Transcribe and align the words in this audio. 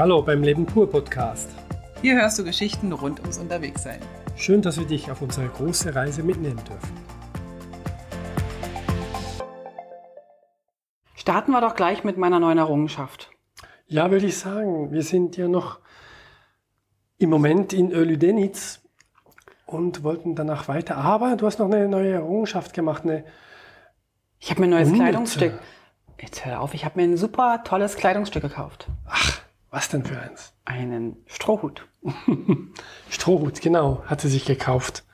Hallo 0.00 0.22
beim 0.22 0.42
Leben 0.42 0.64
pur 0.64 0.88
Podcast. 0.88 1.50
Hier 2.00 2.14
hörst 2.14 2.38
du 2.38 2.44
Geschichten 2.44 2.90
rund 2.90 3.20
ums 3.20 3.36
Unterwegssein. 3.36 4.00
Schön, 4.34 4.62
dass 4.62 4.78
wir 4.78 4.86
dich 4.86 5.10
auf 5.10 5.20
unsere 5.20 5.46
große 5.46 5.94
Reise 5.94 6.22
mitnehmen 6.22 6.58
dürfen. 6.64 6.96
Starten 11.14 11.52
wir 11.52 11.60
doch 11.60 11.74
gleich 11.74 12.02
mit 12.02 12.16
meiner 12.16 12.40
neuen 12.40 12.56
Errungenschaft. 12.56 13.30
Ja, 13.88 14.10
würde 14.10 14.24
ich 14.24 14.38
sagen. 14.38 14.90
Wir 14.90 15.02
sind 15.02 15.36
ja 15.36 15.48
noch 15.48 15.80
im 17.18 17.28
Moment 17.28 17.74
in 17.74 17.92
Öludenitz 17.92 18.80
und 19.66 20.02
wollten 20.02 20.34
danach 20.34 20.66
weiter. 20.66 20.96
Aber 20.96 21.36
du 21.36 21.44
hast 21.44 21.58
noch 21.58 21.66
eine 21.66 21.88
neue 21.88 22.12
Errungenschaft 22.12 22.72
gemacht. 22.72 23.02
Eine 23.02 23.26
Ich 24.38 24.48
habe 24.48 24.60
mir 24.60 24.68
ein 24.68 24.70
neues 24.70 24.88
Hunderte. 24.88 25.10
Kleidungsstück. 25.10 25.60
Jetzt 26.22 26.44
hör 26.44 26.60
auf, 26.60 26.72
ich 26.74 26.84
habe 26.84 27.00
mir 27.00 27.06
ein 27.06 27.16
super 27.16 27.64
tolles 27.64 27.96
Kleidungsstück 27.96 28.42
gekauft. 28.42 28.86
Ach, 29.06 29.19
was 29.70 29.88
denn 29.88 30.04
für 30.04 30.18
eins? 30.20 30.52
Einen 30.64 31.16
Strohhut. 31.26 31.86
Strohhut, 33.10 33.60
genau, 33.60 34.02
hat 34.06 34.20
sie 34.20 34.28
sich 34.28 34.44
gekauft. 34.44 35.04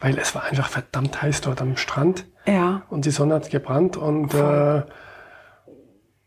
Weil 0.00 0.18
es 0.18 0.34
war 0.34 0.44
einfach 0.44 0.68
verdammt 0.68 1.22
heiß 1.22 1.40
dort 1.40 1.62
am 1.62 1.76
Strand 1.78 2.26
Ja. 2.46 2.82
und 2.90 3.06
die 3.06 3.10
Sonne 3.10 3.34
hat 3.36 3.48
gebrannt 3.50 3.96
und, 3.96 4.34
äh, 4.34 4.82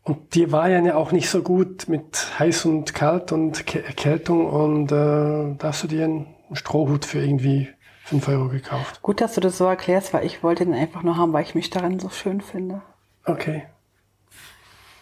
und 0.02 0.34
die 0.34 0.50
war 0.50 0.68
ja 0.68 0.94
auch 0.96 1.12
nicht 1.12 1.30
so 1.30 1.42
gut 1.42 1.88
mit 1.88 2.38
heiß 2.38 2.64
und 2.64 2.94
kalt 2.94 3.30
und 3.30 3.66
Ke- 3.66 3.84
Erkältung 3.84 4.46
und 4.48 4.90
äh, 4.90 5.54
da 5.56 5.58
hast 5.62 5.84
du 5.84 5.86
dir 5.86 6.04
einen 6.04 6.34
Strohhut 6.52 7.04
für 7.04 7.20
irgendwie 7.20 7.68
5 8.06 8.26
Euro 8.28 8.48
gekauft. 8.48 9.02
Gut, 9.02 9.20
dass 9.20 9.34
du 9.34 9.40
das 9.40 9.56
so 9.56 9.66
erklärst, 9.66 10.12
weil 10.12 10.26
ich 10.26 10.42
wollte 10.42 10.64
den 10.64 10.74
einfach 10.74 11.04
nur 11.04 11.16
haben, 11.16 11.32
weil 11.32 11.44
ich 11.44 11.54
mich 11.54 11.70
darin 11.70 12.00
so 12.00 12.08
schön 12.08 12.40
finde. 12.40 12.82
Okay. 13.24 13.64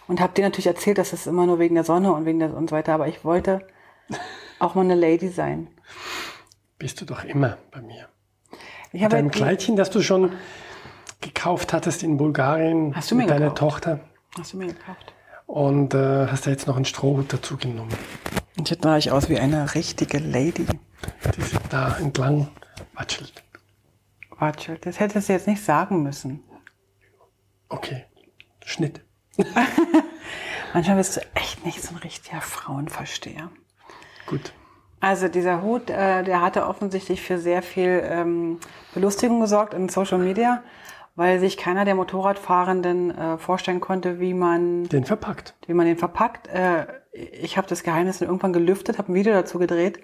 Und 0.08 0.20
habe 0.20 0.32
dir 0.34 0.42
natürlich 0.42 0.66
erzählt, 0.66 0.98
dass 0.98 1.12
es 1.12 1.26
immer 1.26 1.46
nur 1.46 1.58
wegen 1.58 1.74
der 1.74 1.84
Sonne 1.84 2.12
und 2.12 2.24
wegen 2.24 2.38
der 2.40 2.54
und 2.54 2.70
so 2.70 2.76
weiter, 2.76 2.94
aber 2.94 3.08
ich 3.08 3.24
wollte 3.24 3.66
auch 4.58 4.74
mal 4.74 4.82
eine 4.82 4.94
Lady 4.94 5.28
sein. 5.28 5.68
Bist 6.78 7.00
du 7.00 7.04
doch 7.04 7.24
immer 7.24 7.58
bei 7.70 7.80
mir. 7.82 8.08
Ich 8.92 9.02
Mit 9.02 9.12
deinem 9.12 9.30
die- 9.30 9.38
Kleidchen, 9.38 9.76
das 9.76 9.90
du 9.90 10.00
schon 10.02 10.32
gekauft 11.20 11.72
hattest 11.72 12.02
in 12.02 12.16
Bulgarien 12.16 12.94
Hast 12.96 13.10
du 13.10 13.14
mir 13.16 13.22
mit 13.22 13.30
deiner 13.30 13.46
gekauft? 13.50 13.58
Tochter. 13.84 14.00
Hast 14.38 14.52
du 14.52 14.56
mir 14.58 14.68
gekauft? 14.68 15.12
Und 15.46 15.94
äh, 15.94 16.26
hast 16.28 16.46
da 16.46 16.50
jetzt 16.50 16.66
noch 16.66 16.76
einen 16.76 16.84
Strohhut 16.84 17.32
dazu 17.32 17.56
genommen. 17.56 17.92
Und 18.56 18.70
jetzt 18.70 18.82
sah 18.82 18.96
ich 18.96 19.10
aus 19.10 19.28
wie 19.28 19.38
eine 19.38 19.74
richtige 19.74 20.18
Lady. 20.18 20.66
Die 21.36 21.42
sind 21.42 21.62
da 21.70 21.96
entlang 21.98 22.48
watschelt. 22.94 23.32
Warte, 24.38 24.78
das 24.80 25.00
hättest 25.00 25.28
du 25.28 25.32
jetzt 25.32 25.46
nicht 25.48 25.62
sagen 25.64 26.02
müssen. 26.02 26.42
Okay. 27.68 28.04
Schnitt. 28.64 29.00
Manchmal 30.74 30.96
bist 30.96 31.16
du 31.16 31.20
echt 31.34 31.64
nicht 31.64 31.82
so 31.82 31.94
ein 31.94 31.98
richtiger 31.98 32.40
Frauenversteher. 32.40 33.50
Gut. 34.26 34.52
Also 35.00 35.28
dieser 35.28 35.62
Hut, 35.62 35.90
äh, 35.90 36.24
der 36.24 36.40
hatte 36.42 36.66
offensichtlich 36.66 37.22
für 37.22 37.38
sehr 37.38 37.62
viel 37.62 38.02
ähm, 38.04 38.58
Belustigung 38.94 39.40
gesorgt 39.40 39.72
in 39.72 39.88
Social 39.88 40.18
Media, 40.18 40.62
weil 41.14 41.38
sich 41.40 41.56
keiner 41.56 41.84
der 41.84 41.94
Motorradfahrenden 41.94 43.16
äh, 43.16 43.38
vorstellen 43.38 43.80
konnte, 43.80 44.18
wie 44.20 44.34
man, 44.34 44.88
Den 44.88 45.04
verpackt. 45.04 45.54
wie 45.66 45.74
man 45.74 45.86
den 45.86 45.96
verpackt. 45.96 46.48
Äh, 46.48 46.86
ich 47.12 47.56
habe 47.56 47.68
das 47.68 47.82
Geheimnis 47.84 48.18
dann 48.18 48.28
irgendwann 48.28 48.52
gelüftet, 48.52 48.98
habe 48.98 49.12
ein 49.12 49.14
Video 49.14 49.32
dazu 49.32 49.58
gedreht. 49.58 50.00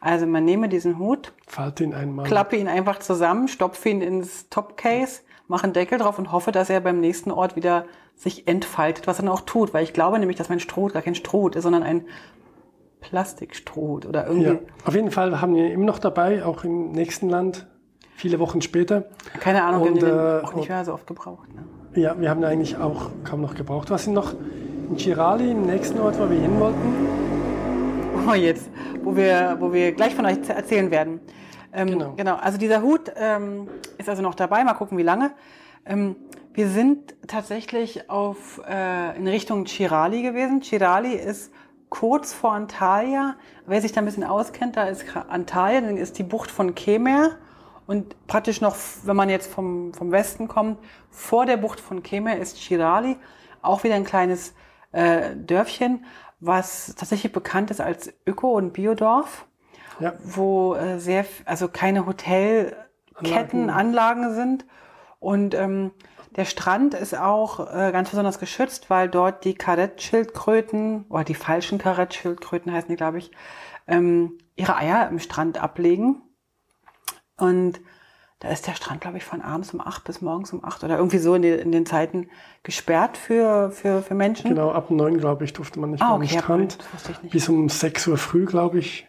Also 0.00 0.26
man 0.26 0.44
nehme 0.44 0.68
diesen 0.68 0.98
Hut, 0.98 1.32
Falte 1.46 1.84
ihn 1.84 1.94
einmal. 1.94 2.26
klappe 2.26 2.56
ihn 2.56 2.66
einfach 2.66 2.98
zusammen, 2.98 3.46
stopfe 3.46 3.88
ihn 3.88 4.02
ins 4.02 4.48
Topcase, 4.48 5.20
mache 5.46 5.64
einen 5.64 5.72
Deckel 5.72 5.98
drauf 5.98 6.18
und 6.18 6.32
hoffe, 6.32 6.50
dass 6.50 6.68
er 6.68 6.80
beim 6.80 6.98
nächsten 6.98 7.30
Ort 7.30 7.54
wieder 7.54 7.84
sich 8.22 8.46
entfaltet, 8.46 9.06
was 9.06 9.18
er 9.18 9.22
dann 9.24 9.32
auch 9.32 9.40
tut. 9.40 9.74
Weil 9.74 9.82
ich 9.84 9.92
glaube 9.92 10.18
nämlich, 10.18 10.36
dass 10.36 10.48
mein 10.48 10.60
Strohhut 10.60 10.92
gar 10.92 11.02
kein 11.02 11.14
Strohhut 11.14 11.56
ist, 11.56 11.64
sondern 11.64 11.82
ein 11.82 12.04
Plastikstrohhut 13.00 14.06
oder 14.06 14.26
irgendwie. 14.26 14.48
Ja. 14.48 14.58
Auf 14.84 14.94
jeden 14.94 15.10
Fall 15.10 15.40
haben 15.40 15.54
wir 15.54 15.66
ihn 15.66 15.72
immer 15.72 15.86
noch 15.86 15.98
dabei, 15.98 16.44
auch 16.44 16.62
im 16.64 16.92
nächsten 16.92 17.28
Land, 17.28 17.66
viele 18.14 18.38
Wochen 18.38 18.62
später. 18.62 19.06
Keine 19.40 19.64
Ahnung, 19.64 19.82
Und, 19.82 20.02
den 20.02 20.08
den 20.08 20.18
äh, 20.18 20.40
auch 20.44 20.54
nicht 20.54 20.68
mehr 20.68 20.84
so 20.84 20.94
oft 20.94 21.06
gebraucht. 21.06 21.48
Ne? 21.52 21.64
Ja, 22.00 22.18
wir 22.18 22.30
haben 22.30 22.40
ihn 22.40 22.44
eigentlich 22.44 22.76
auch 22.76 23.10
kaum 23.24 23.40
noch 23.40 23.54
gebraucht. 23.54 23.90
Was 23.90 24.04
sind 24.04 24.14
noch 24.14 24.34
in 24.88 24.96
Chirali, 24.96 25.50
im 25.50 25.62
nächsten 25.62 25.98
Ort, 25.98 26.18
wo 26.18 26.30
wir 26.30 26.38
hin 26.38 26.58
wollten? 26.60 26.78
Oh, 28.30 28.34
jetzt, 28.34 28.70
wo 29.02 29.16
wir, 29.16 29.56
wo 29.58 29.72
wir 29.72 29.92
gleich 29.92 30.14
von 30.14 30.24
euch 30.24 30.38
erzählen 30.48 30.90
werden. 30.92 31.20
Ähm, 31.72 31.88
Genau. 31.88 32.12
genau. 32.16 32.36
Also 32.36 32.56
dieser 32.56 32.82
Hut 32.82 33.10
ähm, 33.16 33.66
ist 33.98 34.08
also 34.08 34.22
noch 34.22 34.34
dabei. 34.36 34.62
Mal 34.62 34.74
gucken, 34.74 34.96
wie 34.96 35.02
lange. 35.02 35.32
Ähm, 35.84 36.14
wir 36.54 36.68
sind 36.68 37.14
tatsächlich 37.26 38.10
auf 38.10 38.60
äh, 38.68 39.16
in 39.16 39.26
Richtung 39.26 39.64
Chirali 39.64 40.22
gewesen. 40.22 40.60
Chirali 40.60 41.14
ist 41.14 41.52
kurz 41.88 42.32
vor 42.32 42.52
Antalya. 42.52 43.36
Wer 43.66 43.80
sich 43.80 43.92
da 43.92 44.00
ein 44.00 44.04
bisschen 44.04 44.24
auskennt, 44.24 44.76
da 44.76 44.84
ist 44.84 45.04
Antalya, 45.14 45.80
dann 45.80 45.96
ist 45.96 46.18
die 46.18 46.22
Bucht 46.22 46.50
von 46.50 46.74
Kemer. 46.74 47.32
Und 47.86 48.26
praktisch 48.26 48.60
noch, 48.60 48.76
wenn 49.04 49.16
man 49.16 49.28
jetzt 49.28 49.52
vom, 49.52 49.92
vom 49.92 50.12
Westen 50.12 50.48
kommt, 50.48 50.78
vor 51.10 51.46
der 51.46 51.56
Bucht 51.56 51.80
von 51.80 52.02
Kemer 52.02 52.36
ist 52.36 52.58
Chirali. 52.58 53.16
Auch 53.60 53.84
wieder 53.84 53.94
ein 53.94 54.04
kleines 54.04 54.54
äh, 54.92 55.34
Dörfchen, 55.36 56.04
was 56.40 56.94
tatsächlich 56.96 57.32
bekannt 57.32 57.70
ist 57.70 57.80
als 57.80 58.12
Öko- 58.26 58.56
und 58.56 58.72
Biodorf 58.72 59.46
Ja, 60.00 60.14
wo 60.22 60.74
äh, 60.74 60.98
sehr, 60.98 61.24
also 61.44 61.68
keine 61.68 62.06
Hotelketten, 62.06 63.70
Anlagen 63.70 64.34
sind. 64.34 64.64
Und 65.22 65.54
ähm, 65.54 65.92
der 66.34 66.44
Strand 66.46 66.94
ist 66.94 67.16
auch 67.16 67.60
äh, 67.72 67.92
ganz 67.92 68.10
besonders 68.10 68.38
geschützt, 68.40 68.90
weil 68.90 69.08
dort 69.08 69.44
die 69.44 69.54
Karettschildkröten, 69.54 71.04
oder 71.08 71.22
die 71.24 71.34
falschen 71.34 71.78
Karettschildkröten 71.78 72.72
heißen 72.72 72.88
die, 72.88 72.96
glaube 72.96 73.18
ich, 73.18 73.30
ähm, 73.86 74.38
ihre 74.56 74.76
Eier 74.76 75.08
im 75.08 75.18
Strand 75.20 75.62
ablegen. 75.62 76.22
Und 77.36 77.80
da 78.40 78.48
ist 78.48 78.66
der 78.66 78.74
Strand, 78.74 79.00
glaube 79.00 79.18
ich, 79.18 79.24
von 79.24 79.40
abends 79.40 79.72
um 79.72 79.80
acht 79.80 80.02
bis 80.04 80.20
morgens 80.20 80.52
um 80.52 80.64
acht 80.64 80.82
oder 80.82 80.96
irgendwie 80.98 81.18
so 81.18 81.34
in, 81.34 81.42
die, 81.42 81.50
in 81.50 81.70
den 81.70 81.86
Zeiten 81.86 82.28
gesperrt 82.64 83.16
für, 83.16 83.70
für, 83.70 84.02
für 84.02 84.14
Menschen. 84.14 84.48
genau, 84.48 84.72
ab 84.72 84.90
neun, 84.90 85.18
glaube 85.18 85.44
ich, 85.44 85.52
durfte 85.52 85.78
man 85.78 85.92
nicht 85.92 86.02
Ah, 86.02 86.16
mehr 86.18 86.26
okay, 86.26 86.36
am 86.38 86.42
Strand. 86.42 86.78
das 86.80 86.94
wusste 86.94 87.12
ich 87.12 87.22
nicht. 87.22 87.32
Bis 87.32 87.48
um 87.48 87.68
6 87.68 88.08
Uhr 88.08 88.18
früh, 88.18 88.44
glaube 88.44 88.78
ich. 88.80 89.06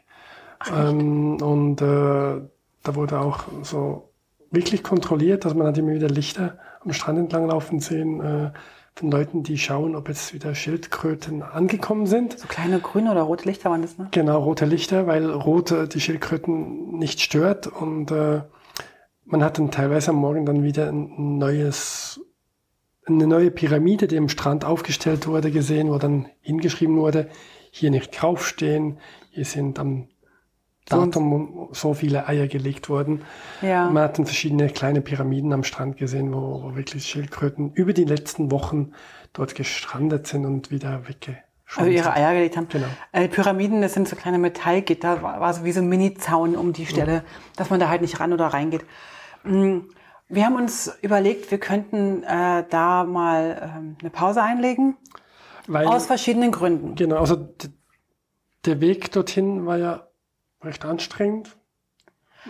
ähm, 0.72 1.42
und 1.42 1.82
äh, 1.82 2.42
da 2.84 2.96
wurde 2.96 3.20
auch 3.20 3.46
so 3.64 4.13
wirklich 4.54 4.84
kontrolliert, 4.84 5.46
dass 5.46 5.54
man 5.54 5.68
hat 5.68 5.78
immer 5.78 5.94
wieder 5.94 6.10
Lichter 6.10 6.58
am 6.82 6.94
Strand 6.94 7.20
entlang 7.20 7.48
laufen 7.48 7.80
sehen 7.80 8.22
äh, 8.22 8.52
von 8.96 9.10
Leuten, 9.10 9.44
die 9.44 9.58
schauen, 9.58 9.96
ob 9.96 10.08
jetzt 10.08 10.34
wieder 10.34 10.54
Schildkröten 10.54 11.42
angekommen 11.42 12.06
sind. 12.06 12.40
So 12.40 12.48
kleine 12.48 12.80
grüne 12.80 13.12
oder 13.12 13.24
rote 13.24 13.46
Lichter 13.46 13.72
waren 13.72 13.82
das, 13.82 13.98
ne? 13.98 14.08
Genau, 14.12 14.40
rote 14.42 14.66
Lichter, 14.66 15.08
weil 15.08 15.30
rote 15.32 15.88
die 15.88 16.00
Schildkröten 16.00 16.98
nicht 17.00 17.20
stört 17.20 17.68
und 17.68 18.12
äh, 18.12 18.42
man 19.26 19.44
hat 19.44 19.58
dann 19.58 19.72
teilweise 19.72 20.12
am 20.12 20.18
Morgen 20.18 20.46
dann 20.46 20.64
wieder 20.64 20.90
ein 20.90 21.38
neues, 21.40 22.22
eine 23.06 23.26
neue 23.26 23.50
Pyramide, 23.50 24.08
die 24.08 24.18
am 24.18 24.30
Strand 24.30 24.64
aufgestellt 24.64 25.26
wurde, 25.28 25.50
gesehen, 25.50 25.90
wo 25.90 25.98
dann 25.98 26.28
hingeschrieben 26.42 26.98
wurde, 26.98 27.30
hier 27.72 27.90
nicht 27.90 28.12
draufstehen, 28.12 29.00
hier 29.32 29.46
sind 29.46 29.80
am 29.80 30.08
Datum 30.90 31.70
so 31.72 31.94
viele 31.94 32.28
Eier 32.28 32.48
gelegt 32.48 32.90
worden. 32.90 33.22
Ja. 33.62 33.90
Man 33.90 34.04
hat 34.04 34.18
dann 34.18 34.26
verschiedene 34.26 34.70
kleine 34.70 35.02
Pyramiden 35.02 35.54
am 35.54 35.64
Strand 35.64 35.98
gesehen, 35.98 36.34
wo, 36.34 36.64
wo 36.64 36.76
wirklich 36.76 37.06
Schildkröten 37.06 37.72
über 37.74 37.94
die 37.94 38.04
letzten 38.04 38.52
Wochen 38.52 38.92
dort 39.32 39.56
gestrandet 39.56 40.28
sind 40.28 40.46
und 40.46 40.72
wieder 40.72 41.08
weggeschwommen 41.08 41.44
Also 41.78 41.90
ihre. 41.90 42.14
Eier 42.14 42.34
gelegt 42.34 42.58
haben. 42.58 42.68
Genau. 42.70 42.88
Äh, 43.14 43.30
Pyramiden, 43.30 43.82
das 43.82 43.94
sind 43.94 44.08
so 44.08 44.16
kleine 44.16 44.38
Metallgitter, 44.40 45.22
war, 45.22 45.40
war 45.40 45.54
so 45.54 45.64
wie 45.64 45.72
so 45.72 45.80
ein 45.82 45.88
Mini-Zaun 45.88 46.56
um 46.56 46.74
die 46.74 46.86
Stelle, 46.86 47.24
dass 47.56 47.70
man 47.70 47.80
da 47.80 47.88
halt 47.90 48.02
nicht 48.02 48.20
ran 48.20 48.34
oder 48.34 48.48
reingeht. 48.48 48.86
Mm, 49.44 49.80
Wir 50.28 50.46
haben 50.46 50.56
uns 50.56 50.92
überlegt, 51.02 51.50
wir 51.50 51.60
könnten 51.60 52.24
äh, 52.24 52.66
da 52.70 53.04
mal 53.06 53.74
ähm, 53.78 53.96
eine 54.02 54.10
Pause 54.10 54.42
einlegen. 54.44 54.98
Weil, 55.68 55.88
Aus 55.88 56.08
verschiedenen 56.08 56.52
Gründen. 56.52 56.96
Genau, 56.96 57.18
also 57.18 57.38
der 58.66 58.82
Weg 58.82 59.12
dorthin 59.12 59.66
war 59.66 59.78
ja 59.78 60.08
recht 60.64 60.86
anstrengend 60.86 61.56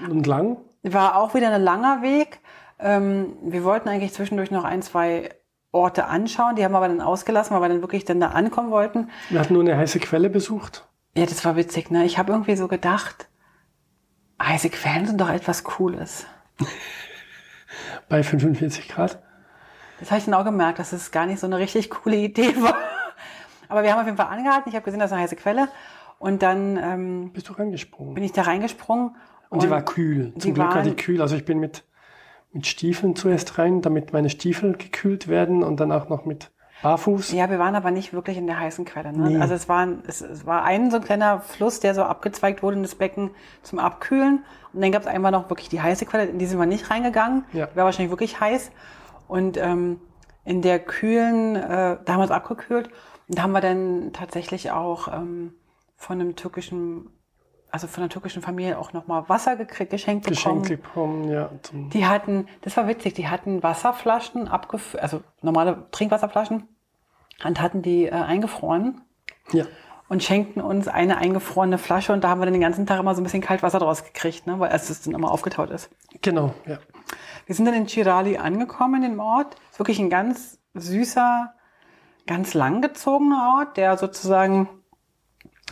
und 0.09 0.27
lang. 0.27 0.57
War 0.83 1.17
auch 1.17 1.33
wieder 1.33 1.51
ein 1.51 1.61
langer 1.61 2.01
Weg. 2.01 2.39
Ähm, 2.79 3.37
wir 3.43 3.63
wollten 3.63 3.89
eigentlich 3.89 4.13
zwischendurch 4.13 4.51
noch 4.51 4.63
ein, 4.63 4.81
zwei 4.81 5.29
Orte 5.71 6.05
anschauen. 6.05 6.55
Die 6.55 6.63
haben 6.63 6.71
wir 6.73 6.77
aber 6.77 6.87
dann 6.87 7.01
ausgelassen, 7.01 7.55
weil 7.55 7.61
wir 7.61 7.69
dann 7.69 7.81
wirklich 7.81 8.05
dann 8.05 8.19
da 8.19 8.29
ankommen 8.29 8.71
wollten. 8.71 9.09
Wir 9.29 9.39
hatten 9.39 9.53
nur 9.53 9.63
eine 9.63 9.77
heiße 9.77 9.99
Quelle 9.99 10.29
besucht. 10.29 10.87
Ja, 11.15 11.25
das 11.25 11.43
war 11.45 11.55
witzig, 11.55 11.91
ne? 11.91 12.05
Ich 12.05 12.17
habe 12.17 12.31
irgendwie 12.31 12.55
so 12.55 12.67
gedacht, 12.67 13.27
heiße 14.41 14.69
Quellen 14.69 15.05
sind 15.05 15.21
doch 15.21 15.29
etwas 15.29 15.63
Cooles. 15.63 16.25
bei 18.09 18.23
45 18.23 18.89
Grad. 18.89 19.21
Das 19.99 20.11
habe 20.11 20.19
ich 20.19 20.25
dann 20.25 20.33
auch 20.33 20.43
gemerkt, 20.43 20.79
dass 20.79 20.91
es 20.91 21.11
gar 21.11 21.25
nicht 21.25 21.39
so 21.39 21.47
eine 21.47 21.57
richtig 21.57 21.89
coole 21.89 22.17
Idee 22.17 22.55
war. 22.61 22.75
Aber 23.69 23.83
wir 23.83 23.91
haben 23.91 23.99
auf 23.99 24.05
jeden 24.05 24.17
Fall 24.17 24.27
angehalten. 24.27 24.69
Ich 24.69 24.75
habe 24.75 24.85
gesehen, 24.85 24.99
das 24.99 25.09
ist 25.11 25.13
eine 25.13 25.23
heiße 25.23 25.35
Quelle. 25.35 25.69
Und 26.23 26.41
dann 26.41 26.79
ähm, 26.81 27.31
Bist 27.33 27.49
du 27.49 27.53
reingesprungen. 27.53 28.13
bin 28.13 28.23
ich 28.23 28.31
da 28.31 28.43
reingesprungen. 28.43 29.13
Und 29.49 29.61
die 29.61 29.69
war 29.69 29.81
kühl. 29.81 30.33
Zum 30.39 30.53
Glück 30.53 30.73
war 30.73 30.81
die 30.81 30.95
kühl. 30.95 31.21
Also 31.21 31.35
ich 31.35 31.43
bin 31.43 31.59
mit, 31.59 31.83
mit 32.53 32.65
Stiefeln 32.65 33.17
zuerst 33.17 33.57
rein, 33.57 33.81
damit 33.81 34.13
meine 34.13 34.29
Stiefel 34.29 34.71
gekühlt 34.77 35.27
werden 35.27 35.63
und 35.63 35.81
dann 35.81 35.91
auch 35.91 36.07
noch 36.07 36.23
mit 36.23 36.49
barfuß. 36.81 37.33
Ja, 37.33 37.49
wir 37.49 37.59
waren 37.59 37.75
aber 37.75 37.91
nicht 37.91 38.13
wirklich 38.13 38.37
in 38.37 38.47
der 38.47 38.57
heißen 38.57 38.85
Quelle. 38.85 39.11
Ne? 39.11 39.31
Nee. 39.31 39.37
Also 39.37 39.53
es 39.53 39.67
war, 39.67 39.85
es, 40.07 40.21
es 40.21 40.45
war 40.45 40.63
ein 40.63 40.91
so 40.91 40.95
ein 40.95 41.03
kleiner 41.03 41.41
Fluss, 41.41 41.81
der 41.81 41.93
so 41.93 42.03
abgezweigt 42.03 42.63
wurde 42.63 42.77
in 42.77 42.83
das 42.83 42.95
Becken 42.95 43.31
zum 43.61 43.79
Abkühlen. 43.79 44.45
Und 44.71 44.81
dann 44.81 44.93
gab 44.93 45.01
es 45.01 45.09
einmal 45.09 45.33
noch 45.33 45.49
wirklich 45.49 45.67
die 45.67 45.81
heiße 45.81 46.05
Quelle, 46.05 46.27
in 46.27 46.39
die 46.39 46.45
sind 46.45 46.57
wir 46.57 46.65
nicht 46.65 46.89
reingegangen. 46.89 47.43
Ja. 47.51 47.65
Die 47.65 47.75
war 47.75 47.83
wahrscheinlich 47.83 48.11
wirklich 48.11 48.39
heiß. 48.39 48.71
Und 49.27 49.57
ähm, 49.57 49.99
in 50.45 50.61
der 50.61 50.79
kühlen, 50.79 51.57
äh, 51.57 51.97
da 52.05 52.13
haben 52.13 52.19
wir 52.19 52.21
uns 52.21 52.31
abgekühlt. 52.31 52.87
Und 53.27 53.37
da 53.37 53.43
haben 53.43 53.51
wir 53.51 53.59
dann 53.59 54.11
tatsächlich 54.13 54.71
auch 54.71 55.09
ähm, 55.09 55.51
von 56.03 56.19
einem 56.19 56.35
türkischen, 56.35 57.09
also 57.71 57.87
von 57.87 58.03
einer 58.03 58.09
türkischen 58.09 58.41
Familie 58.41 58.77
auch 58.77 58.93
nochmal 58.93 59.27
Wasser 59.29 59.55
gekriegt, 59.55 59.91
geschenkt 59.91 60.29
bekommen. 60.29 60.61
Geschenkt 60.61 60.83
bekommen, 60.83 61.29
ja. 61.31 61.49
Die 61.71 62.05
hatten, 62.05 62.47
das 62.61 62.77
war 62.77 62.87
witzig, 62.87 63.13
die 63.13 63.27
hatten 63.27 63.63
Wasserflaschen 63.63 64.47
abgefüllt, 64.47 65.01
also 65.01 65.21
normale 65.41 65.87
Trinkwasserflaschen, 65.91 66.67
und 67.43 67.61
hatten 67.61 67.81
die 67.81 68.05
äh, 68.05 68.11
eingefroren 68.11 69.01
ja. 69.51 69.65
und 70.09 70.23
schenkten 70.23 70.61
uns 70.61 70.87
eine 70.87 71.17
eingefrorene 71.17 71.77
Flasche 71.77 72.13
und 72.13 72.23
da 72.23 72.29
haben 72.29 72.41
wir 72.41 72.45
dann 72.45 72.53
den 72.53 72.61
ganzen 72.61 72.85
Tag 72.85 72.99
immer 72.99 73.15
so 73.15 73.21
ein 73.21 73.23
bisschen 73.23 73.41
Kaltwasser 73.41 73.79
draus 73.79 74.03
gekriegt, 74.03 74.45
ne, 74.45 74.59
weil 74.59 74.71
es 74.73 75.01
dann 75.01 75.13
immer 75.13 75.31
aufgetaut 75.31 75.71
ist. 75.71 75.89
Genau, 76.21 76.53
ja. 76.67 76.79
Wir 77.45 77.55
sind 77.55 77.65
dann 77.65 77.73
in 77.75 77.87
Chirali 77.87 78.37
angekommen, 78.37 79.03
in 79.03 79.11
dem 79.11 79.19
Ort. 79.19 79.55
Ist 79.71 79.79
wirklich 79.79 79.99
ein 79.99 80.09
ganz 80.09 80.59
süßer, 80.73 81.53
ganz 82.25 82.53
langgezogener 82.53 83.57
Ort, 83.57 83.77
der 83.77 83.97
sozusagen, 83.97 84.69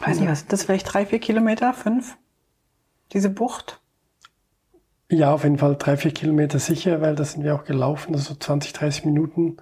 weiß 0.02 0.20
nicht, 0.20 0.30
was 0.30 0.40
sind 0.40 0.52
das, 0.52 0.64
vielleicht 0.64 0.92
drei, 0.94 1.06
vier 1.06 1.20
Kilometer, 1.20 1.74
fünf? 1.74 2.18
Diese 3.14 3.30
Bucht? 3.30 3.80
Ja, 5.10 5.34
auf 5.34 5.44
jeden 5.44 5.58
Fall 5.58 5.76
drei, 5.78 5.98
vier 5.98 6.12
Kilometer 6.14 6.58
sicher, 6.60 7.02
weil 7.02 7.16
da 7.16 7.26
sind 7.26 7.44
wir 7.44 7.54
auch 7.56 7.66
gelaufen, 7.66 8.16
also 8.16 8.34
20, 8.34 8.74
30 8.74 9.06
Minuten 9.06 9.58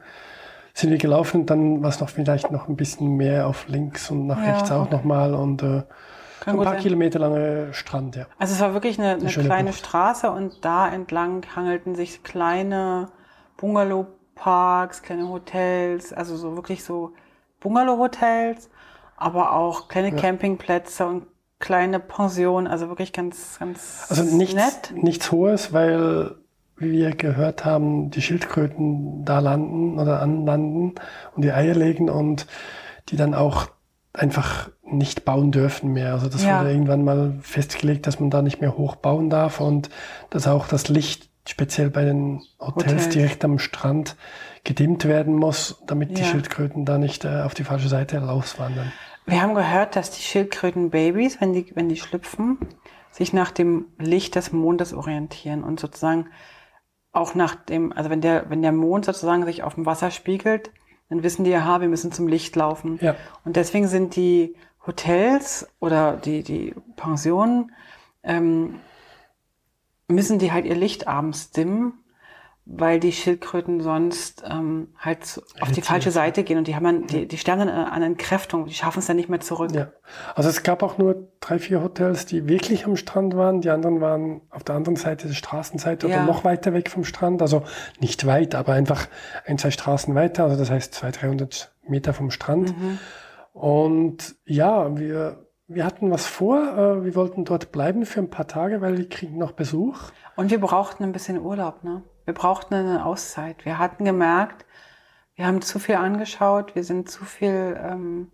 sind 0.73 0.91
wir 0.91 0.97
gelaufen 0.97 1.41
und 1.41 1.49
dann 1.49 1.81
war 1.81 1.89
es 1.89 1.99
noch 1.99 2.09
vielleicht 2.09 2.51
noch 2.51 2.67
ein 2.69 2.77
bisschen 2.77 3.17
mehr 3.17 3.47
auf 3.47 3.67
links 3.67 4.11
und 4.11 4.27
nach 4.27 4.43
Ja, 4.43 4.43
rechts 4.43 4.71
auch 4.71 4.85
okay. 4.85 4.95
nochmal 4.95 5.33
und 5.33 5.63
äh, 5.63 5.83
ein 6.45 6.61
paar 6.61 6.75
sein. 6.75 6.77
Kilometer 6.77 7.19
lange 7.19 7.73
Strand, 7.73 8.15
ja. 8.15 8.27
Also 8.37 8.53
es 8.53 8.59
war 8.61 8.73
wirklich 8.73 8.99
eine, 8.99 9.15
eine 9.15 9.29
schöne 9.29 9.47
kleine 9.47 9.71
Bucht. 9.71 9.79
Straße 9.79 10.31
und 10.31 10.63
da 10.65 10.87
entlang 10.89 11.45
hangelten 11.55 11.95
sich 11.95 12.23
kleine 12.23 13.11
Bungalow-Parks, 13.57 15.01
kleine 15.01 15.27
Hotels, 15.27 16.13
also 16.13 16.37
so 16.37 16.55
wirklich 16.55 16.83
so 16.83 17.13
Bungalow-Hotels, 17.59 18.69
aber 19.19 19.53
auch 19.53 19.87
kleine 19.87 20.11
Campingplätze 20.11 21.05
und 21.05 21.27
kleine 21.59 21.99
Pensionen, 21.99 22.67
also 22.67 22.87
wirklich 22.89 23.11
ganz, 23.13 23.57
ganz 23.59 24.05
Also 24.09 24.23
nichts, 24.23 24.55
nett. 24.55 24.93
nichts 25.03 25.31
Hohes, 25.31 25.73
weil, 25.73 26.35
wie 26.77 26.91
wir 26.93 27.15
gehört 27.15 27.65
haben, 27.65 28.11
die 28.11 28.21
Schildkröten 28.21 29.25
da 29.25 29.39
landen 29.39 29.99
oder 29.99 30.21
anlanden 30.21 30.95
und 31.35 31.43
die 31.43 31.51
Eier 31.51 31.75
legen 31.75 32.09
und 32.09 32.47
die 33.09 33.17
dann 33.17 33.33
auch 33.33 33.67
einfach 34.13 34.69
nicht 34.83 35.25
bauen 35.25 35.51
dürfen 35.51 35.91
mehr. 35.91 36.13
Also 36.13 36.29
das 36.29 36.43
Ja. 36.43 36.59
wurde 36.59 36.71
irgendwann 36.71 37.03
mal 37.03 37.33
festgelegt, 37.41 38.07
dass 38.07 38.19
man 38.19 38.29
da 38.29 38.41
nicht 38.41 38.61
mehr 38.61 38.77
hoch 38.77 38.95
bauen 38.95 39.29
darf 39.29 39.59
und 39.61 39.89
dass 40.29 40.47
auch 40.47 40.67
das 40.67 40.87
Licht 40.87 41.29
speziell 41.47 41.89
bei 41.89 42.05
den 42.05 42.41
Hotels, 42.59 42.91
Hotels. 42.93 43.09
direkt 43.09 43.43
am 43.45 43.59
Strand 43.59 44.15
gedimmt 44.63 45.05
werden 45.05 45.35
muss, 45.35 45.81
damit 45.87 46.17
die 46.17 46.21
Ja. 46.21 46.27
Schildkröten 46.27 46.85
da 46.85 46.97
nicht 46.97 47.25
äh, 47.25 47.41
auf 47.41 47.53
die 47.53 47.63
falsche 47.63 47.87
Seite 47.87 48.19
rauswandern. 48.19 48.91
Wir 49.29 49.41
haben 49.41 49.55
gehört, 49.55 49.95
dass 49.95 50.11
die 50.11 50.21
Schildkrötenbabys, 50.21 51.39
wenn 51.39 51.53
die, 51.53 51.71
wenn 51.75 51.89
die 51.89 51.97
schlüpfen, 51.97 52.57
sich 53.11 53.33
nach 53.33 53.51
dem 53.51 53.85
Licht 53.97 54.35
des 54.35 54.51
Mondes 54.51 54.93
orientieren 54.93 55.63
und 55.63 55.79
sozusagen 55.79 56.27
auch 57.11 57.35
nach 57.35 57.55
dem, 57.55 57.91
also 57.91 58.09
wenn 58.09 58.21
der, 58.21 58.49
wenn 58.49 58.61
der 58.61 58.71
Mond 58.71 59.05
sozusagen 59.05 59.45
sich 59.45 59.63
auf 59.63 59.75
dem 59.75 59.85
Wasser 59.85 60.11
spiegelt, 60.11 60.71
dann 61.09 61.23
wissen 61.23 61.43
die, 61.43 61.55
aha, 61.55 61.81
wir 61.81 61.87
müssen 61.87 62.11
zum 62.11 62.27
Licht 62.27 62.55
laufen. 62.55 62.99
Ja. 63.01 63.15
Und 63.43 63.55
deswegen 63.55 63.87
sind 63.87 64.15
die 64.15 64.55
Hotels 64.85 65.67
oder 65.79 66.17
die, 66.17 66.43
die 66.43 66.75
Pensionen, 66.95 67.71
ähm, 68.23 68.79
müssen 70.07 70.39
die 70.39 70.51
halt 70.51 70.65
ihr 70.65 70.75
Licht 70.75 71.07
abends 71.07 71.51
dimmen, 71.51 71.93
weil 72.71 72.99
die 72.99 73.11
Schildkröten 73.11 73.81
sonst 73.81 74.43
ähm, 74.47 74.89
halt 74.99 75.41
auf 75.59 75.71
die 75.71 75.81
falsche 75.81 76.11
Seite 76.11 76.43
gehen 76.43 76.59
und 76.59 76.67
die 76.67 76.75
haben 76.75 76.83
dann, 76.83 77.07
die, 77.07 77.27
die 77.27 77.37
sterben 77.39 77.61
dann 77.65 77.69
an 77.69 78.03
Entkräftung, 78.03 78.65
die 78.67 78.73
schaffen 78.75 78.99
es 78.99 79.07
dann 79.07 79.15
nicht 79.15 79.27
mehr 79.27 79.39
zurück. 79.39 79.71
Ja, 79.73 79.87
also 80.35 80.49
es 80.49 80.61
gab 80.61 80.83
auch 80.83 80.99
nur 80.99 81.29
drei, 81.39 81.57
vier 81.57 81.81
Hotels, 81.81 82.27
die 82.27 82.47
wirklich 82.47 82.85
am 82.85 82.95
Strand 82.95 83.35
waren. 83.35 83.61
Die 83.61 83.71
anderen 83.71 84.01
waren 84.01 84.41
auf 84.51 84.63
der 84.63 84.75
anderen 84.75 84.97
Seite 84.97 85.27
der 85.27 85.33
Straßenseite 85.33 86.05
oder 86.05 86.17
Ja. 86.17 86.25
noch 86.25 86.43
weiter 86.43 86.71
weg 86.73 86.91
vom 86.91 87.03
Strand. 87.03 87.41
Also 87.41 87.63
nicht 87.99 88.27
weit, 88.27 88.53
aber 88.53 88.73
einfach 88.73 89.07
ein, 89.45 89.57
zwei 89.57 89.71
Straßen 89.71 90.13
weiter. 90.13 90.43
Also 90.43 90.57
das 90.57 90.69
heißt 90.69 90.93
200, 90.93 91.21
300 91.23 91.75
Meter 91.87 92.13
vom 92.13 92.29
Strand. 92.29 92.75
Und 93.53 94.35
ja, 94.45 94.95
wir, 94.97 95.45
wir 95.67 95.85
hatten 95.85 96.11
was 96.11 96.25
vor. 96.25 96.57
Äh, 96.77 97.03
Wir 97.03 97.15
wollten 97.15 97.45
dort 97.45 97.71
bleiben 97.71 98.05
für 98.05 98.19
ein 98.19 98.29
paar 98.29 98.47
Tage, 98.47 98.81
weil 98.81 98.97
wir 98.97 99.09
kriegen 99.09 99.37
noch 99.37 99.53
Besuch. 99.53 99.97
Und 100.35 100.51
wir 100.51 100.59
brauchten 100.61 101.03
ein 101.03 101.11
bisschen 101.11 101.39
Urlaub, 101.41 101.83
ne? 101.83 102.03
Wir 102.29 102.35
brauchten 102.35 102.75
eine 102.75 103.07
Auszeit. 103.07 103.65
Wir 103.65 103.79
hatten 103.79 104.05
gemerkt, 104.05 104.63
wir 105.33 105.47
haben 105.47 105.63
zu 105.63 105.79
viel 105.79 105.95
angeschaut, 105.95 106.75
wir 106.75 106.83
sind 106.83 107.09
zu 107.09 107.25
viel 107.25 107.75
ähm, 107.83 108.29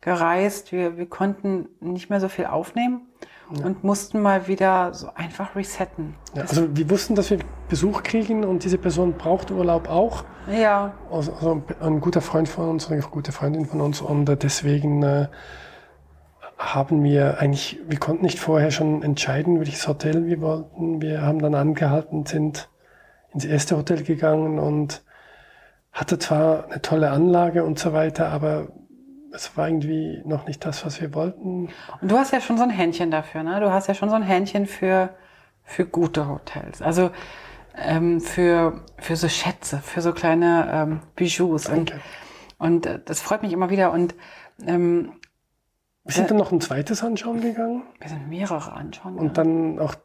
gereist, 0.00 0.72
wir, 0.72 0.96
wir 0.96 1.06
konnten 1.10 1.68
nicht 1.78 2.08
mehr 2.08 2.20
so 2.20 2.30
viel 2.30 2.46
aufnehmen 2.46 3.02
und 3.62 3.84
mussten 3.84 4.22
mal 4.22 4.48
wieder 4.48 4.94
so 4.94 5.10
einfach 5.14 5.56
resetten. 5.56 6.14
Ja, 6.34 6.40
also 6.40 6.74
wir 6.74 6.88
wussten, 6.88 7.16
dass 7.16 7.28
wir 7.28 7.40
Besuch 7.68 8.02
kriegen 8.02 8.44
und 8.44 8.64
diese 8.64 8.78
Person 8.78 9.12
braucht 9.12 9.50
Urlaub 9.50 9.90
auch. 9.90 10.24
Ja, 10.50 10.94
Also 11.10 11.34
also 11.34 11.62
ein 11.82 12.00
guter 12.00 12.22
Freund 12.22 12.48
von 12.48 12.70
uns, 12.70 12.90
eine 12.90 13.02
gute 13.02 13.30
Freundin 13.30 13.66
von 13.66 13.82
uns 13.82 14.00
und 14.00 14.26
äh, 14.26 14.38
deswegen 14.38 15.02
äh, 15.02 15.28
haben 16.56 17.04
wir 17.04 17.40
eigentlich, 17.40 17.78
wir 17.86 17.98
konnten 17.98 18.24
nicht 18.24 18.38
vorher 18.38 18.70
schon 18.70 19.02
entscheiden, 19.02 19.58
welches 19.58 19.86
Hotel 19.86 20.24
wir 20.24 20.40
wollten. 20.40 21.02
Wir 21.02 21.20
haben 21.20 21.40
dann 21.40 21.54
angehalten, 21.54 22.24
sind 22.24 22.70
ins 23.34 23.44
erste 23.44 23.76
Hotel 23.76 24.02
gegangen 24.02 24.58
und 24.58 25.02
hatte 25.92 26.18
zwar 26.18 26.66
eine 26.66 26.82
tolle 26.82 27.10
Anlage 27.10 27.64
und 27.64 27.78
so 27.78 27.92
weiter, 27.92 28.28
aber 28.28 28.68
es 29.32 29.56
war 29.56 29.68
irgendwie 29.68 30.22
noch 30.24 30.46
nicht 30.46 30.64
das, 30.64 30.84
was 30.86 31.00
wir 31.00 31.12
wollten. 31.14 31.68
und 32.00 32.10
du 32.10 32.16
hast 32.16 32.32
ja 32.32 32.40
schon 32.40 32.56
so 32.56 32.62
ein 32.62 32.70
Händchen 32.70 33.10
dafür, 33.10 33.42
ne? 33.42 33.60
Du 33.60 33.70
hast 33.72 33.88
ja 33.88 33.94
schon 33.94 34.08
so 34.08 34.14
ein 34.14 34.22
Händchen 34.22 34.66
für, 34.66 35.10
für 35.64 35.84
gute 35.84 36.28
Hotels. 36.28 36.80
Also 36.82 37.10
ähm, 37.76 38.20
für, 38.20 38.84
für 38.98 39.16
so 39.16 39.28
Schätze, 39.28 39.78
für 39.78 40.00
so 40.00 40.12
kleine 40.12 40.68
ähm, 40.72 41.00
Bijoux. 41.16 41.50
Und, 41.54 41.68
Danke. 41.68 42.00
und 42.58 42.86
äh, 42.86 43.00
das 43.04 43.20
freut 43.20 43.42
mich 43.42 43.52
immer 43.52 43.70
wieder. 43.70 43.90
Und 43.92 44.14
ähm, 44.64 45.14
Wir 46.04 46.14
sind 46.14 46.30
dann 46.30 46.38
noch 46.38 46.52
ein 46.52 46.60
zweites 46.60 47.02
anschauen 47.02 47.40
gegangen. 47.40 47.82
wir 48.00 48.08
sind 48.08 48.28
mehrere 48.28 48.72
anschauen. 48.72 49.18
Und 49.18 49.36
dann 49.36 49.80
auch, 49.80 49.96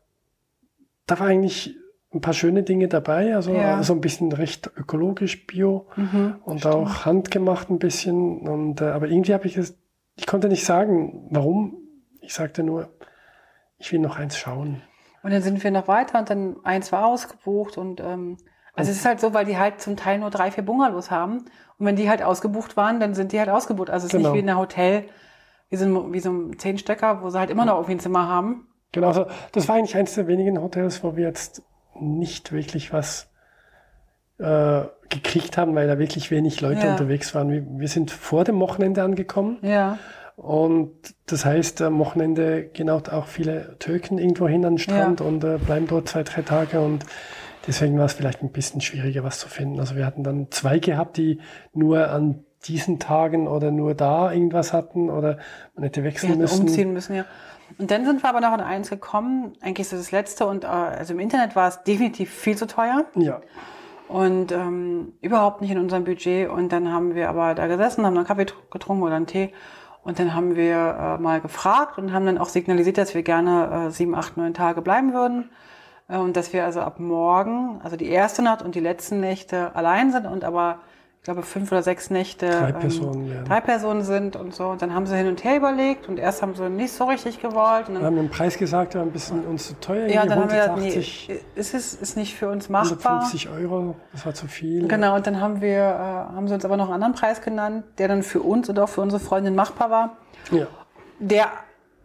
da 1.06 1.20
war 1.20 1.28
eigentlich 1.28 1.76
ein 2.14 2.22
paar 2.22 2.34
schöne 2.34 2.64
Dinge 2.64 2.88
dabei, 2.88 3.36
also 3.36 3.54
Ja. 3.54 3.84
so 3.84 3.94
ein 3.94 4.02
bisschen 4.02 4.32
recht 4.32 4.70
ökologisch, 4.76 5.46
bio 5.46 5.86
Mhm, 5.96 6.36
und 6.44 6.66
auch 6.66 7.06
handgemacht 7.06 7.70
ein 7.70 7.78
bisschen. 7.80 8.48
Und, 8.48 8.82
äh, 8.82 8.86
aber 8.86 9.08
irgendwie 9.08 9.34
habe 9.34 9.46
ich 9.46 9.58
es, 9.58 9.78
ich 10.16 10.26
konnte 10.26 10.48
nicht 10.48 10.66
sagen, 10.66 11.28
warum. 11.30 11.78
Ich 12.22 12.34
sagte 12.34 12.64
nur, 12.64 12.90
ich 13.78 13.92
will 13.92 14.00
noch 14.00 14.18
eins 14.18 14.38
schauen. 14.38 14.82
Und 15.24 15.32
dann 15.32 15.42
sind 15.42 15.64
wir 15.64 15.72
noch 15.72 15.88
weiter 15.88 16.20
und 16.20 16.30
dann 16.30 16.56
eins 16.64 16.92
war 16.92 17.06
ausgebucht 17.06 17.78
und 17.78 18.00
ähm, 18.00 18.38
also 18.74 18.92
es 18.92 18.98
ist 18.98 19.06
halt 19.06 19.20
so, 19.20 19.34
weil 19.34 19.46
die 19.46 19.58
halt 19.58 19.82
zum 19.82 19.98
Teil 19.98 20.18
nur 20.20 20.30
drei, 20.30 20.50
vier 20.52 20.64
Bungalows 20.64 21.12
haben 21.12 21.40
und 21.78 21.86
wenn 21.86 21.96
die 21.98 22.10
halt 22.10 22.24
ausgebucht 22.24 22.78
waren, 22.78 23.00
dann 23.02 23.14
sind 23.14 23.32
die 23.34 23.40
halt 23.40 23.50
ausgebucht. 23.50 23.90
Also 23.90 24.08
es 24.08 24.14
ist 24.14 24.18
Genau. 24.18 24.30
nicht 24.30 24.38
wie 24.38 24.44
in 24.44 24.50
einem 24.50 24.60
Hotel, 24.60 25.06
wie 25.70 25.76
so 25.76 25.86
ein, 25.86 26.14
wie 26.14 26.20
so 26.22 26.32
ein 26.32 26.58
Zehnstöcker, 26.58 27.22
wo 27.22 27.30
sie 27.30 27.38
halt 27.40 27.50
immer 27.50 27.66
noch 27.66 27.76
irgendwie 27.76 27.94
ein 27.94 28.00
Zimmer 28.00 28.28
haben. 28.30 28.68
Genau, 28.94 29.08
also 29.08 29.26
das 29.52 29.68
war 29.68 29.76
eigentlich 29.76 29.96
eines 29.98 30.16
der 30.16 30.28
wenigen 30.28 30.62
Hotels, 30.62 31.04
wo 31.04 31.16
wir 31.16 31.26
jetzt 31.28 31.62
nicht 32.02 32.52
wirklich 32.52 32.92
was 32.94 33.30
äh, 34.40 34.82
gekriegt 35.10 35.58
haben, 35.58 35.76
weil 35.76 35.88
da 35.88 36.00
wirklich 36.00 36.32
wenig 36.32 36.62
Leute 36.62 36.86
Ja. 36.86 36.92
unterwegs 36.92 37.34
waren. 37.36 37.52
Wir, 37.52 37.64
wir 37.80 37.88
sind 37.88 38.12
vor 38.12 38.44
dem 38.44 38.60
Wochenende 38.60 39.04
angekommen. 39.04 39.58
Ja. 39.62 39.98
Und 40.38 40.92
das 41.26 41.44
heißt, 41.44 41.82
am 41.82 42.00
Wochenende 42.00 42.64
gehen 42.64 42.90
auch, 42.90 43.26
viele 43.26 43.76
Türken 43.80 44.18
irgendwo 44.18 44.48
hin 44.48 44.64
an 44.66 44.74
den 44.74 44.80
Strand 44.80 45.20
Ja. 45.20 45.26
und 45.26 45.44
äh, 45.44 45.58
bleiben 45.58 45.88
dort 45.88 46.08
zwei, 46.08 46.24
drei 46.24 46.44
Tage. 46.44 46.80
Und 46.80 47.06
deswegen 47.68 47.98
war 47.98 48.06
es 48.06 48.14
vielleicht 48.14 48.42
ein 48.42 48.52
bisschen 48.52 48.80
schwieriger, 48.80 49.24
was 49.24 49.40
zu 49.40 49.50
finden. 49.50 49.80
Also 49.80 49.96
wir 49.96 50.06
hatten 50.06 50.24
dann 50.24 50.48
zwei 50.52 50.80
gehabt, 50.80 51.18
die 51.18 51.40
nur 51.74 52.10
an 52.10 52.46
diesen 52.68 53.00
Tagen 53.00 53.48
oder 53.48 53.72
nur 53.72 53.96
da 53.96 54.32
irgendwas 54.32 54.72
hatten 54.72 55.10
oder 55.10 55.38
man 55.76 55.84
hätte 55.84 56.04
wechseln 56.04 56.38
müssen. 56.38 56.62
umziehen 56.62 56.94
müssen, 56.94 57.16
ja. 57.16 57.26
Und 57.78 57.92
dann 57.92 58.06
sind 58.06 58.24
wir 58.24 58.30
aber 58.30 58.42
noch 58.42 58.52
an 58.52 58.62
eins 58.62 58.90
gekommen, 58.90 59.54
eigentlich 59.62 59.88
so 59.88 59.96
das 59.96 60.12
letzte 60.12 60.48
und 60.48 60.64
äh, 60.64 60.68
also 60.68 61.14
im 61.14 61.20
Internet 61.20 61.56
war 61.56 61.68
es 61.68 61.84
definitiv 61.84 62.30
viel 62.34 62.58
zu 62.58 62.68
teuer. 62.68 63.06
Ja, 63.16 63.42
und 64.10 64.52
ähm, 64.52 65.14
überhaupt 65.22 65.62
nicht 65.62 65.70
in 65.70 65.78
unserem 65.78 66.04
Budget. 66.04 66.50
Und 66.50 66.72
dann 66.72 66.92
haben 66.92 67.14
wir 67.14 67.30
aber 67.30 67.54
da 67.54 67.68
gesessen, 67.68 68.06
haben 68.06 68.18
einen 68.18 68.26
Kaffee 68.26 68.46
tr- 68.46 68.72
getrunken 68.72 69.04
oder 69.04 69.16
einen 69.16 69.28
Tee. 69.28 69.54
Und 70.02 70.18
dann 70.18 70.34
haben 70.34 70.56
wir 70.56 70.76
äh, 71.20 71.22
mal 71.22 71.40
gefragt 71.42 72.00
und 72.00 72.12
haben 72.12 72.26
dann 72.26 72.40
auch 72.40 72.50
signalisiert, 72.50 72.98
dass 72.98 73.14
wir 73.14 73.22
gerne 73.22 73.88
äh, 73.88 73.92
sieben, 73.92 74.16
acht, 74.16 74.36
neun 74.36 74.56
Tage 74.56 74.82
bleiben 74.82 75.14
würden. 75.14 75.52
Äh, 76.08 76.18
und 76.18 76.36
dass 76.36 76.54
wir 76.54 76.66
also 76.66 76.82
ab 76.82 77.00
morgen, 77.00 77.80
also 77.84 77.98
die 77.98 78.10
erste 78.10 78.42
Nacht 78.42 78.64
und 78.64 78.74
die 78.74 78.80
letzten 78.80 79.20
Nächte 79.20 79.76
allein 79.76 80.12
sind 80.12 80.26
und 80.26 80.44
aber 80.44 80.80
ich 81.22 81.24
glaube, 81.26 81.44
fünf 81.44 81.70
oder 81.72 81.84
sechs 81.84 82.10
Nächte 82.10 82.50
Drei 82.50 82.70
ähm, 82.70 82.80
Personen, 82.80 83.28
ja. 83.32 83.44
drei 83.44 83.60
Personen 83.60 84.04
sind 84.04 84.38
und 84.38 84.56
so. 84.56 84.68
Und 84.70 84.82
dann 84.82 84.94
haben 84.94 85.06
sie 85.06 85.18
hin 85.18 85.28
und 85.28 85.44
her 85.44 85.58
überlegt 85.58 86.08
und 86.08 86.18
erst 86.18 86.42
haben 86.42 86.56
sie 86.56 86.70
nicht 86.70 86.94
so 86.94 87.04
richtig 87.06 87.42
gewollt. 87.42 87.90
Und 87.90 87.96
Wir 87.96 88.00
dann, 88.00 88.06
haben 88.06 88.16
den 88.16 88.30
Preis 88.30 88.58
gesagt, 88.58 88.94
der 88.94 89.02
war 89.02 89.08
ein 89.08 89.12
bisschen 89.12 89.46
uns 89.46 89.68
zu 89.68 89.74
teuer. 89.82 90.08
ja, 90.08 90.26
dann 90.26 90.40
haben 90.40 90.50
wir 90.50 90.56
gesagt, 90.58 90.70
180, 90.70 91.26
nee, 91.30 91.40
ist 91.56 91.74
es 91.74 91.94
ist 91.94 92.16
nicht 92.16 92.36
für 92.36 92.48
uns 92.50 92.70
machbar. 92.70 93.20
150 93.24 93.50
Euro, 93.50 93.96
das 94.14 94.26
war 94.26 94.34
zu 94.34 94.48
viel. 94.48 94.88
Genau, 94.88 95.16
und 95.16 95.28
dann 95.28 95.42
haben 95.42 95.60
wir, 95.62 95.78
äh, 95.78 96.36
haben 96.36 96.48
sie 96.48 96.54
uns 96.54 96.64
aber 96.64 96.78
noch 96.78 96.86
einen 96.86 96.94
anderen 96.94 97.14
Preis 97.16 97.42
genannt, 97.42 97.84
der 97.98 98.08
dann 98.08 98.24
für 98.24 98.40
uns 98.42 98.70
und 98.70 98.80
auch 98.80 98.90
für 98.90 99.02
unsere 99.02 99.20
Freundin 99.22 99.56
machbar 99.56 99.90
war, 99.90 100.18
Ja, 100.52 100.68
der 101.20 101.48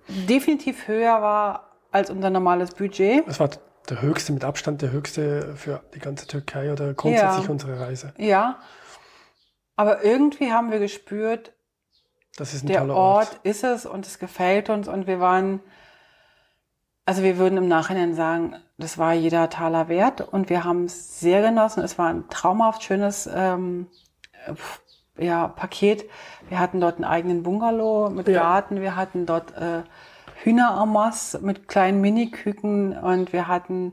definitiv 0.09 0.89
höher 0.89 1.23
war 1.23 1.71
als 1.93 2.11
unser 2.11 2.31
normales 2.31 2.73
Budget. 2.75 3.27
das 3.27 3.41
war 3.41 3.49
der 3.89 4.03
höchste, 4.03 4.33
mit 4.33 4.45
Abstand 4.45 4.83
der 4.83 4.93
höchste 4.93 5.55
für 5.57 5.81
die 5.95 5.99
ganze 5.99 6.27
Türkei 6.27 6.73
oder 6.73 6.95
grundsätzlich 6.95 7.45
Ja. 7.45 7.51
unsere 7.51 7.81
Reise. 7.81 8.13
Ja, 8.17 8.57
aber 9.77 10.05
irgendwie 10.05 10.53
haben 10.53 10.71
wir 10.71 10.79
gespürt, 10.79 11.53
Das 12.37 12.55
ist 12.55 12.65
ein 12.65 12.69
der 12.69 12.83
Ort, 12.89 12.97
Ort. 13.35 13.41
ist 13.45 13.65
es 13.65 13.87
und 13.87 14.07
es 14.07 14.19
gefällt 14.19 14.71
uns 14.71 14.89
und 14.89 15.07
wir 15.07 15.21
waren, 15.21 15.61
also 17.07 17.23
wir 17.23 17.39
würden 17.39 17.59
im 17.59 17.69
Nachhinein 17.69 18.15
sagen, 18.15 18.57
das 18.79 18.99
war 18.99 19.13
jeder 19.13 19.51
Taler 19.51 19.89
wert 19.89 20.21
und 20.21 20.51
wir 20.51 20.65
haben 20.65 20.85
es 20.87 21.21
sehr 21.21 21.43
genossen. 21.43 21.83
Es 21.85 21.97
war 21.99 22.09
ein 22.09 22.29
traumhaft 22.29 22.83
schönes 22.83 23.29
ähm, 23.33 23.87
äh, 24.47 25.25
ja, 25.25 25.47
Paket. 25.49 26.09
Wir 26.49 26.59
hatten 26.59 26.81
dort 26.81 26.97
einen 26.97 27.05
eigenen 27.05 27.43
Bungalow 27.45 28.11
mit 28.11 28.27
Ja. 28.27 28.41
Garten, 28.43 28.81
wir 28.81 28.97
hatten 28.97 29.27
dort 29.27 29.53
äh, 29.57 29.83
Hühneramas 30.43 31.39
mit 31.41 31.69
kleinen 31.69 32.01
Miniküken 32.01 32.99
und 32.99 33.33
wir 33.33 33.47
hatten 33.47 33.93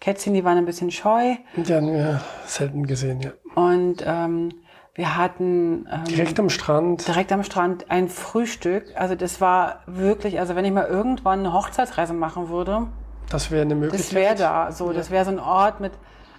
Kätzchen, 0.00 0.34
die 0.34 0.44
waren 0.44 0.58
ein 0.58 0.66
bisschen 0.66 0.90
scheu 0.90 1.36
Die 1.56 1.72
haben 1.72 1.92
wir 1.92 2.20
selten 2.46 2.86
gesehen, 2.86 3.20
ja. 3.20 3.30
und 3.54 4.02
ähm, 4.04 4.50
wir 4.96 5.16
hatten 5.16 5.86
ähm, 5.92 6.04
Direkt 6.04 6.40
am 6.40 6.48
Strand. 6.50 7.06
direkt 7.06 7.30
am 7.30 7.44
Strand 7.44 7.90
ein 7.90 8.08
Frühstück. 8.08 8.84
Also 8.96 9.14
das 9.14 9.40
war 9.40 9.80
wirklich, 9.86 10.40
also 10.40 10.56
wenn 10.56 10.64
ich 10.64 10.72
mal 10.72 10.86
irgendwann 10.86 11.40
eine 11.40 11.52
Hochzeitsreise 11.52 12.14
machen 12.14 12.48
würde, 12.48 12.86
Das 13.28 13.50
wäre 13.50 13.62
eine 13.62 13.74
Möglichkeit. 13.74 14.06
das 14.06 14.14
wäre 14.14 14.34
da. 14.36 14.72
So, 14.72 14.88
Ja. 14.88 14.96
das 14.96 15.10
wäre 15.10 15.24
so 15.24 15.30
ein 15.30 15.38
Ort 15.38 15.80
mit, 15.80 15.92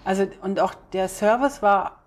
also 0.04 0.28
und 0.42 0.60
auch 0.60 0.74
der 0.94 1.08
Service 1.08 1.62
war 1.62 1.98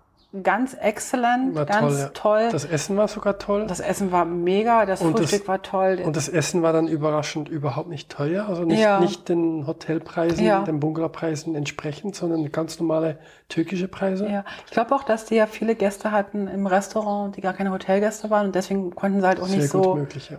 ganz 0.43 0.73
exzellent, 0.75 1.55
War 1.55 1.65
ganz 1.65 1.79
toll, 1.81 1.99
ja. 1.99 2.07
toll. 2.13 2.43
Das, 2.51 2.61
Das 2.63 2.65
Essen 2.71 2.95
war 2.95 3.07
sogar 3.09 3.37
toll. 3.37 3.67
Essen 3.69 4.11
war 4.13 4.23
mega, 4.23 4.85
das 4.85 5.01
Und 5.01 5.13
das- 5.19 5.29
Frühstück 5.29 5.47
war 5.49 5.61
toll. 5.61 6.01
Und 6.05 6.15
das 6.15 6.29
Essen 6.29 6.61
war 6.61 6.71
dann 6.71 6.87
überraschend 6.87 7.49
überhaupt 7.49 7.89
nicht 7.89 8.09
teuer, 8.09 8.47
also 8.47 8.63
nicht, 8.63 8.79
Ja. 8.79 8.99
nicht 9.01 9.27
den 9.27 9.67
Hotelpreisen, 9.67 10.45
Ja. 10.45 10.61
den 10.63 10.79
Bungalowpreisen 10.79 11.53
entsprechend, 11.55 12.15
sondern 12.15 12.49
ganz 12.51 12.79
normale 12.79 13.19
türkische 13.49 13.89
Preise. 13.89 14.27
ja, 14.29 14.45
ich 14.65 14.71
glaube 14.71 14.95
auch, 14.95 15.03
dass 15.03 15.25
die 15.25 15.35
ja 15.35 15.47
viele 15.47 15.75
Gäste 15.75 16.11
hatten 16.11 16.47
im 16.47 16.65
Restaurant, 16.65 17.35
die 17.35 17.41
gar 17.41 17.53
keine 17.53 17.71
Hotelgäste 17.71 18.29
waren 18.29 18.47
und 18.47 18.55
deswegen 18.55 18.95
konnten 18.95 19.19
sie 19.19 19.27
halt 19.27 19.41
auch 19.41 19.47
Sehr 19.47 19.57
nicht 19.57 19.69
so 19.69 19.95
möglich, 19.95 20.29
ja. 20.29 20.37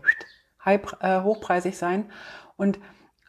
äh, 1.01 1.23
hochpreisig 1.23 1.77
sein. 1.77 2.07
Und 2.57 2.79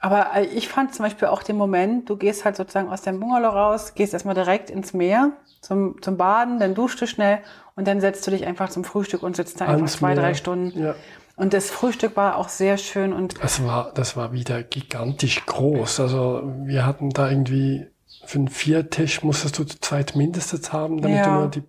aber 0.04 0.28
äh, 0.36 0.46
ich 0.46 0.68
fand 0.68 0.94
zum 0.94 1.04
Beispiel 1.06 1.30
auch 1.30 1.42
den 1.44 1.56
Moment, 1.56 2.10
du 2.10 2.18
gehst 2.18 2.44
halt 2.46 2.56
sozusagen 2.58 2.90
aus 2.90 3.02
dem 3.02 3.20
Bungalow 3.20 3.50
raus, 3.50 3.94
gehst 3.96 4.14
erstmal 4.14 4.36
direkt 4.36 4.70
ins 4.70 4.94
Meer 4.94 5.32
zum, 5.62 6.02
zum 6.02 6.18
Baden, 6.18 6.60
dann 6.60 6.76
duschst 6.76 7.00
du 7.02 7.08
schnell 7.08 7.40
und 7.76 7.88
dann 7.88 8.02
setzt 8.02 8.28
du 8.28 8.32
dich 8.32 8.46
einfach 8.46 8.70
zum 8.70 8.84
Frühstück 8.84 9.24
und 9.24 9.36
sitzt 9.38 9.62
da 9.62 9.66
einfach 9.66 9.78
Ans 9.78 9.94
zwei, 9.94 10.14
Meer. 10.14 10.24
drei 10.24 10.34
Stunden. 10.34 10.78
Ja. 10.80 10.96
Und 11.36 11.54
das 11.54 11.70
Frühstück 11.72 12.16
war 12.18 12.38
auch 12.38 12.50
sehr 12.50 12.78
schön 12.78 13.14
und 13.14 13.42
Das 13.42 13.66
war, 13.66 13.92
das 13.94 14.16
war 14.18 14.34
wieder 14.34 14.62
gigantisch 14.62 15.46
groß. 15.46 16.02
Also 16.02 16.44
wir 16.66 16.86
hatten 16.86 17.10
da 17.10 17.30
irgendwie 17.30 17.88
für 18.26 18.40
einen 18.40 18.50
Viertisch 18.50 19.24
musstest 19.24 19.58
du 19.58 19.64
zu 19.64 19.80
zweit 19.80 20.16
mindestens 20.16 20.72
haben, 20.74 21.02
damit 21.02 21.18
Ja. 21.18 21.24
du 21.26 21.32
nur 21.32 21.48
die, 21.50 21.64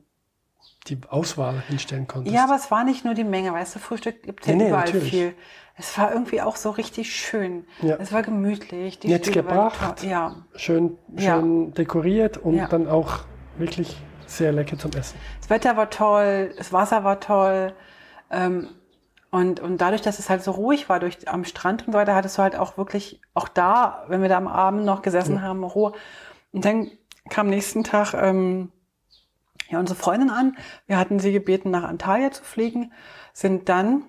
die 0.87 0.99
Auswahl 1.09 1.62
hinstellen 1.69 2.07
konntest. 2.07 2.35
ja, 2.35 2.45
aber 2.45 2.57
es 2.57 2.71
war 2.71 2.85
nicht 2.85 3.05
nur 3.05 3.14
die 3.14 3.25
Menge, 3.25 3.53
weißt 3.53 3.75
du, 3.76 3.79
Frühstück 3.79 4.23
gibt 4.23 4.47
ja 4.47 4.55
Nee, 4.55 4.69
überall 4.69 4.85
natürlich. 4.85 5.11
viel. 5.11 5.35
Es 5.76 5.97
war 5.99 6.12
irgendwie 6.12 6.41
auch 6.43 6.57
so 6.57 6.71
richtig 6.71 7.14
schön. 7.17 7.64
Ja. 7.83 7.97
Es 7.99 8.12
war 8.12 8.23
gemütlich. 8.23 8.99
Die 9.00 9.09
Nett 9.09 9.33
gebracht. 9.33 10.03
Ja. 10.05 10.37
schön, 10.55 10.97
Ja. 11.17 11.41
schön 11.41 11.73
dekoriert 11.75 12.37
und 12.37 12.57
Ja. 12.57 12.67
dann 12.69 12.87
auch 12.88 13.21
wirklich 13.57 13.97
sehr 14.26 14.53
lecker 14.53 14.79
zum 14.79 14.93
Essen. 14.93 15.19
Das 15.41 15.50
Wetter 15.50 15.76
war 15.76 15.91
toll, 15.91 16.55
das 16.57 16.73
Wasser 16.73 17.03
war 17.03 17.19
toll. 17.21 17.73
Ähm, 18.31 18.69
und, 19.31 19.59
und 19.59 19.79
dadurch, 19.81 20.03
dass 20.03 20.19
es 20.21 20.31
halt 20.31 20.45
so 20.45 20.53
ruhig 20.53 20.88
war 20.88 21.00
durch, 21.00 21.29
am 21.29 21.45
Strand 21.45 21.87
und 21.88 21.93
so 21.95 21.99
weiter, 21.99 22.14
hattest 22.14 22.38
du 22.38 22.43
halt 22.43 22.55
auch 22.57 22.76
wirklich, 22.79 23.21
auch 23.35 23.49
da, 23.49 24.05
wenn 24.07 24.23
wir 24.23 24.29
da 24.29 24.37
am 24.37 24.47
Abend 24.49 24.85
noch 24.85 25.03
gesessen 25.03 25.43
haben, 25.43 25.64
Ruhe. 25.64 25.93
Und 26.53 26.64
dann 26.64 26.91
kam 27.31 27.49
nächsten 27.49 27.83
Tag 27.83 28.14
ähm, 28.14 28.71
ja, 29.71 29.78
unsere 29.78 29.99
Freundin 29.99 30.30
an. 30.30 30.56
Wir 30.87 30.99
hatten 30.99 31.18
sie 31.18 31.33
gebeten, 31.33 31.71
nach 31.71 31.85
Antalya 31.85 32.30
zu 32.30 32.44
fliegen, 32.44 32.92
sind 33.33 33.68
dann 33.68 34.04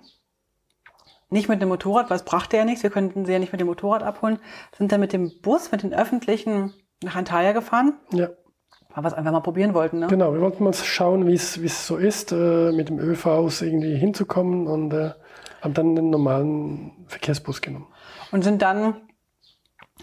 nicht 1.30 1.50
mit 1.50 1.62
dem 1.62 1.70
Motorrad, 1.70 2.10
weil 2.10 2.18
es 2.18 2.24
brachte 2.24 2.58
ja 2.58 2.66
nichts, 2.66 2.84
wir 2.84 2.90
könnten 2.90 3.26
sie 3.26 3.34
ja 3.34 3.40
nicht 3.40 3.52
mit 3.52 3.60
dem 3.60 3.68
Motorrad 3.68 4.04
abholen, 4.04 4.40
sind 4.78 4.92
dann 4.92 5.00
mit 5.00 5.14
dem 5.14 5.32
Bus, 5.42 5.72
mit 5.72 5.84
den 5.84 5.94
Öffentlichen 5.94 6.74
nach 7.04 7.16
Antalya 7.16 7.52
gefahren, 7.52 7.94
Ja, 8.12 8.30
weil 8.94 9.04
wir 9.04 9.08
es 9.08 9.14
einfach 9.14 9.32
mal 9.32 9.42
probieren 9.42 9.74
wollten. 9.74 10.00
Ne? 10.00 10.08
genau. 10.08 10.34
Wir 10.34 10.42
wollten 10.42 10.64
mal 10.64 10.74
schauen, 10.74 11.28
wie 11.28 11.34
es 11.34 11.88
so 11.88 11.98
ist, 11.98 12.32
äh, 12.32 12.72
mit 12.72 12.90
dem 12.90 13.00
ÖVs 13.00 13.62
irgendwie 13.62 13.96
hinzukommen 13.96 14.68
und 14.68 14.94
äh, 14.94 15.12
haben 15.62 15.74
dann 15.74 15.96
den 15.96 16.10
normalen 16.10 17.06
Verkehrsbus 17.08 17.62
genommen. 17.62 17.88
Und 18.32 18.44
sind 18.44 18.62
dann, 18.62 18.96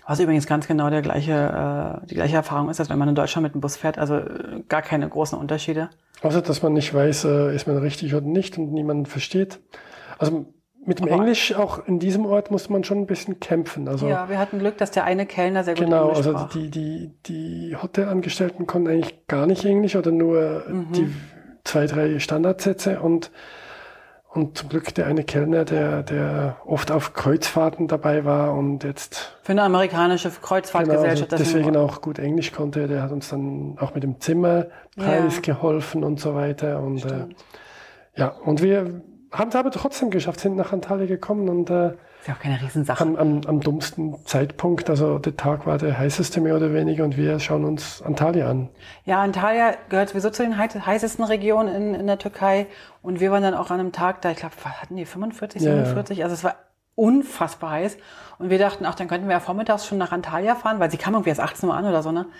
was 0.06 0.21
übrigens 0.21 0.47
ganz 0.47 0.66
genau 0.66 0.90
der 0.90 1.02
gleiche, 1.02 2.00
äh, 2.02 2.06
die 2.06 2.14
gleiche 2.14 2.37
Erfahrung 2.37 2.68
ist, 2.71 2.80
als 2.80 2.90
wenn 2.90 2.99
man 2.99 3.09
in 3.09 3.14
Deutschland 3.14 3.44
mit 3.44 3.54
dem 3.54 3.61
Bus 3.61 3.76
fährt, 3.76 3.99
also 3.99 4.16
äh, 4.16 4.62
gar 4.68 4.82
keine 4.82 5.09
großen 5.09 5.38
Unterschiede. 5.38 5.90
Außer, 6.23 6.42
dass 6.42 6.62
man 6.62 6.73
nicht 6.73 6.92
weiß, 6.92 7.25
äh, 7.25 7.54
ist 7.54 7.66
man 7.66 7.78
richtig 7.78 8.14
oder 8.14 8.26
nicht 8.26 8.59
und 8.59 8.73
niemand 8.73 9.09
versteht. 9.09 9.61
Also 10.18 10.47
mit 10.85 10.99
dem 10.99 11.06
Aber- 11.06 11.14
Englisch 11.16 11.54
auch 11.54 11.87
in 11.87 11.99
diesem 12.00 12.26
Ort 12.26 12.50
muss 12.50 12.68
man 12.68 12.82
schon 12.85 12.99
ein 12.99 13.06
bisschen 13.06 13.38
kämpfen. 13.38 13.87
Also 13.88 14.09
Ja, 14.09 14.28
wir 14.28 14.38
hatten 14.38 14.59
Glück, 14.59 14.78
dass 14.78 14.90
der 14.90 15.04
eine 15.04 15.26
Kellner 15.26 15.62
sehr 15.62 15.75
gut 15.75 15.85
genau, 15.85 16.02
Englisch 16.09 16.16
also 16.18 16.30
sprach. 16.32 16.49
die, 16.50 16.71
die, 16.71 17.11
die 17.26 17.76
Hotelangestellten 17.80 18.66
konnten 18.66 18.88
eigentlich 18.88 19.26
gar 19.28 19.47
nicht 19.47 19.64
Englisch 19.64 19.94
oder 19.94 20.11
nur 20.11 20.64
Mhm. 20.68 20.92
die 20.92 21.12
zwei, 21.64 21.87
drei 21.87 22.18
Standardsätze 22.18 23.00
und 23.00 23.30
und 24.35 24.57
zum 24.57 24.69
Glück 24.71 24.95
der 24.95 25.07
eine 25.07 25.25
Kellner, 25.25 25.65
der, 25.65 26.03
der 26.03 26.57
oft 26.65 26.91
auf 26.91 27.12
Kreuzfahrten 27.12 27.87
dabei 27.87 28.25
war 28.25 28.55
und 28.55 28.83
jetzt 28.83 29.37
Für 29.43 29.53
eine 29.53 29.62
amerikanische 29.62 30.29
genau, 30.31 30.41
Kreuzfahrtgesellschaft. 30.41 31.33
also 31.33 31.45
das 31.45 31.53
deswegen 31.53 31.77
auch 31.77 32.01
gut 32.01 32.19
Englisch 32.19 32.53
konnte, 32.53 32.89
der 32.89 33.03
hat 33.03 33.12
uns 33.12 33.29
dann 33.29 33.77
auch 33.79 33.95
mit 33.95 34.03
dem 34.03 34.21
Zimmerpreis 34.21 35.37
Ja. 35.37 35.41
geholfen 35.43 36.03
und 36.03 36.19
so 36.19 36.35
weiter. 36.35 36.81
Und 36.81 37.05
äh, 37.05 37.27
ja, 38.17 38.29
und 38.29 38.62
wir 38.62 39.03
haben 39.31 39.49
es 39.49 39.57
aber 39.57 39.71
trotzdem 39.71 40.11
geschafft, 40.11 40.41
sind 40.41 40.57
nach 40.57 40.73
Antalya 40.73 41.07
gekommen 41.07 41.49
und 41.49 41.69
äh, 41.71 41.93
ist 42.23 42.29
ja 42.29 42.35
auch 42.35 42.38
keine 42.38 42.61
Riesensache. 42.62 43.02
am, 43.02 43.17
am, 43.17 43.41
am 43.47 43.61
dummsten 43.61 44.14
Zeitpunkt, 44.25 44.88
also 44.88 45.19
der 45.19 45.37
Tag 45.37 45.67
war 45.67 45.76
der 45.79 45.99
heißeste 45.99 46.41
mehr 46.41 46.55
oder 46.57 46.73
weniger 46.73 47.02
und 47.02 47.17
wir 47.17 47.41
schauen 47.41 47.64
uns 47.64 48.00
Antalya 48.00 48.49
an. 48.49 48.69
Ja, 49.05 49.21
Antalya 49.23 49.75
gehört 49.88 50.11
sowieso 50.11 50.31
zu 50.31 50.45
den 50.45 50.57
hei- 50.57 50.69
heißesten 50.69 51.25
Regionen 51.25 51.75
in, 51.75 51.95
in 51.95 52.07
der 52.07 52.19
Türkei. 52.19 52.69
Und 53.02 53.19
wir 53.19 53.33
waren 53.33 53.43
dann 53.43 53.55
auch 53.55 53.73
an 53.73 53.81
einem 53.81 53.91
Tag 53.91 54.23
da, 54.23 54.31
ich 54.31 54.37
glaube, 54.37 54.55
hatten 54.64 54.95
die 54.97 55.05
45, 55.05 55.62
Ja, 55.62 55.71
ja. 55.71 55.76
47? 55.85 56.23
Also 56.23 56.35
es 56.35 56.45
war 56.45 56.55
unfassbar 56.95 57.71
heiß. 57.71 57.97
Und 58.38 58.50
wir 58.50 58.59
dachten, 58.59 58.87
ach, 58.87 58.95
dann 58.95 59.09
könnten 59.09 59.26
wir 59.26 59.33
ja 59.35 59.41
vormittags 59.41 59.85
schon 59.87 59.99
nach 59.99 60.12
Antalya 60.12 60.55
fahren, 60.55 60.79
weil 60.79 60.91
sie 60.93 60.99
kam 60.99 61.14
irgendwie 61.14 61.31
erst 61.31 61.41
18 61.41 61.69
Uhr 61.69 61.75
an 61.75 61.85
oder 61.87 62.02
so, 62.05 62.12
ne? 62.12 62.21
Und 62.26 62.31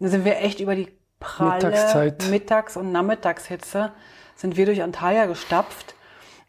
dann 0.00 0.10
sind 0.10 0.24
wir 0.26 0.36
echt 0.38 0.60
über 0.60 0.74
die 0.74 0.88
pralle 1.18 1.54
Mittagszeit. 1.54 2.28
Mittags- 2.30 2.76
und 2.76 2.92
Nachmittagshitze 2.92 3.90
sind 4.36 4.56
wir 4.58 4.66
durch 4.66 4.82
Antalya 4.82 5.24
gestapft. 5.26 5.94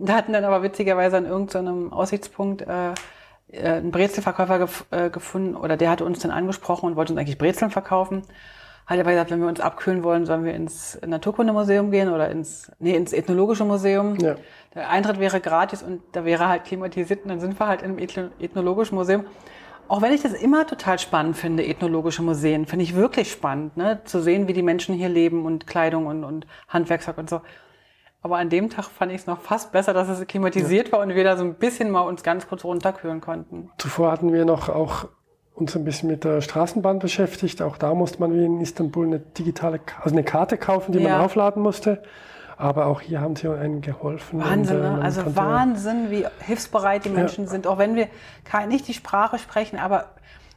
Und 0.02 0.10
da 0.10 0.16
hatten 0.16 0.34
dann 0.34 0.46
aber 0.46 0.64
witzigerweise 0.64 1.18
an 1.18 1.28
irgendeinem 1.28 1.94
Aussichtspunkt 1.94 2.64
äh, 2.64 2.94
äh, 3.52 3.68
einen 3.68 3.92
Brezelverkäufer 3.92 4.58
gef 4.58 4.86
äh, 4.90 5.12
gefunden 5.12 5.56
oder 5.56 5.78
der 5.78 5.92
hatte 5.92 6.06
uns 6.06 6.18
dann 6.18 6.32
angesprochen 6.32 6.88
und 6.88 6.96
wollte 6.96 7.14
uns 7.14 7.20
eigentlich 7.20 7.38
Brezeln 7.38 7.70
verkaufen. 7.70 8.24
Hat 8.88 9.00
aber 9.00 9.12
gesagt, 9.12 9.30
wenn 9.30 9.42
wir 9.42 9.48
uns 9.48 9.60
abkühlen 9.60 10.04
wollen, 10.04 10.26
sollen 10.26 10.44
wir 10.44 10.56
ins 10.56 11.00
Naturkundemuseum 11.06 11.92
gehen 11.92 12.10
oder 12.10 12.32
ins, 12.32 12.72
nee, 12.80 12.96
ins 12.96 13.14
Ethnologische 13.14 13.64
Museum. 13.64 14.18
Ja. 14.18 14.38
Der 14.74 14.90
Eintritt 14.90 15.20
wäre 15.20 15.40
gratis 15.40 15.84
und 15.84 16.02
da 16.14 16.26
wäre 16.26 16.50
halt 16.50 16.66
klimatisiert 16.66 17.22
und 17.22 17.30
dann 17.30 17.40
sind 17.40 17.60
wir 17.60 17.68
halt 17.68 17.84
im 17.84 18.00
Ethno 18.00 18.30
Ethnologischen 18.40 18.96
Museum. 18.96 19.26
Auch 19.88 20.02
wenn 20.02 20.14
ich 20.14 20.24
das 20.24 20.34
immer 20.34 20.66
total 20.66 20.98
spannend 20.98 21.38
finde, 21.38 21.64
ethnologische 21.64 22.24
Museen, 22.24 22.66
finde 22.66 22.86
ich 22.86 22.96
wirklich 22.96 23.32
spannend, 23.32 23.78
ne? 23.78 24.02
zu 24.06 24.20
sehen, 24.20 24.48
wie 24.48 24.54
die 24.54 24.64
Menschen 24.64 24.96
hier 24.96 25.10
leben 25.10 25.46
und 25.46 25.68
Kleidung 25.68 26.08
und, 26.08 26.24
und 26.24 26.48
Handwerkszeug 26.70 27.20
und 27.20 27.30
so. 27.30 27.42
Aber 28.24 28.38
an 28.38 28.50
dem 28.50 28.70
Tag 28.70 28.86
fand 28.86 29.12
ich 29.12 29.22
es 29.22 29.28
noch 29.28 29.42
fast 29.42 29.72
besser, 29.72 29.94
dass 29.94 30.08
es 30.08 30.26
klimatisiert 30.28 30.92
war 30.92 31.00
und 31.00 31.10
wir 31.16 31.24
da 31.24 31.38
so 31.38 31.44
ein 31.44 31.56
bisschen 31.56 31.90
mal 31.90 32.02
uns 32.02 32.22
ganz 32.22 32.48
kurz 32.48 32.64
runterkühlen 32.64 33.20
konnten. 33.20 33.72
Zuvor 33.80 34.12
hatten 34.12 34.32
wir 34.32 34.46
noch 34.46 34.70
auch 34.70 35.06
uns 35.56 35.76
ein 35.76 35.84
bisschen 35.84 36.10
mit 36.10 36.24
der 36.24 36.42
Straßenbahn 36.42 37.00
beschäftigt. 37.00 37.62
Auch 37.62 37.78
da 37.78 37.94
musste 37.96 38.20
man 38.20 38.34
wie 38.34 38.46
in 38.46 38.62
Istanbul 38.62 39.08
eine 39.08 39.20
digitale, 39.20 39.80
also 40.02 40.16
eine 40.16 40.24
Karte 40.24 40.58
kaufen, 40.58 40.92
die 40.92 41.00
Ja. 41.00 41.10
man 41.18 41.22
aufladen 41.26 41.64
musste. 41.64 42.04
Aber 42.58 42.86
auch 42.86 43.02
hier 43.02 43.22
haben 43.22 43.36
sie 43.36 43.48
einem 43.50 43.82
geholfen. 43.82 44.40
Wahnsinn, 44.40 44.78
und, 44.78 44.84
äh, 44.86 44.90
ne? 44.98 45.02
Also 45.02 45.36
Wahnsinn, 45.36 46.12
wie 46.12 46.28
hilfsbereit 46.42 47.06
die 47.06 47.10
Menschen 47.10 47.48
sind. 47.48 47.66
Auch 47.66 47.80
wenn 47.80 47.96
wir 47.96 48.08
nicht 48.68 48.88
die 48.88 48.94
Sprache 48.94 49.40
sprechen, 49.40 49.80
aber 49.80 50.06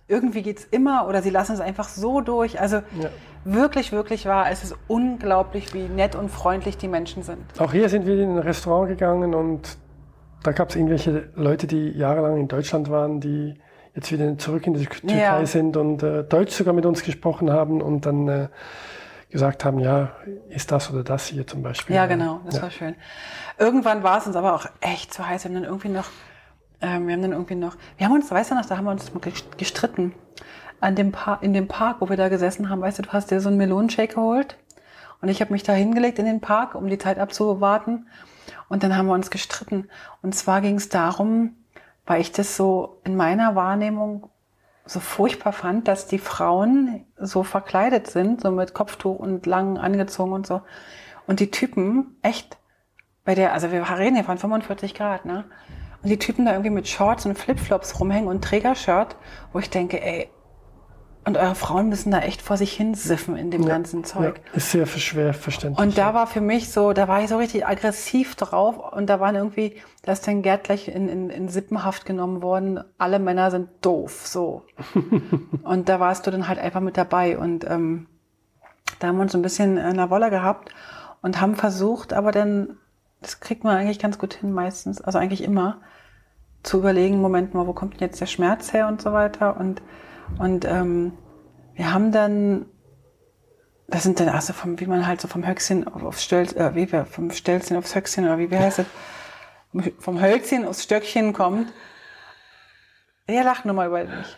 irgendwie 0.08 0.42
geht's 0.42 0.64
immer 0.64 1.06
oder 1.08 1.22
sie 1.22 1.30
lassen 1.30 1.52
es 1.54 1.60
einfach 1.60 1.88
so 1.88 2.20
durch. 2.20 2.60
Also 2.60 2.76
Ja. 2.76 3.08
wirklich, 3.44 3.92
wirklich 3.92 4.26
wahr. 4.26 4.46
Es 4.50 4.62
ist 4.64 4.74
unglaublich, 4.88 5.72
wie 5.74 5.88
nett 5.88 6.14
und 6.14 6.30
freundlich 6.30 6.76
die 6.76 6.88
Menschen 6.88 7.22
sind. 7.22 7.42
Auch 7.58 7.72
hier 7.72 7.88
sind 7.88 8.06
wir 8.06 8.18
in 8.18 8.32
ein 8.36 8.38
Restaurant 8.38 8.88
gegangen 8.88 9.34
und 9.34 9.78
da 10.42 10.52
gab 10.52 10.70
es 10.70 10.76
irgendwelche 10.76 11.30
Leute, 11.36 11.66
die 11.66 11.88
jahrelang 11.90 12.36
in 12.38 12.48
Deutschland 12.48 12.90
waren, 12.90 13.20
die 13.20 13.54
jetzt 13.94 14.12
wieder 14.12 14.36
zurück 14.38 14.66
in 14.66 14.74
die 14.74 14.84
Türkei 14.86 15.16
Ja. 15.18 15.46
sind 15.46 15.76
und 15.76 16.02
äh, 16.02 16.24
Deutsch 16.24 16.52
sogar 16.52 16.74
mit 16.74 16.84
uns 16.84 17.02
gesprochen 17.02 17.50
haben 17.50 17.80
und 17.80 18.04
dann 18.04 18.28
äh, 18.28 18.48
gesagt 19.30 19.64
haben, 19.64 19.78
ja, 19.78 20.10
ist 20.48 20.70
das 20.70 20.92
oder 20.92 21.02
das 21.02 21.26
hier 21.26 21.46
zum 21.46 21.62
Beispiel. 21.62 21.94
Ja, 21.96 22.06
genau, 22.06 22.40
das 22.44 22.56
ja. 22.56 22.62
war 22.62 22.70
schön. 22.70 22.94
Irgendwann 23.58 24.02
war 24.02 24.18
es 24.18 24.26
uns 24.26 24.36
aber 24.36 24.54
auch 24.54 24.66
echt 24.80 25.14
zu 25.14 25.26
heiß. 25.26 25.44
Wir 25.44 25.48
haben 25.48 25.54
dann 25.54 25.64
irgendwie 25.64 25.88
noch, 25.88 26.06
ähm, 26.80 27.06
wir 27.06 27.14
haben 27.14 27.22
dann 27.22 27.32
irgendwie 27.32 27.54
noch, 27.54 27.76
wir 27.96 28.06
haben 28.06 28.14
uns, 28.14 28.30
weißt 28.30 28.50
du 28.50 28.54
noch, 28.54 28.66
da 28.66 28.76
haben 28.76 28.84
wir 28.84 28.90
uns 28.90 29.10
gestritten. 29.56 30.14
An 30.80 30.96
dem 30.96 31.12
Par 31.12 31.42
in 31.42 31.54
dem 31.54 31.68
Park, 31.68 31.98
wo 32.00 32.08
wir 32.08 32.16
da 32.16 32.28
gesessen 32.28 32.68
haben, 32.68 32.82
weißt 32.82 32.98
du, 32.98 33.02
du 33.04 33.12
hast 33.12 33.30
dir 33.30 33.40
so 33.40 33.48
einen 33.48 33.56
Melonenshake 33.56 34.14
geholt 34.14 34.58
und 35.22 35.28
ich 35.28 35.40
habe 35.40 35.52
mich 35.52 35.62
da 35.62 35.72
hingelegt 35.72 36.18
in 36.18 36.26
den 36.26 36.40
Park, 36.40 36.74
um 36.74 36.88
die 36.88 36.98
Zeit 36.98 37.18
abzuwarten. 37.18 38.06
Und 38.68 38.82
dann 38.82 38.96
haben 38.96 39.06
wir 39.06 39.14
uns 39.14 39.30
gestritten. 39.30 39.88
Und 40.20 40.34
zwar 40.34 40.60
ging 40.60 40.76
es 40.76 40.88
darum, 40.88 41.56
weil 42.04 42.20
ich 42.20 42.32
das 42.32 42.56
so 42.56 43.00
in 43.04 43.16
meiner 43.16 43.54
Wahrnehmung 43.54 44.28
so 44.84 45.00
furchtbar 45.00 45.52
fand, 45.52 45.88
dass 45.88 46.06
die 46.06 46.18
Frauen 46.18 47.06
so 47.18 47.42
verkleidet 47.42 48.08
sind, 48.08 48.42
so 48.42 48.50
mit 48.50 48.74
Kopftuch 48.74 49.18
und 49.18 49.46
lang 49.46 49.78
angezogen 49.78 50.32
und 50.32 50.46
so. 50.46 50.60
Und 51.26 51.40
die 51.40 51.50
Typen 51.50 52.16
echt 52.20 52.58
bei 53.24 53.34
der, 53.34 53.54
also 53.54 53.72
wir 53.72 53.82
reden 53.88 54.16
hier 54.16 54.24
von 54.24 54.36
45 54.36 54.94
Grad, 54.94 55.24
ne? 55.24 55.44
Und 56.04 56.10
die 56.10 56.18
Typen 56.18 56.44
da 56.44 56.52
irgendwie 56.52 56.70
mit 56.70 56.86
Shorts 56.86 57.26
und 57.26 57.36
Flipflops 57.36 57.98
rumhängen 57.98 58.28
und 58.28 58.44
Trägershirt, 58.44 59.16
wo 59.52 59.58
ich 59.58 59.70
denke, 59.70 60.00
ey, 60.02 60.28
und 61.26 61.38
eure 61.38 61.54
Frauen 61.54 61.88
müssen 61.88 62.10
da 62.10 62.20
echt 62.20 62.42
vor 62.42 62.58
sich 62.58 62.74
hin 62.74 62.94
siffen 62.94 63.36
in 63.36 63.50
dem 63.50 63.64
ganzen 63.64 64.04
Zeug. 64.04 64.42
Ja, 64.46 64.56
ist 64.56 64.70
sehr 64.72 64.86
schwer 64.86 65.32
verständlich. 65.32 65.82
Und 65.82 65.96
da 65.96 66.12
war 66.12 66.26
für 66.26 66.42
mich 66.42 66.70
so, 66.70 66.92
da 66.92 67.08
war 67.08 67.22
ich 67.22 67.30
so 67.30 67.38
richtig 67.38 67.66
aggressiv 67.66 68.34
drauf 68.34 68.92
und 68.92 69.06
da 69.06 69.20
waren 69.20 69.34
irgendwie, 69.34 69.80
da 70.02 70.12
ist 70.12 70.26
dann 70.28 70.42
Gerd 70.42 70.64
gleich 70.64 70.88
in, 70.88 71.08
in, 71.08 71.30
in 71.30 71.48
Sippenhaft 71.48 72.04
genommen 72.04 72.42
worden, 72.42 72.84
alle 72.98 73.18
Männer 73.18 73.50
sind 73.50 73.70
doof, 73.80 74.26
so. 74.26 74.64
und 75.62 75.88
da 75.88 75.98
warst 75.98 76.26
du 76.26 76.30
dann 76.30 76.46
halt 76.46 76.58
einfach 76.58 76.82
mit 76.82 76.98
dabei 76.98 77.38
und 77.38 77.64
ähm, 77.64 78.06
da 78.98 79.08
haben 79.08 79.16
wir 79.16 79.22
uns 79.22 79.32
so 79.32 79.38
ein 79.38 79.42
bisschen 79.42 79.78
in 79.78 79.96
der 79.96 80.10
Wolle 80.10 80.28
gehabt 80.28 80.74
und 81.22 81.40
haben 81.40 81.56
versucht, 81.56 82.12
aber 82.12 82.32
dann, 82.32 82.76
das 83.24 83.40
kriegt 83.40 83.64
man 83.64 83.76
eigentlich 83.76 83.98
ganz 83.98 84.18
gut 84.18 84.34
hin 84.34 84.52
meistens, 84.52 85.00
also 85.00 85.18
eigentlich 85.18 85.42
immer, 85.42 85.80
zu 86.62 86.78
überlegen, 86.78 87.20
Moment 87.20 87.52
mal, 87.52 87.66
wo 87.66 87.74
kommt 87.74 87.94
denn 87.94 88.08
jetzt 88.08 88.20
der 88.20 88.26
Schmerz 88.26 88.72
her 88.72 88.88
und 88.88 89.02
so 89.02 89.12
weiter 89.12 89.58
und, 89.58 89.82
und 90.38 90.64
ähm, 90.64 91.12
wir 91.74 91.92
haben 91.92 92.12
dann 92.12 92.66
das 93.88 94.02
sind 94.02 94.18
dann 94.20 94.28
also 94.28 94.52
vom, 94.52 94.80
wie 94.80 94.86
man 94.86 95.06
halt 95.06 95.20
so 95.20 95.28
vom 95.28 95.46
Höchstchen 95.46 95.86
auf, 95.86 96.02
aufs 96.02 96.24
Stelz, 96.24 96.52
äh, 96.54 96.74
wie 96.74 96.90
wir 96.90 97.04
vom 97.04 97.30
Stelzchen 97.30 97.76
aufs 97.76 97.94
Höchstchen 97.94 98.24
oder 98.24 98.38
wie, 98.38 98.50
wie 98.50 98.58
heißt 98.58 98.80
es? 98.80 98.86
Vom 99.98 100.20
Hölzchen 100.20 100.64
aufs 100.64 100.84
Stöckchen 100.84 101.32
kommt. 101.32 101.72
Ja, 103.28 103.42
lach 103.42 103.64
nur 103.64 103.74
mal 103.74 103.88
über 103.88 104.04
mich. 104.04 104.36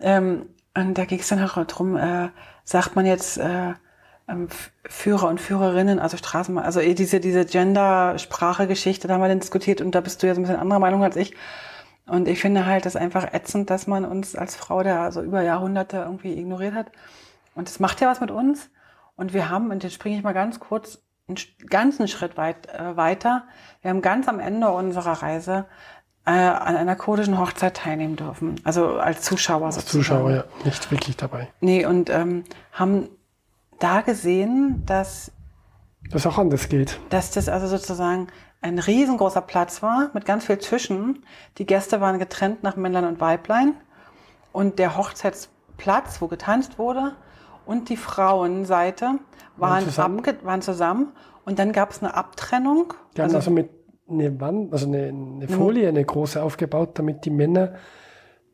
Ähm, 0.00 0.48
und 0.76 0.98
da 0.98 1.04
ging 1.04 1.20
es 1.20 1.28
dann 1.28 1.42
auch 1.42 1.64
drum, 1.66 1.96
äh, 1.96 2.30
sagt 2.64 2.96
man 2.96 3.06
jetzt 3.06 3.38
äh, 3.38 3.74
Führer 4.86 5.28
und 5.28 5.40
Führerinnen, 5.40 5.98
also 5.98 6.16
Straßenbahn, 6.16 6.64
also 6.64 6.80
eh 6.80 6.94
diese, 6.94 7.20
diese 7.20 7.44
Gender-Sprache-Geschichte, 7.44 9.06
da 9.06 9.14
haben 9.14 9.20
wir 9.20 9.28
dann 9.28 9.40
diskutiert 9.40 9.80
und 9.80 9.94
da 9.94 10.00
bist 10.00 10.22
du 10.22 10.26
ja 10.26 10.34
so 10.34 10.40
ein 10.40 10.44
bisschen 10.44 10.58
anderer 10.58 10.78
Meinung 10.78 11.04
als 11.04 11.16
ich. 11.16 11.34
Und 12.06 12.28
ich 12.28 12.40
finde 12.40 12.66
halt 12.66 12.86
das 12.86 12.96
einfach 12.96 13.32
ätzend, 13.32 13.70
dass 13.70 13.86
man 13.86 14.04
uns 14.04 14.36
als 14.36 14.56
Frau 14.56 14.82
da 14.82 15.10
so 15.10 15.22
über 15.22 15.42
Jahrhunderte 15.42 15.98
irgendwie 15.98 16.38
ignoriert 16.38 16.74
hat. 16.74 16.86
Und 17.54 17.68
das 17.68 17.80
macht 17.80 18.00
ja 18.00 18.08
was 18.08 18.20
mit 18.20 18.30
uns. 18.30 18.70
Und 19.16 19.32
wir 19.32 19.48
haben, 19.48 19.70
und 19.70 19.82
jetzt 19.82 19.94
springe 19.94 20.16
ich 20.16 20.22
mal 20.22 20.34
ganz 20.34 20.60
kurz 20.60 21.02
einen 21.28 21.38
ganzen 21.68 22.08
Schritt 22.08 22.36
weit, 22.36 22.68
äh, 22.74 22.96
weiter. 22.96 23.44
Wir 23.80 23.90
haben 23.90 24.02
ganz 24.02 24.28
am 24.28 24.40
Ende 24.40 24.68
unserer 24.68 25.22
Reise 25.22 25.66
äh, 26.26 26.30
an 26.30 26.76
einer 26.76 26.96
kurdischen 26.96 27.38
Hochzeit 27.38 27.76
teilnehmen 27.76 28.16
dürfen. 28.16 28.60
Also 28.64 28.98
als 28.98 29.22
Zuschauer 29.22 29.66
als 29.66 29.76
sozusagen. 29.76 30.02
Zuschauer 30.02 30.30
ja 30.30 30.44
nicht 30.64 30.90
wirklich 30.90 31.16
dabei. 31.16 31.48
Nee, 31.60 31.86
und 31.86 32.10
ähm, 32.10 32.44
haben 32.72 33.08
da 33.78 34.00
gesehen, 34.00 34.82
dass, 34.86 35.32
Das 36.10 36.26
auch 36.26 36.38
anders 36.38 36.68
geht. 36.68 36.98
dass 37.10 37.30
das 37.30 37.48
also 37.48 37.66
sozusagen 37.66 38.28
ein 38.60 38.78
riesengroßer 38.78 39.42
Platz 39.42 39.82
war 39.82 40.10
mit 40.14 40.24
ganz 40.24 40.46
viel 40.46 40.56
Tischen. 40.56 41.24
Die 41.58 41.66
Gäste 41.66 42.00
waren 42.00 42.18
getrennt 42.18 42.62
nach 42.62 42.76
Männlein 42.76 43.04
und 43.04 43.20
Weiblein. 43.20 43.74
Und 44.52 44.78
der 44.78 44.96
Hochzeitsplatz, 44.96 46.22
wo 46.22 46.28
getanzt 46.28 46.78
wurde, 46.78 47.12
und 47.66 47.88
die 47.88 47.96
Frauenseite 47.96 49.18
waren, 49.56 49.84
zusammen? 49.84 50.22
waren 50.42 50.62
zusammen. 50.62 51.12
Und 51.44 51.58
dann 51.58 51.72
gab 51.72 51.90
es 51.90 52.02
eine 52.02 52.14
Abtrennung. 52.14 52.94
Die 53.16 53.22
haben 53.22 53.34
also, 53.34 53.50
mit 53.50 53.70
eine 54.08 54.40
Wand, 54.40 54.72
also 54.72 54.86
eine, 54.86 55.08
eine 55.08 55.48
Folie, 55.48 55.88
eine 55.88 56.04
große 56.04 56.42
aufgebaut, 56.42 56.98
damit 56.98 57.24
die 57.24 57.30
Männer 57.30 57.74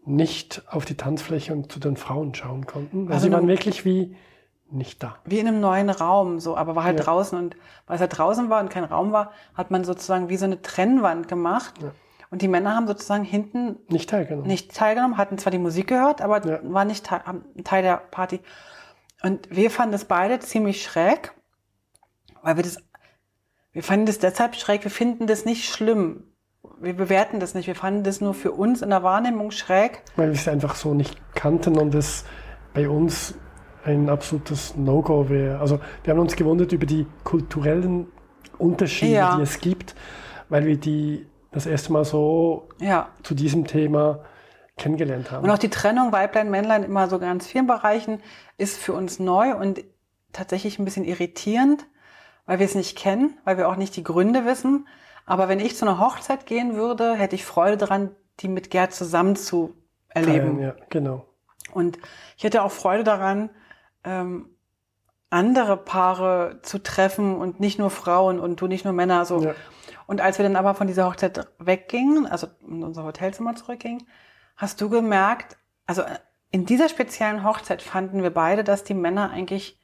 nicht 0.04 0.62
auf 0.68 0.84
die 0.84 0.96
Tanzfläche 0.96 1.52
und 1.52 1.70
zu 1.70 1.78
den 1.78 1.96
Frauen 1.96 2.34
schauen 2.34 2.66
konnten. 2.66 3.06
Weil 3.06 3.14
Also 3.14 3.26
sie 3.26 3.32
waren 3.32 3.46
wirklich 3.46 3.84
wie 3.84 4.16
nicht 4.70 5.02
da. 5.02 5.16
wie 5.24 5.38
in 5.38 5.48
einem 5.48 5.60
neuen 5.60 5.90
Raum, 5.90 6.38
so, 6.40 6.56
aber 6.56 6.74
war 6.76 6.84
halt 6.84 6.98
Ja. 6.98 7.04
draußen 7.04 7.36
und 7.38 7.56
weil 7.86 7.96
es 7.96 8.00
halt 8.00 8.16
draußen 8.16 8.48
war 8.50 8.60
und 8.60 8.68
kein 8.70 8.84
Raum 8.84 9.12
war, 9.12 9.32
hat 9.54 9.70
man 9.70 9.84
sozusagen 9.84 10.28
wie 10.28 10.36
so 10.36 10.44
eine 10.44 10.62
Trennwand 10.62 11.28
gemacht. 11.28 11.74
Ja. 11.82 11.90
Und 12.30 12.42
die 12.42 12.48
Männer 12.48 12.76
haben 12.76 12.86
sozusagen 12.86 13.24
hinten 13.24 13.76
Nicht 13.88 14.08
teilgenommen. 14.10 14.46
nicht 14.46 14.72
teilgenommen, 14.74 15.16
hatten 15.18 15.38
zwar 15.38 15.50
die 15.50 15.58
Musik 15.58 15.88
gehört, 15.88 16.22
aber 16.22 16.46
Ja. 16.46 16.60
waren 16.62 16.86
nicht 16.88 17.04
Teil, 17.64 17.82
der 17.82 17.96
Party. 17.96 18.40
Und 19.22 19.48
wir 19.50 19.70
fanden 19.70 19.92
das 19.92 20.04
beide 20.04 20.38
ziemlich 20.38 20.82
schräg, 20.82 21.32
weil 22.42 22.56
wir 22.56 22.62
das, 22.62 22.78
wir 23.72 23.82
fanden 23.82 24.06
das 24.06 24.18
deshalb 24.18 24.54
schräg, 24.54 24.84
wir 24.84 24.90
finden 24.90 25.26
das 25.26 25.44
nicht 25.44 25.68
schlimm. 25.68 26.24
Wir 26.78 26.94
bewerten 26.94 27.40
das 27.40 27.54
nicht, 27.54 27.66
wir 27.66 27.74
fanden 27.74 28.04
das 28.04 28.20
nur 28.20 28.32
für 28.34 28.52
uns 28.52 28.80
in 28.82 28.90
der 28.90 29.02
Wahrnehmung 29.02 29.50
schräg. 29.50 30.02
Weil 30.16 30.28
wir 30.28 30.34
es 30.34 30.46
einfach 30.48 30.74
so 30.76 30.94
nicht 30.94 31.18
kannten 31.34 31.76
und 31.78 31.94
es 31.94 32.24
bei 32.74 32.88
uns 32.88 33.34
ein 33.84 34.08
absolutes 34.08 34.76
No-Go 34.76 35.28
wäre. 35.28 35.58
Also 35.60 35.80
wir 36.04 36.12
haben 36.12 36.20
uns 36.20 36.36
gewundert 36.36 36.72
über 36.72 36.86
die 36.86 37.06
kulturellen 37.24 38.08
Unterschiede, 38.58 39.12
Ja. 39.14 39.36
die 39.36 39.42
es 39.42 39.58
gibt, 39.60 39.94
weil 40.48 40.66
wir 40.66 40.76
die 40.76 41.26
das 41.52 41.66
erste 41.66 41.92
Mal 41.92 42.04
so 42.04 42.68
Ja. 42.80 43.08
zu 43.22 43.34
diesem 43.34 43.66
Thema 43.66 44.20
kennengelernt 44.76 45.30
haben. 45.30 45.44
Und 45.44 45.50
auch 45.50 45.58
die 45.58 45.68
Trennung 45.70 46.12
Weiblein, 46.12 46.50
Männlein 46.50 46.84
immer 46.84 47.08
so 47.08 47.18
ganz 47.18 47.46
vielen 47.46 47.66
Bereichen 47.66 48.20
ist 48.56 48.78
für 48.78 48.92
uns 48.92 49.18
neu 49.18 49.54
und 49.56 49.82
tatsächlich 50.32 50.78
ein 50.78 50.84
bisschen 50.84 51.04
irritierend, 51.04 51.86
weil 52.46 52.58
wir 52.58 52.66
es 52.66 52.74
nicht 52.74 52.96
kennen, 52.96 53.38
weil 53.44 53.58
wir 53.58 53.68
auch 53.68 53.76
nicht 53.76 53.96
die 53.96 54.04
Gründe 54.04 54.44
wissen. 54.46 54.86
Aber 55.26 55.48
wenn 55.48 55.60
ich 55.60 55.76
zu 55.76 55.84
einer 55.86 55.98
Hochzeit 55.98 56.46
gehen 56.46 56.74
würde, 56.76 57.14
hätte 57.14 57.34
ich 57.34 57.44
Freude 57.44 57.76
daran, 57.76 58.10
die 58.40 58.48
mit 58.48 58.70
Gerd 58.70 58.92
zusammen 58.92 59.36
zu 59.36 59.74
erleben. 60.08 60.60
Ja, 60.60 60.74
genau. 60.88 61.26
Und 61.72 61.98
ich 62.36 62.44
hätte 62.44 62.62
auch 62.62 62.72
Freude 62.72 63.04
daran, 63.04 63.50
ähm, 64.04 64.50
andere 65.30 65.76
Paare 65.76 66.58
zu 66.62 66.82
treffen 66.82 67.36
und 67.36 67.60
nicht 67.60 67.78
nur 67.78 67.90
Frauen 67.90 68.40
und 68.40 68.60
du 68.60 68.66
nicht 68.66 68.84
nur 68.84 68.92
Männer. 68.92 69.24
So. 69.24 69.42
Ja. 69.42 69.54
Und 70.06 70.20
als 70.20 70.38
wir 70.38 70.42
dann 70.42 70.56
aber 70.56 70.74
von 70.74 70.88
dieser 70.88 71.06
Hochzeit 71.06 71.46
weggingen, 71.58 72.26
also 72.26 72.48
in 72.66 72.82
unser 72.82 73.04
Hotelzimmer 73.04 73.54
zurückgingen, 73.54 74.06
hast 74.56 74.80
du 74.80 74.90
gemerkt, 74.90 75.56
also 75.86 76.02
in 76.50 76.66
dieser 76.66 76.88
speziellen 76.88 77.44
Hochzeit 77.44 77.80
fanden 77.80 78.22
wir 78.22 78.30
beide, 78.30 78.64
dass 78.64 78.82
die 78.82 78.94
Männer 78.94 79.30
eigentlich 79.30 79.80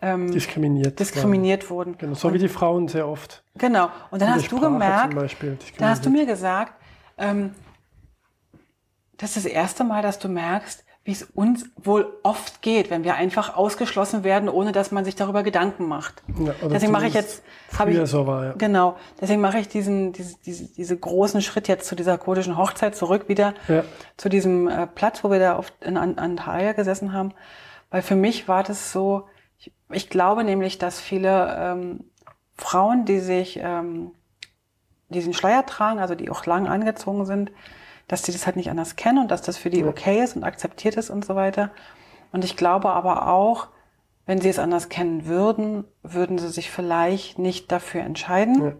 ähm, 0.00 0.30
Diskriminiert. 0.30 0.98
diskriminiert 0.98 1.70
wurden. 1.70 1.96
Genau, 1.98 2.14
so 2.14 2.32
wie 2.32 2.38
die 2.38 2.48
Frauen 2.48 2.88
sehr 2.88 3.08
oft. 3.08 3.44
Genau. 3.54 3.88
Und 4.10 4.22
dann 4.22 4.30
hast 4.30 4.50
du 4.50 4.56
Sprache 4.56 4.72
gemerkt, 4.72 5.12
Zum 5.12 5.20
Beispiel 5.20 5.58
da 5.78 5.88
hast 5.88 6.04
du 6.04 6.10
mir 6.10 6.26
gesagt, 6.26 6.74
ähm, 7.16 7.54
das 9.16 9.36
ist 9.36 9.46
das 9.46 9.52
erste 9.52 9.84
Mal, 9.84 10.02
dass 10.02 10.18
du 10.18 10.28
merkst, 10.28 10.84
wie 11.08 11.12
es 11.12 11.22
uns 11.22 11.64
wohl 11.76 12.18
oft 12.22 12.60
geht, 12.60 12.90
wenn 12.90 13.02
wir 13.02 13.14
einfach 13.14 13.56
ausgeschlossen 13.56 14.24
werden, 14.24 14.46
ohne 14.50 14.72
dass 14.72 14.90
man 14.90 15.06
sich 15.06 15.16
darüber 15.16 15.42
Gedanken 15.42 15.88
macht. 15.88 16.22
Ja, 16.38 16.52
Deswegen 16.68 16.92
mache 16.92 17.06
ich 17.06 17.14
jetzt, 17.14 17.42
habe 17.78 17.92
ich, 17.92 18.10
so 18.10 18.26
war, 18.26 18.44
ja. 18.44 18.52
genau, 18.58 18.94
deswegen 19.18 19.40
mache 19.40 19.58
ich 19.58 19.68
diesen, 19.68 20.12
diese, 20.12 20.36
diese, 20.44 20.66
diese 20.74 20.98
großen 20.98 21.40
Schritt 21.40 21.66
jetzt 21.66 21.88
zu 21.88 21.96
dieser 21.96 22.18
kurdischen 22.18 22.58
Hochzeit 22.58 22.94
zurück 22.94 23.24
wieder, 23.26 23.54
Ja. 23.68 23.84
zu 24.18 24.28
diesem 24.28 24.68
äh, 24.68 24.86
Platz, 24.86 25.24
wo 25.24 25.30
wir 25.30 25.38
da 25.38 25.58
oft 25.58 25.72
in 25.82 25.96
An- 25.96 26.18
Antalya 26.18 26.72
gesessen 26.74 27.14
haben. 27.14 27.32
Weil 27.90 28.02
für 28.02 28.14
mich 28.16 28.46
war 28.46 28.62
das 28.62 28.92
so, 28.92 29.24
ich, 29.58 29.72
ich 29.90 30.10
glaube 30.10 30.44
nämlich, 30.44 30.76
dass 30.76 31.00
viele 31.00 31.56
ähm, 31.58 32.04
Frauen, 32.54 33.06
die 33.06 33.20
sich 33.20 33.58
ähm, 33.62 34.10
diesen 35.08 35.32
Schleier 35.32 35.64
tragen, 35.64 36.00
also 36.00 36.14
die 36.14 36.28
auch 36.28 36.44
lang 36.44 36.68
angezogen 36.68 37.24
sind, 37.24 37.50
dass 38.08 38.22
die 38.22 38.32
das 38.32 38.46
halt 38.46 38.56
nicht 38.56 38.70
anders 38.70 38.96
kennen 38.96 39.18
und 39.18 39.30
dass 39.30 39.42
das 39.42 39.56
für 39.56 39.70
die 39.70 39.84
okay 39.84 40.22
ist 40.22 40.34
und 40.34 40.42
akzeptiert 40.42 40.96
ist 40.96 41.10
und 41.10 41.24
so 41.24 41.36
weiter. 41.36 41.70
Und 42.32 42.44
ich 42.44 42.56
glaube 42.56 42.90
aber 42.90 43.28
auch, 43.28 43.68
wenn 44.26 44.40
sie 44.40 44.48
es 44.48 44.58
anders 44.58 44.88
kennen 44.88 45.26
würden, 45.26 45.84
würden 46.02 46.38
sie 46.38 46.48
sich 46.48 46.70
vielleicht 46.70 47.38
nicht 47.38 47.70
dafür 47.70 48.02
entscheiden. 48.02 48.62
Ja. 48.62 48.72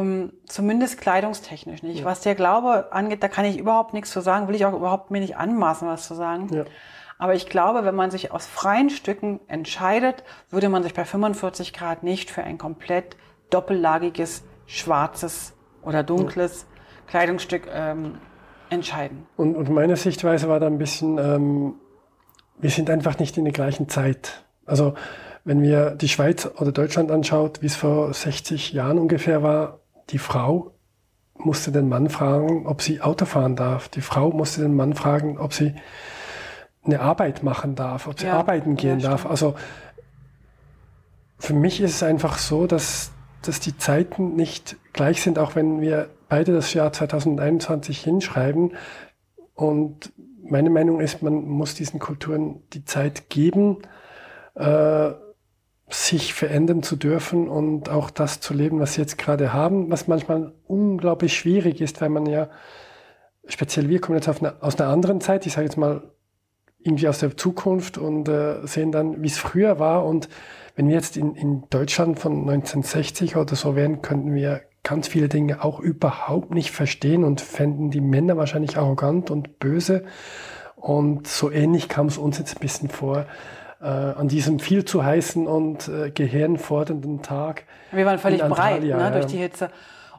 um, 0.00 0.32
zumindest 0.46 0.98
kleidungstechnisch 1.00 1.82
nicht. 1.82 2.00
Ja. 2.00 2.04
Was 2.06 2.20
der 2.20 2.34
Glaube 2.34 2.92
angeht, 2.92 3.22
da 3.22 3.28
kann 3.28 3.44
ich 3.44 3.58
überhaupt 3.58 3.92
nichts 3.92 4.10
zu 4.10 4.20
sagen, 4.20 4.48
will 4.48 4.54
ich 4.54 4.64
auch 4.64 4.72
überhaupt 4.72 5.10
mir 5.10 5.20
nicht 5.20 5.36
anmaßen, 5.36 5.86
was 5.88 6.06
zu 6.06 6.14
sagen. 6.14 6.48
Ja. 6.50 6.64
Aber 7.18 7.34
ich 7.34 7.46
glaube, 7.46 7.84
wenn 7.84 7.94
man 7.94 8.10
sich 8.10 8.32
aus 8.32 8.46
freien 8.46 8.90
Stücken 8.90 9.40
entscheidet, 9.46 10.24
würde 10.50 10.68
man 10.68 10.82
sich 10.82 10.94
bei 10.94 11.04
45 11.04 11.72
Grad 11.72 12.02
nicht 12.02 12.30
für 12.30 12.42
ein 12.42 12.58
komplett 12.58 13.16
doppellagiges, 13.50 14.42
schwarzes 14.66 15.52
oder 15.82 16.02
dunkles 16.02 16.66
Kleidungsstück 17.06 17.68
ähm, 17.70 18.18
entscheiden. 18.72 19.26
Und, 19.36 19.54
und 19.54 19.70
meine 19.70 19.96
Sichtweise 19.96 20.48
war 20.48 20.60
da 20.60 20.66
ein 20.66 20.78
bisschen, 20.78 21.18
ähm, 21.18 21.74
wir 22.58 22.70
sind 22.70 22.90
einfach 22.90 23.18
nicht 23.18 23.36
in 23.36 23.44
der 23.44 23.52
gleichen 23.52 23.88
Zeit. 23.88 24.44
Also 24.66 24.94
wenn 25.44 25.62
wir 25.62 25.90
die 25.92 26.08
Schweiz 26.08 26.48
oder 26.58 26.72
Deutschland 26.72 27.10
anschaut, 27.10 27.62
wie 27.62 27.66
es 27.66 27.76
vor 27.76 28.12
60 28.12 28.72
Jahren 28.72 28.98
ungefähr 28.98 29.42
war, 29.42 29.80
die 30.10 30.18
Frau 30.18 30.72
musste 31.34 31.72
den 31.72 31.88
Mann 31.88 32.08
fragen, 32.08 32.66
ob 32.66 32.82
sie 32.82 33.00
Auto 33.00 33.24
fahren 33.24 33.56
darf. 33.56 33.88
Die 33.88 34.00
Frau 34.00 34.30
musste 34.30 34.62
den 34.62 34.74
Mann 34.74 34.94
fragen, 34.94 35.38
ob 35.38 35.52
sie 35.52 35.74
eine 36.84 37.00
Arbeit 37.00 37.42
machen 37.42 37.74
darf, 37.74 38.06
ob 38.06 38.20
sie 38.20 38.26
Ja, 38.26 38.38
arbeiten 38.38 38.76
gehen 38.76 39.00
ja, 39.00 39.10
darf. 39.10 39.26
Also 39.26 39.54
für 41.38 41.54
mich 41.54 41.80
ist 41.80 41.96
es 41.96 42.02
einfach 42.02 42.38
so, 42.38 42.66
dass, 42.66 43.10
dass 43.42 43.60
die 43.60 43.76
Zeiten 43.76 44.36
nicht 44.36 44.76
gleich 44.92 45.22
sind, 45.22 45.38
auch 45.38 45.56
wenn 45.56 45.80
wir 45.80 46.08
beide 46.32 46.54
das 46.54 46.72
Jahr 46.72 46.90
2021 46.90 48.00
hinschreiben. 48.00 48.72
Und 49.52 50.14
meine 50.42 50.70
Meinung 50.70 51.00
ist, 51.00 51.22
man 51.22 51.46
muss 51.46 51.74
diesen 51.74 52.00
Kulturen 52.00 52.62
die 52.72 52.86
Zeit 52.86 53.28
geben, 53.28 53.82
äh, 54.54 55.10
sich 55.90 56.32
verändern 56.32 56.82
zu 56.82 56.96
dürfen 56.96 57.50
und 57.50 57.90
auch 57.90 58.08
das 58.08 58.40
zu 58.40 58.54
leben, 58.54 58.80
was 58.80 58.94
sie 58.94 59.02
jetzt 59.02 59.18
gerade 59.18 59.52
haben, 59.52 59.90
was 59.90 60.08
manchmal 60.08 60.54
unglaublich 60.66 61.36
schwierig 61.36 61.82
ist, 61.82 62.00
weil 62.00 62.08
man 62.08 62.24
ja, 62.24 62.48
speziell 63.46 63.90
wir 63.90 64.00
kommen 64.00 64.16
jetzt 64.16 64.42
eine, 64.42 64.54
aus 64.62 64.80
einer 64.80 64.88
anderen 64.88 65.20
Zeit, 65.20 65.44
ich 65.44 65.52
sage 65.52 65.66
jetzt 65.66 65.76
mal 65.76 66.14
irgendwie 66.78 67.08
aus 67.08 67.18
der 67.18 67.36
Zukunft 67.36 67.98
und 67.98 68.26
äh, 68.30 68.66
sehen 68.66 68.90
dann, 68.90 69.22
wie 69.22 69.28
es 69.28 69.36
früher 69.36 69.78
war. 69.78 70.06
Und 70.06 70.30
wenn 70.76 70.88
wir 70.88 70.94
jetzt 70.94 71.18
in, 71.18 71.34
in 71.34 71.64
Deutschland 71.68 72.18
von 72.18 72.48
1960 72.48 73.36
oder 73.36 73.54
so 73.54 73.76
wären, 73.76 74.00
könnten 74.00 74.34
wir 74.34 74.62
ganz 74.82 75.08
viele 75.08 75.28
Dinge 75.28 75.62
auch 75.62 75.80
überhaupt 75.80 76.52
nicht 76.52 76.70
verstehen 76.72 77.24
und 77.24 77.40
fänden 77.40 77.90
die 77.90 78.00
Männer 78.00 78.36
wahrscheinlich 78.36 78.76
arrogant 78.76 79.30
und 79.30 79.58
böse. 79.58 80.04
Und 80.76 81.28
so 81.28 81.50
ähnlich 81.50 81.88
kam 81.88 82.06
es 82.06 82.18
uns 82.18 82.38
jetzt 82.38 82.56
ein 82.56 82.60
bisschen 82.60 82.88
vor, 82.88 83.26
äh, 83.80 83.86
an 83.86 84.28
diesem 84.28 84.58
viel 84.58 84.84
zu 84.84 85.04
heißen 85.04 85.46
und 85.46 85.88
äh, 85.88 86.10
gehirnfordernden 86.10 87.22
Tag. 87.22 87.64
Wir 87.92 88.06
waren 88.06 88.18
völlig 88.18 88.42
breit 88.42 88.82
ne, 88.82 89.10
durch 89.12 89.26
die 89.26 89.38
Hitze. 89.38 89.70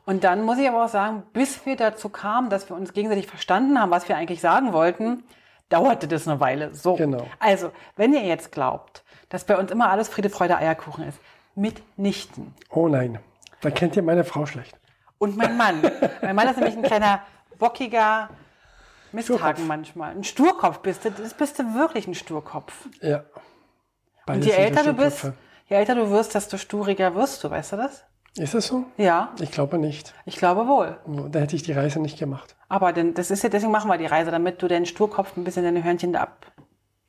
Und 0.05 0.23
dann 0.23 0.43
muss 0.43 0.57
ich 0.57 0.67
aber 0.67 0.85
auch 0.85 0.89
sagen, 0.89 1.23
bis 1.33 1.65
wir 1.65 1.75
dazu 1.75 2.09
kamen, 2.09 2.49
dass 2.49 2.69
wir 2.69 2.75
uns 2.75 2.93
gegenseitig 2.93 3.27
verstanden 3.27 3.79
haben, 3.79 3.91
was 3.91 4.07
wir 4.09 4.17
eigentlich 4.17 4.41
sagen 4.41 4.73
wollten, 4.73 5.23
dauerte 5.69 6.07
das 6.07 6.27
eine 6.27 6.39
Weile. 6.39 6.73
So. 6.73 6.95
Genau. 6.95 7.25
Also, 7.39 7.71
wenn 7.95 8.13
ihr 8.13 8.23
jetzt 8.23 8.51
glaubt, 8.51 9.03
dass 9.29 9.45
bei 9.45 9.57
uns 9.57 9.71
immer 9.71 9.89
alles 9.89 10.09
Friede, 10.09 10.29
Freude, 10.29 10.57
Eierkuchen 10.57 11.07
ist, 11.07 11.19
mitnichten. 11.55 12.53
Oh 12.69 12.87
nein, 12.87 13.19
da 13.63 13.71
kennt 13.71 13.95
ihr 13.95 14.03
meine 14.03 14.23
Frau 14.23 14.45
schlecht. 14.45 14.77
Und 15.17 15.37
mein 15.37 15.57
Mann. 15.57 15.81
mein 16.21 16.35
Mann 16.35 16.47
ist 16.47 16.57
nämlich 16.57 16.75
ein 16.75 16.83
kleiner, 16.83 17.21
bockiger 17.57 18.29
Misthaken 19.11 19.67
manchmal. 19.67 20.11
Ein 20.15 20.23
Sturkopf 20.23 20.79
bist 20.79 21.05
du. 21.05 21.11
Das 21.11 21.33
bist 21.33 21.59
du 21.59 21.73
wirklich 21.75 22.07
ein 22.07 22.15
Sturkopf. 22.15 22.73
Ja. 23.01 23.23
Beide 24.25 24.39
Und 24.39 24.45
je 24.45 24.51
älter 24.51 24.83
du 24.83 24.93
bist, 24.93 25.31
je 25.67 25.75
älter 25.75 25.95
du 25.95 26.09
wirst, 26.09 26.35
desto 26.35 26.57
sturiger 26.57 27.15
wirst 27.15 27.43
du. 27.43 27.49
Weißt 27.51 27.73
du 27.73 27.77
das? 27.77 28.03
Ist 28.35 28.55
das 28.55 28.67
so? 28.67 28.85
Ja, 28.97 29.31
Ich 29.39 29.51
glaube 29.51 29.77
nicht. 29.77 30.13
ich 30.25 30.37
glaube 30.37 30.67
wohl. 30.67 30.97
Da 31.29 31.39
hätte 31.39 31.55
ich 31.55 31.61
die 31.61 31.73
Reise 31.73 31.99
nicht 31.99 32.17
gemacht. 32.17 32.55
Aber 32.67 32.91
denn, 32.91 33.13
das 33.13 33.29
ist 33.29 33.43
ja, 33.43 33.49
deswegen 33.49 33.71
machen 33.71 33.89
wir 33.89 33.97
die 33.99 34.07
Reise, 34.07 34.31
damit 34.31 34.61
du 34.61 34.67
den 34.67 34.87
Sturkopf 34.87 35.37
ein 35.37 35.43
bisschen 35.43 35.63
deine 35.63 35.83
Hörnchen 35.83 36.13
da 36.13 36.21
ab, 36.21 36.51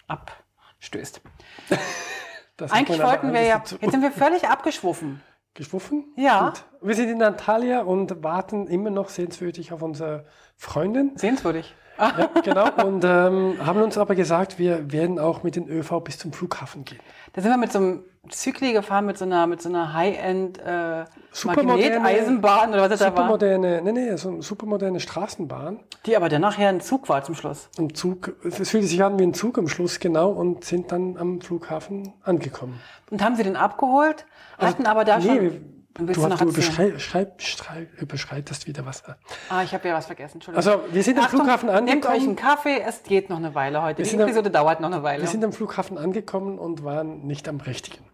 abstößt. 0.07 1.23
Eigentlich 2.71 3.03
wollten 3.03 3.33
wir 3.33 3.41
ja, 3.41 3.57
jetzt 3.57 3.71
sind 3.71 4.03
wir 4.03 4.13
völlig 4.13 4.49
abgeschwuffen. 4.49 5.23
Geschwuffen? 5.55 6.13
Ja. 6.17 6.51
Gut. 6.51 6.65
Wir 6.83 6.95
sind 6.97 7.09
in 7.09 7.23
Antalya 7.23 7.83
und 7.83 8.23
warten 8.23 8.67
immer 8.67 8.91
noch 8.91 9.09
sehenswürdig 9.09 9.73
auf 9.73 9.83
unsere 9.83 10.27
Freundin. 10.57 11.13
Sehenswürdig. 11.17 11.75
Ja, 11.99 12.31
genau. 12.43 12.71
Und 12.85 13.05
ähm, 13.05 13.57
haben 13.65 13.83
uns 13.83 13.99
aber 13.99 14.15
gesagt, 14.15 14.59
wir 14.59 14.91
werden 14.93 15.19
auch 15.19 15.43
mit 15.43 15.57
dem 15.57 15.69
ÖV 15.69 16.01
bis 16.03 16.19
zum 16.19 16.33
Flughafen 16.33 16.85
gehen. 16.85 17.01
Da 17.33 17.43
sind 17.43 17.51
wir 17.51 17.59
mit 17.59 17.73
so 17.73 17.79
einem 17.79 18.05
Zykli 18.29 18.73
gefahren, 18.73 19.07
mit 19.07 19.19
so 19.19 19.25
einer, 19.25 19.47
mit 19.47 19.61
so 19.61 19.69
einer 19.69 19.93
High-End 19.93 20.59
äh, 20.59 21.05
Magneteisenbahn 21.45 22.71
oder 22.71 22.83
was 22.83 22.89
das 22.89 23.01
da 23.01 23.07
war. 23.07 23.17
Supermoderne, 23.17 23.83
nee, 23.83 23.93
nee, 23.93 24.17
so 24.17 24.31
eine 24.31 24.43
supermoderne 24.43 25.01
Straßenbahn. 25.01 25.81
Die 26.07 26.17
aber 26.17 26.29
dann 26.29 26.41
nachher 26.41 26.69
ein 26.69 26.81
Zug 26.81 27.09
war 27.09 27.23
zum 27.23 27.35
Schluss. 27.35 27.69
Im 27.77 27.95
Zug, 27.95 28.35
es 28.45 28.71
fühlte 28.71 28.87
sich 28.87 29.03
an 29.03 29.19
wie 29.19 29.25
ein 29.25 29.35
Zug 29.35 29.59
am 29.59 29.69
Schluss, 29.69 30.01
genau, 30.01 30.31
und 30.31 30.65
sind 30.65 30.91
dann 30.91 31.17
am 31.19 31.41
Flughafen 31.41 32.15
angekommen. 32.23 32.81
Und 33.11 33.23
haben 33.23 33.37
sie 33.37 33.43
den 33.43 33.57
abgeholt, 33.57 34.25
hatten 34.59 34.87
aber 34.87 35.05
da 35.05 35.19
nee, 35.19 35.27
schon. 35.27 35.74
Wir- 35.97 36.07
du, 36.07 36.13
du 36.13 36.31
hast, 36.31 36.41
du 36.41 36.49
überschrei, 36.49 36.99
schreib, 36.99 37.41
schrei, 37.43 37.89
überschreitest 37.99 38.67
wieder 38.67 38.85
was. 38.87 39.03
Ah, 39.49 39.63
ich 39.63 39.73
habe 39.75 39.89
ja 39.89 39.95
was 39.95 40.07
vergessen. 40.07 40.35
Entschuldigung. 40.37 40.73
Also, 40.73 40.85
wir 40.93 41.03
sind 41.03 41.19
am 41.19 41.25
Achtung, 41.25 41.41
Flughafen 41.41 41.69
Nehmt 41.69 41.79
angekommen. 42.07 42.17
euch 42.17 42.23
einen 42.25 42.37
Kaffee, 42.37 42.81
es 42.81 43.03
geht 43.03 43.31
noch 43.31 43.37
eine 43.37 43.55
Weile 43.55 43.83
heute. 43.83 44.03
Die 44.03 44.09
sind 44.09 44.21
am- 44.21 44.27
Episode 44.29 44.51
dauert 44.51 44.81
noch 44.81 44.91
eine 44.93 45.03
Weile. 45.03 45.23
Wir 45.23 45.29
sind 45.29 45.45
am 45.45 45.53
Flughafen 45.53 45.99
angekommen 45.99 46.59
und 46.59 46.85
waren 46.85 47.27
nicht 47.27 47.49
am 47.49 47.61
richtigen. 47.61 48.05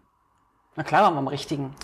Na 0.75 0.83
klar, 0.83 1.03
waren 1.03 1.13
wir 1.15 1.19
am 1.19 1.27
richtigen. 1.27 1.75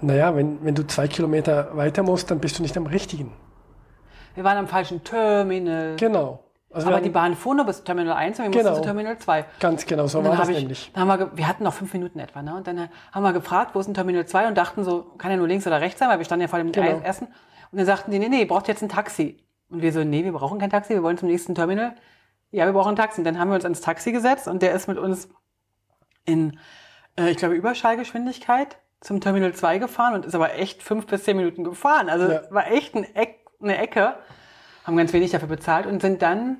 Naja, 0.00 0.34
wenn, 0.36 0.64
wenn 0.64 0.74
du 0.74 0.86
zwei 0.86 1.08
Kilometer 1.08 1.76
weiter 1.76 2.02
musst, 2.02 2.30
dann 2.30 2.40
bist 2.40 2.58
du 2.58 2.62
nicht 2.62 2.76
am 2.76 2.86
richtigen. 2.86 3.32
Wir 4.34 4.44
waren 4.44 4.58
am 4.58 4.68
falschen 4.68 5.02
Terminal. 5.04 5.96
Genau. 5.96 6.43
Also 6.74 6.88
Aber 6.88 7.00
die 7.00 7.08
Bahn 7.10 7.34
fuhr 7.36 7.54
nur 7.54 7.64
bis 7.64 7.84
Terminal 7.84 8.14
1 8.16 8.38
und 8.38 8.44
wir 8.44 8.48
mussten 8.50 8.64
Genau. 8.64 8.76
zu 8.76 8.82
Terminal 8.82 9.16
2. 9.18 9.44
Ganz 9.60 9.86
genau, 9.86 10.06
so 10.06 10.24
war 10.24 10.36
das 10.36 10.48
ich, 10.48 10.58
nämlich. 10.58 10.90
dann 10.92 11.08
haben 11.08 11.20
wir, 11.20 11.36
wir 11.36 11.46
hatten 11.48 11.62
noch 11.64 11.72
fünf 11.74 11.92
Minuten 11.92 12.18
etwa, 12.18 12.42
ne? 12.42 12.54
Und 12.56 12.66
dann 12.66 12.76
äh, 12.78 12.88
haben 13.12 13.22
wir 13.22 13.32
gefragt, 13.32 13.74
wo 13.74 13.80
ist 13.80 13.86
denn 13.86 13.94
Terminal 13.94 14.26
2 14.26 14.48
und 14.48 14.58
dachten 14.58 14.82
so, 14.84 15.02
kann 15.18 15.30
ja 15.30 15.36
nur 15.36 15.46
links 15.48 15.66
oder 15.66 15.80
rechts 15.80 16.00
sein, 16.00 16.08
weil 16.08 16.18
wir 16.18 16.24
standen 16.24 16.42
ja 16.42 16.48
vor 16.48 16.58
dem 16.58 16.72
Genau. 16.72 17.00
Essen. 17.04 17.28
Und 17.70 17.78
dann 17.78 17.86
sagten 17.86 18.10
die, 18.10 18.18
nee, 18.18 18.28
nee, 18.28 18.40
ihr 18.40 18.48
braucht 18.48 18.68
jetzt 18.68 18.82
ein 18.82 18.88
Taxi. 18.88 19.38
Und 19.70 19.82
wir 19.82 19.92
so, 19.92 20.04
nee, 20.04 20.24
wir 20.24 20.32
brauchen 20.32 20.58
kein 20.58 20.70
Taxi, 20.70 20.94
wir 20.94 21.02
wollen 21.02 21.16
zum 21.18 21.28
nächsten 21.28 21.54
Terminal. 21.54 21.94
Ja, 22.50 22.66
wir 22.66 22.72
brauchen 22.72 22.90
ein 22.90 22.96
Taxi. 22.96 23.20
Und 23.20 23.24
dann 23.24 23.38
haben 23.38 23.48
wir 23.48 23.54
uns 23.56 23.64
ins 23.64 23.80
Taxi 23.80 24.12
gesetzt 24.12 24.46
und 24.48 24.60
der 24.62 24.72
ist 24.72 24.86
mit 24.88 24.98
uns 24.98 25.28
in, 26.24 26.58
äh, 27.18 27.30
ich 27.30 27.36
glaube, 27.36 27.54
Überschallgeschwindigkeit 27.54 28.78
zum 29.00 29.20
Terminal 29.20 29.52
2 29.54 29.78
gefahren 29.78 30.14
und 30.14 30.24
ist 30.24 30.34
aber 30.34 30.54
echt 30.54 30.82
fünf 30.82 31.06
bis 31.06 31.24
zehn 31.24 31.36
Minuten 31.36 31.62
gefahren. 31.64 32.08
Also 32.08 32.30
Ja. 32.30 32.42
war 32.50 32.70
echt 32.70 32.94
ein 32.94 33.04
Eck, 33.14 33.46
eine 33.62 33.76
Ecke. 33.78 34.14
Haben 34.84 34.96
ganz 34.96 35.12
wenig 35.12 35.30
dafür 35.32 35.48
bezahlt 35.48 35.86
und 35.86 36.00
sind 36.00 36.22
dann, 36.22 36.58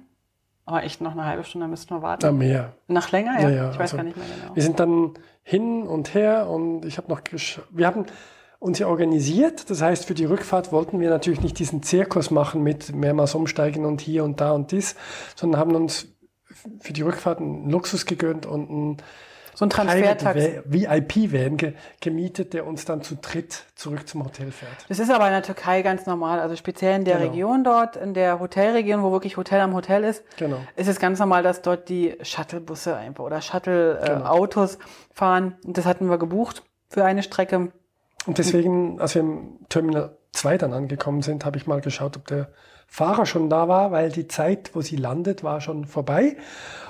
aber 0.64 0.82
echt 0.82 1.00
noch 1.00 1.12
eine 1.12 1.24
halbe 1.24 1.44
Stunde 1.44 1.68
müssten 1.68 1.94
wir 1.94 2.02
warten. 2.02 2.22
Na, 2.24 2.32
mehr. 2.32 2.72
Noch 2.88 3.12
länger? 3.12 3.40
Ja, 3.40 3.50
Ja, 3.50 3.70
ich 3.70 3.78
weiß 3.78 3.92
also 3.92 3.96
gar 3.98 4.02
nicht 4.02 4.16
mehr 4.16 4.26
genau. 4.26 4.54
Wir 4.54 4.62
sind 4.62 4.80
dann 4.80 5.12
hin 5.42 5.86
und 5.86 6.14
her 6.14 6.48
und 6.48 6.84
ich 6.84 6.96
habe 6.96 7.08
noch, 7.10 7.20
wir 7.70 7.86
haben 7.86 8.06
uns 8.58 8.78
ja 8.78 8.86
organisiert. 8.86 9.68
Das 9.68 9.82
heißt, 9.82 10.06
für 10.06 10.14
die 10.14 10.24
Rückfahrt 10.24 10.72
wollten 10.72 10.98
wir 10.98 11.10
natürlich 11.10 11.42
nicht 11.42 11.58
diesen 11.58 11.82
Zirkus 11.82 12.30
machen 12.30 12.62
mit 12.62 12.94
mehrmals 12.94 13.34
umsteigen 13.34 13.84
und 13.84 14.00
hier 14.00 14.24
und 14.24 14.40
da 14.40 14.52
und 14.52 14.72
dies, 14.72 14.96
sondern 15.36 15.60
haben 15.60 15.74
uns 15.74 16.08
für 16.80 16.94
die 16.94 17.02
Rückfahrt 17.02 17.40
einen 17.40 17.68
Luxus 17.68 18.06
gegönnt 18.06 18.46
und 18.46 18.70
einen 18.70 18.96
So 19.54 19.64
ein 19.64 19.70
Transfertaxi. 19.70 20.60
VIP-Van 20.64 21.56
ge 21.56 21.72
gemietet, 22.00 22.52
der 22.54 22.66
uns 22.66 22.84
dann 22.84 23.02
zu 23.02 23.16
dritt 23.16 23.64
zurück 23.76 24.08
zum 24.08 24.24
Hotel 24.24 24.50
fährt. 24.50 24.72
Das 24.88 24.98
ist 24.98 25.10
aber 25.10 25.26
in 25.26 25.32
der 25.32 25.42
Türkei 25.42 25.82
ganz 25.82 26.06
normal. 26.06 26.40
Also 26.40 26.56
speziell 26.56 26.96
in 26.96 27.04
der 27.04 27.18
Genau. 27.18 27.30
Region 27.30 27.64
dort, 27.64 27.96
in 27.96 28.14
der 28.14 28.40
Hotelregion, 28.40 29.02
wo 29.02 29.12
wirklich 29.12 29.36
Hotel 29.36 29.60
am 29.60 29.74
Hotel 29.74 30.04
ist, 30.04 30.24
Genau. 30.36 30.58
ist 30.76 30.88
es 30.88 30.98
ganz 30.98 31.18
normal, 31.18 31.42
dass 31.42 31.62
dort 31.62 31.88
die 31.88 32.16
Shuttlebusse 32.22 32.96
einfach 32.96 33.24
oder 33.24 33.36
Genau. 33.38 33.46
Shuttle-Autos 33.46 34.78
fahren. 35.12 35.56
Und 35.64 35.78
das 35.78 35.86
hatten 35.86 36.08
wir 36.10 36.18
gebucht 36.18 36.62
für 36.88 37.04
eine 37.04 37.22
Strecke. 37.22 37.72
Und 38.26 38.38
deswegen, 38.38 39.00
als 39.00 39.14
wir 39.14 39.22
im 39.22 39.58
Terminal 39.68 40.16
2 40.32 40.58
dann 40.58 40.72
angekommen 40.72 41.22
sind, 41.22 41.44
habe 41.44 41.58
ich 41.58 41.66
mal 41.66 41.80
geschaut, 41.80 42.16
ob 42.16 42.26
der 42.26 42.48
Fahrer 42.86 43.26
schon 43.26 43.48
da 43.50 43.68
war, 43.68 43.92
weil 43.92 44.10
die 44.10 44.28
Zeit, 44.28 44.70
wo 44.74 44.80
sie 44.80 44.96
landet, 44.96 45.42
war 45.44 45.60
schon 45.60 45.84
vorbei. 45.84 46.36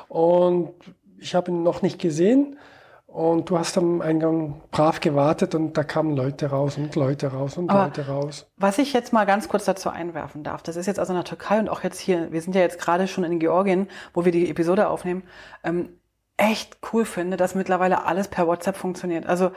Und 0.09 0.73
ich 1.19 1.35
habe 1.35 1.51
ihn 1.51 1.63
noch 1.63 1.83
nicht 1.83 2.01
gesehen. 2.01 2.59
Und 3.07 3.49
du 3.49 3.57
hast 3.61 3.79
am 3.79 4.01
Eingang 4.01 4.61
brav 4.73 4.99
gewartet 4.99 5.55
und 5.55 5.75
da 5.79 5.85
kamen 5.85 6.17
Leute 6.17 6.47
raus 6.47 6.77
und 6.77 6.97
Leute 6.97 7.29
raus 7.29 7.57
und 7.57 7.71
Aber- 7.71 7.85
Leute 7.85 8.09
raus. 8.09 8.47
Was 8.57 8.79
ich 8.79 8.93
jetzt 8.93 9.13
mal 9.13 9.25
ganz 9.25 9.49
kurz 9.49 9.65
dazu 9.65 9.89
einwerfen 9.89 10.43
darf, 10.43 10.63
das 10.65 10.75
ist 10.75 10.87
jetzt 10.87 10.99
also 10.99 11.13
in 11.13 11.19
der 11.19 11.25
Türkei 11.25 11.61
und 11.61 11.69
auch 11.69 11.85
jetzt 11.85 12.01
hier, 12.01 12.33
wir 12.33 12.43
sind 12.43 12.57
ja 12.57 12.63
jetzt 12.63 12.81
gerade 12.81 13.07
schon 13.07 13.23
in 13.23 13.39
Georgien, 13.39 13.87
wo 14.15 14.25
wir 14.25 14.33
die 14.33 14.51
Episode 14.51 14.89
aufnehmen, 14.89 15.23
ähm, 15.63 15.91
echt 16.37 16.79
cool 16.93 17.05
finde, 17.05 17.37
dass 17.37 17.55
mittlerweile 17.55 18.05
alles 18.05 18.27
per 18.27 18.49
WhatsApp 18.49 18.77
funktioniert. 18.77 19.27
Also 19.27 19.53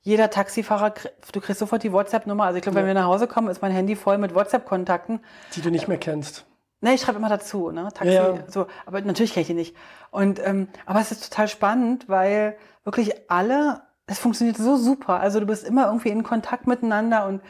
jeder 0.00 0.30
Taxifahrer, 0.30 0.94
du 1.32 1.40
kriegst 1.42 1.58
sofort 1.60 1.82
die 1.82 1.92
WhatsApp-Nummer. 1.92 2.44
Also 2.44 2.56
ich 2.56 2.62
glaube, 2.62 2.78
wenn 2.78 2.86
wir 2.86 2.94
nach 2.94 3.04
Hause 3.04 3.26
kommen, 3.26 3.48
ist 3.48 3.60
mein 3.60 3.72
Handy 3.72 3.94
voll 3.94 4.16
mit 4.16 4.34
WhatsApp-Kontakten. 4.34 5.20
Die 5.54 5.60
du 5.60 5.70
nicht 5.70 5.86
mehr 5.86 5.98
kennst. 5.98 6.46
Ne, 6.82 6.94
ich 6.94 7.00
schreibe 7.00 7.18
immer 7.18 7.28
dazu, 7.28 7.70
ne? 7.70 7.88
Taxi, 7.94 8.12
Ja, 8.12 8.34
ja. 8.34 8.44
so, 8.48 8.66
aber 8.86 9.00
natürlich 9.00 9.32
kenne 9.32 9.42
ich 9.42 9.46
die 9.46 9.54
nicht. 9.54 9.76
Und 10.10 10.44
ähm, 10.44 10.68
aber 10.84 11.00
es 11.00 11.12
ist 11.12 11.30
total 11.30 11.48
spannend, 11.48 12.08
weil 12.08 12.56
wirklich 12.84 13.12
alle, 13.30 13.82
es 14.06 14.18
funktioniert 14.18 14.56
so 14.58 14.76
super. 14.76 15.20
Also 15.20 15.40
du 15.40 15.46
bist 15.46 15.64
immer 15.64 15.86
irgendwie 15.86 16.10
in 16.10 16.24
Kontakt 16.24 16.66
miteinander 16.66 17.26
und 17.26 17.40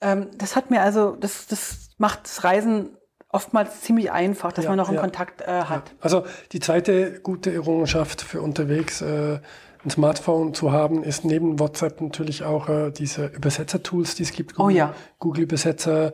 ähm, 0.00 0.26
das 0.36 0.56
hat 0.56 0.70
mir 0.70 0.82
also, 0.82 1.16
das, 1.18 1.46
das 1.46 1.90
macht 1.98 2.24
das 2.24 2.44
Reisen 2.44 2.96
oftmals 3.28 3.80
ziemlich 3.80 4.10
einfach, 4.12 4.52
dass 4.52 4.64
Ja, 4.64 4.70
man 4.70 4.78
noch 4.78 4.88
einen. 4.88 4.98
Kontakt 4.98 5.40
äh, 5.42 5.46
hat. 5.46 5.92
Also 6.00 6.24
die 6.52 6.60
zweite 6.60 7.20
gute 7.20 7.52
Errungenschaft 7.52 8.22
für 8.22 8.42
unterwegs, 8.42 9.00
äh, 9.02 9.38
ein 9.84 9.90
Smartphone 9.90 10.54
zu 10.54 10.72
haben, 10.72 11.02
ist 11.04 11.24
neben 11.24 11.58
WhatsApp 11.60 12.00
natürlich 12.00 12.42
auch 12.44 12.68
äh, 12.68 12.90
diese 12.90 13.26
Übersetzer-Tools, 13.26 14.14
die 14.16 14.22
es 14.24 14.32
gibt. 14.32 14.58
Oh 14.58 14.68
ja. 14.68 14.94
Google 15.18 15.42
Übersetzer 15.44 16.12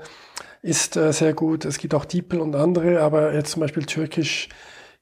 ist 0.63 0.97
äh, 0.97 1.13
sehr 1.13 1.33
gut. 1.35 1.65
Es 1.65 1.79
gibt 1.79 1.95
auch 1.95 2.05
DeepL 2.05 2.41
und 2.41 2.55
andere, 2.55 3.01
aber 3.01 3.35
jetzt 3.35 3.53
zum 3.53 3.61
Beispiel 3.61 3.85
Türkisch 3.85 4.49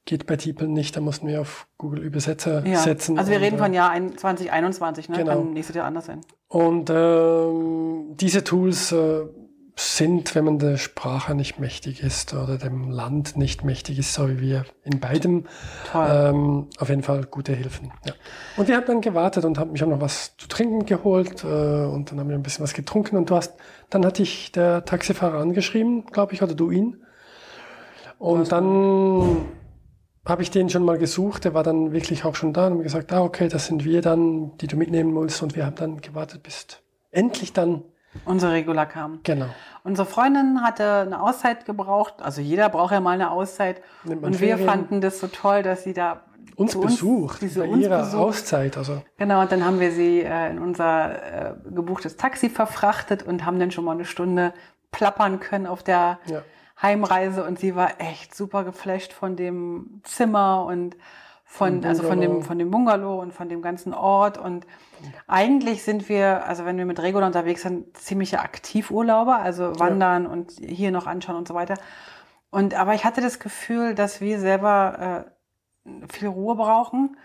geht 0.04 0.26
bei 0.26 0.36
DeepL 0.36 0.68
nicht. 0.68 0.96
Da 0.96 1.00
mussten 1.00 1.26
wir 1.28 1.40
auf 1.40 1.66
Google 1.76 2.02
Übersetzer 2.02 2.66
Ja. 2.66 2.78
setzen. 2.78 3.18
Also 3.18 3.30
wir 3.30 3.38
Und, 3.38 3.44
reden 3.44 3.56
äh, 3.56 3.58
von 3.62 3.74
Jahr 3.74 3.90
ein- 3.90 4.16
2021, 4.16 5.08
ne? 5.10 5.18
Genau. 5.18 5.32
Kann 5.42 5.52
nächstes 5.52 5.76
Jahr 5.76 5.86
anders 5.86 6.06
sein. 6.06 6.20
Und 6.48 6.88
ähm, 6.90 8.16
diese 8.16 8.42
Tools 8.44 8.92
äh, 8.92 9.24
sind, 9.78 10.34
wenn 10.34 10.44
man 10.44 10.58
der 10.58 10.76
Sprache 10.76 11.36
nicht 11.36 11.60
mächtig 11.60 12.02
ist 12.02 12.34
oder 12.34 12.58
dem 12.58 12.90
Land 12.90 13.36
nicht 13.36 13.62
mächtig 13.62 14.00
ist, 14.00 14.12
so 14.12 14.28
wie 14.28 14.40
wir 14.40 14.64
in 14.82 14.98
beidem, 14.98 15.44
ähm, 15.94 16.66
auf 16.78 16.88
jeden 16.88 17.04
Fall 17.04 17.24
gute 17.26 17.52
Hilfen. 17.52 17.92
Ja. 18.04 18.12
Und 18.56 18.66
wir 18.66 18.74
haben 18.74 18.86
dann 18.86 19.00
gewartet 19.00 19.44
und 19.44 19.56
haben 19.56 19.70
mich 19.70 19.84
auch 19.84 19.88
noch 19.88 20.00
was 20.00 20.36
zu 20.36 20.48
trinken 20.48 20.84
geholt 20.84 21.44
äh, 21.44 21.46
und 21.46 22.10
dann 22.10 22.18
haben 22.18 22.28
wir 22.28 22.34
ein 22.34 22.42
bisschen 22.42 22.64
was 22.64 22.74
getrunken 22.74 23.16
und 23.16 23.30
du 23.30 23.36
hast, 23.36 23.54
dann 23.88 24.04
hat 24.04 24.18
dich 24.18 24.50
der 24.50 24.84
Taxifahrer 24.84 25.38
angeschrieben, 25.38 26.06
glaube 26.06 26.32
ich, 26.32 26.42
oder 26.42 26.54
du 26.54 26.72
ihn. 26.72 26.96
Und 28.18 28.50
dann 28.50 29.44
habe 30.26 30.42
ich 30.42 30.50
den 30.50 30.68
schon 30.70 30.84
mal 30.84 30.98
gesucht, 30.98 31.44
der 31.44 31.54
war 31.54 31.62
dann 31.62 31.92
wirklich 31.92 32.24
auch 32.24 32.34
schon 32.34 32.52
da 32.52 32.66
und 32.66 32.72
haben 32.74 32.82
gesagt, 32.82 33.12
ah 33.12 33.22
okay, 33.22 33.46
das 33.46 33.66
sind 33.66 33.84
wir 33.84 34.02
dann, 34.02 34.56
die 34.58 34.66
du 34.66 34.76
mitnehmen 34.76 35.14
musst 35.14 35.40
und 35.40 35.54
wir 35.54 35.64
haben 35.64 35.76
dann 35.76 36.00
gewartet, 36.00 36.42
bis 36.42 36.66
endlich 37.12 37.52
dann, 37.52 37.84
Unsere 38.24 38.52
Regula 38.52 38.86
kam. 38.86 39.20
genau. 39.22 39.46
Unsere 39.84 40.06
Freundin 40.06 40.62
hatte 40.62 41.00
eine 41.06 41.22
Auszeit 41.22 41.64
gebraucht. 41.64 42.14
Also 42.20 42.40
jeder 42.42 42.68
braucht 42.68 42.92
ja 42.92 43.00
mal 43.00 43.12
eine 43.12 43.30
Auszeit. 43.30 43.80
Und 44.04 44.22
wir 44.40 44.56
Ferien. 44.56 44.66
fanden 44.68 45.00
das 45.00 45.18
so 45.20 45.28
toll, 45.28 45.62
dass 45.62 45.84
sie 45.84 45.94
da 45.94 46.24
uns 46.56 46.78
besucht, 46.78 47.40
diese 47.40 47.60
bei 47.60 47.68
uns 47.68 47.82
ihrer 47.82 48.00
besucht. 48.00 48.22
Auszeit, 48.22 48.76
also 48.76 49.02
Genau, 49.16 49.40
und 49.40 49.52
dann 49.52 49.64
haben 49.64 49.80
wir 49.80 49.92
sie 49.92 50.20
äh, 50.20 50.50
in 50.50 50.58
unser 50.58 51.52
äh, 51.52 51.54
gebuchtes 51.70 52.16
Taxi 52.16 52.50
verfrachtet 52.50 53.22
und 53.22 53.46
haben 53.46 53.58
dann 53.60 53.70
schon 53.70 53.84
mal 53.84 53.92
eine 53.92 54.04
Stunde 54.04 54.52
plappern 54.90 55.38
können 55.40 55.66
auf 55.66 55.82
der 55.82 56.18
ja. 56.26 56.42
Heimreise 56.82 57.44
und 57.44 57.58
sie 57.58 57.76
war 57.76 58.00
echt 58.00 58.34
super 58.34 58.64
geflasht 58.64 59.12
von 59.12 59.36
dem 59.36 60.00
Zimmer 60.04 60.64
und 60.66 60.96
von, 61.50 61.82
also 61.82 62.02
von 62.02 62.20
dem, 62.20 62.30
Bungalow. 62.30 62.46
von 62.46 62.58
dem 62.58 62.70
Bungalow 62.70 63.20
und 63.22 63.32
von 63.32 63.48
dem 63.48 63.62
ganzen 63.62 63.94
Ort. 63.94 64.36
Und 64.36 64.66
eigentlich 65.26 65.82
sind 65.82 66.08
wir, 66.10 66.46
also 66.46 66.66
wenn 66.66 66.76
wir 66.76 66.84
mit 66.84 67.00
Regula 67.00 67.26
unterwegs 67.26 67.62
sind, 67.62 67.96
ziemliche 67.96 68.40
Aktivurlauber, 68.40 69.36
also 69.36 69.72
wandern 69.80 70.26
und 70.26 70.52
hier 70.60 70.90
noch 70.90 71.06
anschauen 71.06 71.36
und 71.36 71.48
so 71.48 71.54
weiter. 71.54 71.74
Und 72.50 72.74
aber 72.74 72.94
ich 72.94 73.04
hatte 73.04 73.22
das 73.22 73.38
Gefühl, 73.40 73.94
dass 73.94 74.20
wir 74.20 74.38
selber 74.40 75.24
äh, 75.86 76.02
viel 76.12 76.28
Ruhe 76.28 76.54
brauchen. 76.54 77.16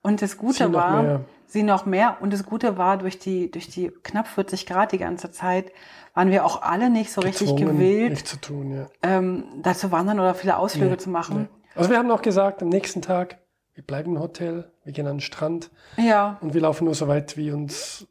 Und 0.00 0.22
das 0.22 0.38
Gute 0.38 0.54
Sie 0.64 0.68
noch 0.70 0.80
war, 0.80 1.02
mehr. 1.02 1.20
sie 1.46 1.62
noch 1.62 1.84
mehr. 1.84 2.16
Und 2.20 2.32
das 2.32 2.46
Gute 2.46 2.78
war, 2.78 2.96
durch 2.96 3.18
die, 3.18 3.50
durch 3.50 3.68
die 3.68 3.90
knapp 4.02 4.26
40 4.26 4.64
Grad 4.66 4.92
die 4.92 4.98
ganze 4.98 5.30
Zeit, 5.32 5.70
waren 6.14 6.30
wir 6.30 6.46
auch 6.46 6.62
alle 6.62 6.88
nicht 6.88 7.12
so 7.12 7.20
richtig 7.20 7.56
gewillt, 7.56 8.26
zu 8.26 8.40
tun, 8.40 8.70
ja. 8.72 8.86
ähm, 9.02 9.44
da 9.62 9.74
zu 9.74 9.92
wandern 9.92 10.18
oder 10.18 10.34
viele 10.34 10.56
Ausflüge 10.56 10.92
Nee, 10.92 10.96
zu 10.96 11.10
machen. 11.10 11.48
nee. 11.52 11.70
Also 11.74 11.90
wir 11.90 11.98
haben 11.98 12.10
auch 12.10 12.22
gesagt, 12.22 12.62
am 12.62 12.70
nächsten 12.70 13.02
Tag, 13.02 13.38
wir 13.76 13.84
bleiben 13.84 14.16
im 14.16 14.20
Hotel, 14.22 14.64
wir 14.84 14.92
gehen 14.92 15.06
an 15.06 15.16
den 15.16 15.20
Strand 15.20 15.70
Ja. 15.98 16.38
und 16.40 16.54
wir 16.54 16.60
laufen 16.62 16.86
nur 16.86 16.94
so 16.94 17.06
weit, 17.08 17.36
wie 17.36 17.52
uns 17.52 18.06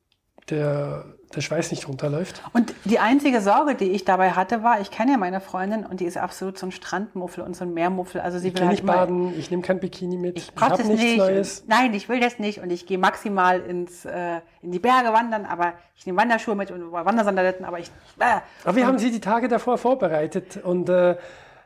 der, 0.49 1.06
der 1.36 1.41
Schweiß 1.41 1.71
nicht 1.71 1.88
runterläuft. 1.88 2.43
Und 2.54 2.75
die 2.84 2.99
einzige 2.99 3.41
Sorge, 3.41 3.73
die 3.73 3.89
ich 3.89 4.06
dabei 4.06 4.32
hatte, 4.34 4.62
war, 4.62 4.80
ich 4.80 4.91
kenne 4.91 5.13
ja 5.13 5.17
meine 5.17 5.41
Freundin 5.41 5.84
und 5.88 6.01
die 6.01 6.06
ist 6.06 6.17
absolut 6.17 6.60
so 6.60 6.67
ein 6.67 6.71
Strandmuffel 6.71 7.43
und 7.43 7.56
so 7.56 7.63
ein 7.65 7.73
Meermuffel. 7.73 8.21
Also 8.21 8.38
sie 8.38 8.49
Ich 8.49 8.54
will 8.54 8.62
halt 8.62 8.71
nicht 8.73 8.86
baden, 8.86 9.34
ich 9.39 9.49
nehme 9.49 9.63
kein 9.63 9.80
Bikini 9.80 10.17
mit, 10.17 10.38
ich, 10.38 10.51
Ich 10.56 10.62
habe 10.62 10.84
nichts 10.84 11.01
nicht. 11.01 11.17
Neues. 11.17 11.63
Nein, 11.65 11.95
ich 11.95 12.08
will 12.10 12.19
das 12.19 12.38
nicht 12.38 12.60
und 12.62 12.69
ich 12.69 12.86
gehe 12.86 12.99
maximal 12.99 13.60
ins, 13.60 14.06
äh, 14.06 14.41
in 14.62 14.71
die 14.71 14.78
Berge 14.78 15.12
wandern, 15.13 15.45
aber 15.45 15.73
ich 15.97 16.06
nehme 16.06 16.19
Wanderschuhe 16.21 16.54
mit 16.56 16.69
und 16.69 16.91
Wandersandaletten, 16.91 17.65
aber 17.65 17.80
ich. 17.80 17.88
Äh, 18.19 18.41
Aber 18.63 18.75
wir 18.75 18.86
haben 18.86 18.99
sie 18.99 19.10
die 19.10 19.21
Tage 19.21 19.47
davor 19.47 19.80
vorbereitet 19.80 20.58
und 20.63 20.89
äh, 20.89 21.15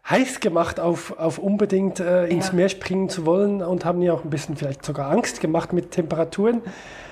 heiß 0.10 0.40
gemacht, 0.40 0.80
auf, 0.80 1.18
auf 1.20 1.38
unbedingt 1.38 2.00
äh, 2.00 2.26
ins 2.28 2.48
Ja. 2.48 2.54
Meer 2.54 2.70
springen 2.70 3.10
zu 3.10 3.26
wollen 3.26 3.62
und 3.62 3.86
haben 3.86 4.02
ihr 4.02 4.14
auch 4.14 4.24
ein 4.24 4.30
bisschen 4.30 4.56
vielleicht 4.58 4.84
sogar 4.84 5.12
Angst 5.12 5.40
gemacht 5.42 5.72
mit 5.74 5.92
Temperaturen, 5.92 6.62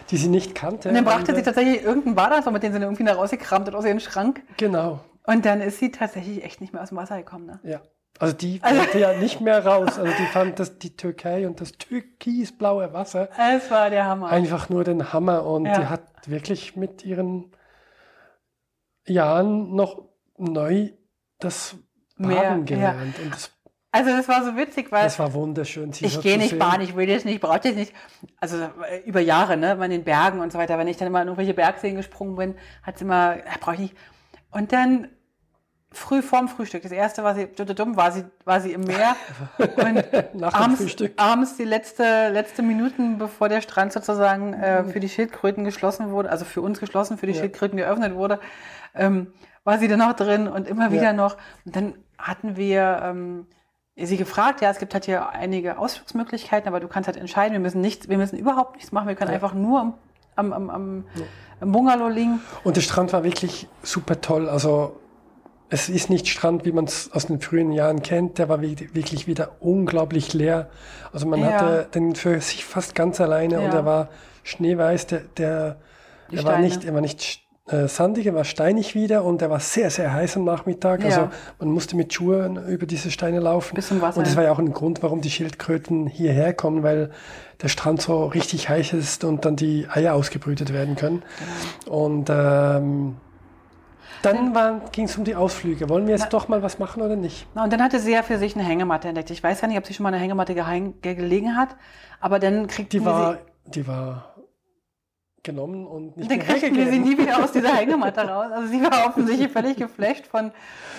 die 0.09 0.17
sie 0.17 0.29
nicht 0.29 0.55
kannte. 0.55 0.89
und 0.89 0.95
dann 0.95 1.05
brachte 1.05 1.31
Und, 1.31 1.35
sie 1.35 1.41
äh, 1.41 1.45
tatsächlich 1.45 1.83
irgendeinen 1.83 2.15
Badeanzug, 2.15 2.53
mit 2.53 2.63
dem 2.63 2.71
sie 2.71 2.79
dann 2.79 2.83
irgendwie 2.87 3.03
nach 3.03 3.17
rausgekramt 3.17 3.67
hat 3.67 3.75
aus 3.75 3.85
ihrem 3.85 3.99
Schrank. 3.99 4.41
Genau, 4.57 4.99
Und 5.25 5.45
dann 5.45 5.61
ist 5.61 5.79
sie 5.79 5.91
tatsächlich 5.91 6.43
echt 6.43 6.59
nicht 6.61 6.73
mehr 6.73 6.81
aus 6.81 6.89
dem 6.89 6.97
Wasser 6.97 7.17
gekommen. 7.17 7.45
Ne? 7.45 7.59
ja. 7.63 7.81
Also 8.19 8.33
die 8.35 8.59
wollte 8.63 8.97
ja 8.97 9.13
nicht 9.13 9.41
mehr 9.41 9.63
raus. 9.67 9.99
Also 9.99 10.11
die 10.17 10.25
fand 10.33 10.57
das, 10.57 10.79
die 10.79 10.95
Türkei 10.97 11.45
und 11.45 11.61
das 11.61 11.73
türkisblaue 11.73 12.91
Wasser 12.91 13.29
Es 13.53 13.69
war 13.69 13.91
der 13.91 14.05
Hammer. 14.05 14.29
einfach 14.29 14.69
nur 14.69 14.83
den 14.83 15.13
Hammer 15.13 15.45
und 15.45 15.67
Ja. 15.67 15.77
die 15.79 15.85
hat 15.85 16.01
wirklich 16.25 16.75
mit 16.75 17.05
ihren 17.05 17.51
Jahren 19.05 19.75
noch 19.75 20.01
neu 20.37 20.89
das 21.39 21.75
Baden 22.17 22.35
ja. 22.35 22.75
gelernt. 22.75 23.19
Und 23.19 23.33
das, 23.33 23.51
Also 23.91 24.11
das 24.11 24.27
war 24.27 24.43
so 24.43 24.55
witzig, 24.57 24.91
weil 24.91 25.03
das 25.03 25.17
war 25.19 25.33
wunderschön. 25.33 25.93
sie 25.93 26.05
ich 26.05 26.19
gehe 26.21 26.37
nicht 26.37 26.49
sehen. 26.51 26.59
baden, 26.59 26.81
ich 26.81 26.95
will 26.95 27.07
das 27.07 27.25
nicht, 27.25 27.39
brauche 27.41 27.59
das 27.59 27.73
nicht. 27.75 27.93
Also 28.39 28.57
äh, 28.57 28.99
über 29.05 29.19
Jahre, 29.21 29.57
ne, 29.57 29.71
in 29.83 29.91
den 29.91 30.03
Bergen 30.03 30.39
und 30.39 30.51
so 30.51 30.57
weiter. 30.57 30.77
Wenn 30.77 30.87
ich 30.87 30.97
dann 30.97 31.07
immer 31.07 31.21
in 31.21 31.27
irgendwelche 31.27 31.53
Bergseen 31.53 31.95
gesprungen 31.95 32.35
bin, 32.35 32.55
hat 32.83 32.97
sie 32.97 33.05
immer, 33.05 33.37
ja, 33.37 33.43
brauche 33.59 33.75
ich 33.75 33.79
nicht. 33.81 33.97
Und 34.51 34.71
dann 34.71 35.09
früh 35.91 36.21
vorm 36.21 36.47
Frühstück, 36.49 36.83
das 36.83 36.91
erste 36.91 37.23
war 37.23 37.33
sie, 37.33 37.47
dumm, 37.47 37.95
war 37.95 38.11
sie, 38.11 38.25
war 38.43 38.59
sie 38.59 38.73
im 38.73 38.81
Meer 38.81 39.15
und 39.57 40.35
Nach 40.35 40.51
dem 40.53 40.61
abends, 40.61 40.81
Frühstück. 40.81 41.13
abends 41.15 41.55
die 41.55 41.63
letzte, 41.63 42.29
letzte 42.29 42.61
Minuten, 42.61 43.17
bevor 43.17 43.47
der 43.49 43.61
Strand 43.61 43.93
sozusagen 43.93 44.53
äh, 44.53 44.83
für 44.83 44.99
die 44.99 45.07
Schildkröten 45.09 45.63
geschlossen 45.63 46.11
wurde, 46.11 46.29
also 46.29 46.43
für 46.45 46.61
uns 46.61 46.79
geschlossen, 46.79 47.17
für 47.17 47.25
die 47.25 47.31
Ja. 47.33 47.39
Schildkröten 47.39 47.77
geöffnet 47.77 48.13
wurde, 48.15 48.39
ähm, 48.95 49.27
war 49.63 49.79
sie 49.79 49.87
dann 49.87 49.99
noch 49.99 50.13
drin 50.13 50.47
und 50.47 50.67
immer 50.67 50.91
wieder 50.91 51.03
Ja. 51.03 51.13
noch. 51.13 51.37
Und 51.65 51.75
dann 51.75 51.93
hatten 52.17 52.55
wir 52.57 52.99
ähm, 53.03 53.45
sie 53.95 54.17
gefragt, 54.17 54.61
ja, 54.61 54.69
es 54.69 54.77
gibt 54.79 54.93
halt 54.93 55.05
hier 55.05 55.29
einige 55.29 55.77
Ausflugsmöglichkeiten, 55.77 56.67
aber 56.67 56.79
du 56.79 56.87
kannst 56.87 57.07
halt 57.07 57.17
entscheiden, 57.17 57.53
wir 57.53 57.59
müssen 57.59 57.81
nichts, 57.81 58.09
wir 58.09 58.17
müssen 58.17 58.37
überhaupt 58.37 58.75
nichts 58.75 58.91
machen, 58.91 59.07
wir 59.07 59.15
können 59.15 59.29
Ja. 59.31 59.35
einfach 59.35 59.53
nur 59.53 59.79
am, 59.81 59.93
am, 60.35 60.53
am, 60.53 60.69
am, 60.69 61.03
am 61.59 61.71
Bungalow 61.71 62.07
liegen. 62.09 62.39
Und 62.63 62.75
der 62.77 62.81
Strand 62.81 63.13
war 63.13 63.23
wirklich 63.23 63.67
super 63.81 64.21
toll. 64.21 64.47
Also 64.49 64.99
es 65.69 65.89
ist 65.89 66.09
nicht 66.09 66.27
Strand, 66.27 66.63
wie 66.63 66.71
man 66.71 66.85
es 66.85 67.11
aus 67.11 67.25
den 67.25 67.41
frühen 67.41 67.71
Jahren 67.71 68.01
kennt. 68.03 68.37
Der 68.37 68.47
war 68.49 68.61
wirklich 68.61 69.25
wieder 69.27 69.57
unglaublich 69.59 70.33
leer. 70.33 70.69
Also 71.11 71.25
man 71.27 71.41
Ja. 71.41 71.47
hatte 71.53 71.87
den 71.93 72.15
für 72.15 72.39
sich 72.39 72.63
fast 72.65 72.93
ganz 72.95 73.19
alleine 73.19 73.57
und 73.59 73.71
Ja. 73.71 73.79
er 73.79 73.85
war 73.85 74.09
schneeweiß. 74.43 75.07
Der, 75.07 75.19
der, 75.37 75.77
Die 76.31 76.37
er 76.37 76.43
war 76.45 76.59
nicht, 76.59 76.85
er 76.85 76.93
war 76.93 77.01
nicht 77.01 77.46
äh, 77.67 77.87
sandig, 77.87 78.25
er 78.25 78.33
war 78.33 78.45
steinig 78.45 78.95
wieder 78.95 79.23
und 79.23 79.41
er 79.41 79.49
war 79.49 79.59
sehr, 79.59 79.89
sehr 79.89 80.13
heiß 80.13 80.37
am 80.37 80.45
Nachmittag. 80.45 81.01
Ja. 81.01 81.07
Also 81.07 81.29
man 81.59 81.69
musste 81.69 81.95
mit 81.95 82.13
Schuhen 82.13 82.65
über 82.67 82.85
diese 82.85 83.11
Steine 83.11 83.39
laufen. 83.39 83.75
Bis 83.75 83.87
zum 83.87 84.01
Wasser, 84.01 84.19
Und 84.19 84.27
das 84.27 84.35
war 84.35 84.43
ja 84.43 84.51
auch 84.51 84.59
ein 84.59 84.71
Grund, 84.73 85.03
warum 85.03 85.21
die 85.21 85.29
Schildkröten 85.29 86.07
hierher 86.07 86.53
kommen, 86.53 86.83
weil 86.83 87.11
der 87.61 87.67
Strand 87.67 88.01
so 88.01 88.25
richtig 88.25 88.69
heiß 88.69 88.93
ist 88.93 89.23
und 89.23 89.43
dann 89.43 89.55
die 89.55 89.87
Eier 89.89 90.13
ausgebrütet 90.13 90.71
werden 90.71 90.95
können. 90.95 91.23
Genau. 91.83 91.97
Und 92.05 92.29
ähm, 92.29 93.17
dann 94.21 94.81
ging 94.91 95.05
es 95.05 95.17
um 95.17 95.23
die 95.23 95.35
Ausflüge. 95.35 95.89
Wollen 95.89 96.07
wir 96.07 96.15
jetzt 96.15 96.33
doch 96.33 96.47
mal 96.47 96.63
was 96.63 96.79
machen 96.79 97.01
oder 97.01 97.15
nicht? 97.15 97.47
Na, 97.53 97.63
und 97.63 97.73
dann 97.73 97.83
hatte 97.83 97.99
sie 97.99 98.13
ja 98.13 98.23
für 98.23 98.37
sich 98.37 98.55
eine 98.55 98.63
Hängematte 98.63 99.09
entdeckt. 99.09 99.29
Ich 99.29 99.43
weiß 99.43 99.61
ja 99.61 99.67
nicht, 99.67 99.77
ob 99.77 99.85
sie 99.85 99.93
schon 99.93 100.03
mal 100.03 100.13
eine 100.13 100.21
Hängematte 100.21 100.55
gelegen 101.01 101.55
hat, 101.55 101.75
aber 102.19 102.39
dann 102.39 102.67
kriegten 102.67 102.99
Die 102.99 103.05
war, 103.05 103.37
sie, 103.65 103.71
die 103.71 103.87
war 103.87 104.36
genommen 105.47 105.87
und 105.87 106.15
nicht 106.15 106.29
dann 106.29 106.37
mehr 106.37 106.45
kriegten 106.45 106.75
wir 106.75 106.87
sie 106.91 106.99
nie 106.99 107.17
wieder 107.17 107.43
aus 107.43 107.51
dieser 107.51 107.69
Hängematte 107.75 108.21
raus. 108.21 108.51
Also 108.53 108.67
sie 108.67 108.81
war 108.83 109.07
offensichtlich 109.07 109.51
völlig 109.51 109.77
geflasht 109.77 110.27
von, 110.27 110.51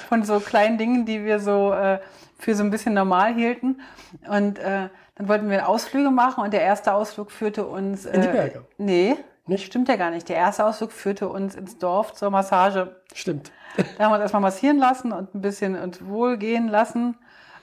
von 0.09 0.25
so 0.25 0.41
kleinen 0.41 0.77
Dingen, 0.79 1.07
die 1.07 1.25
wir 1.25 1.39
so 1.39 1.73
äh, 1.73 2.01
für 2.39 2.57
so 2.57 2.65
ein 2.65 2.71
bisschen 2.71 2.95
normal 2.95 3.35
hielten. 3.35 3.81
Und 4.29 4.59
äh, 4.59 4.89
dann 5.15 5.29
wollten 5.29 5.49
wir 5.51 5.69
Ausflüge 5.69 6.11
machen 6.11 6.43
und 6.43 6.53
der 6.53 6.63
erste 6.63 6.93
Ausflug 6.93 7.31
führte 7.31 7.67
uns... 7.67 8.07
Äh, 8.07 8.15
In 8.17 8.23
die 8.23 8.29
Berge? 8.29 8.65
Nee, 8.79 9.17
Nicht? 9.47 9.65
stimmt 9.67 9.89
ja 9.89 9.97
gar 9.97 10.11
nicht. 10.11 10.29
Der 10.29 10.37
erste 10.37 10.65
Ausflug 10.65 10.93
führte 10.93 11.29
uns 11.29 11.55
ins 11.55 11.79
Dorf 11.79 12.15
zur 12.15 12.31
Massage. 12.31 12.97
Stimmt. 13.15 13.53
Da 13.77 14.05
haben 14.05 14.11
wir 14.11 14.15
uns 14.15 14.23
erstmal 14.23 14.43
massieren 14.43 14.79
lassen 14.79 15.13
und 15.13 15.35
ein 15.35 15.41
bisschen 15.41 15.77
uns 15.81 16.05
wohlgehen 16.05 16.69
lassen. 16.69 17.17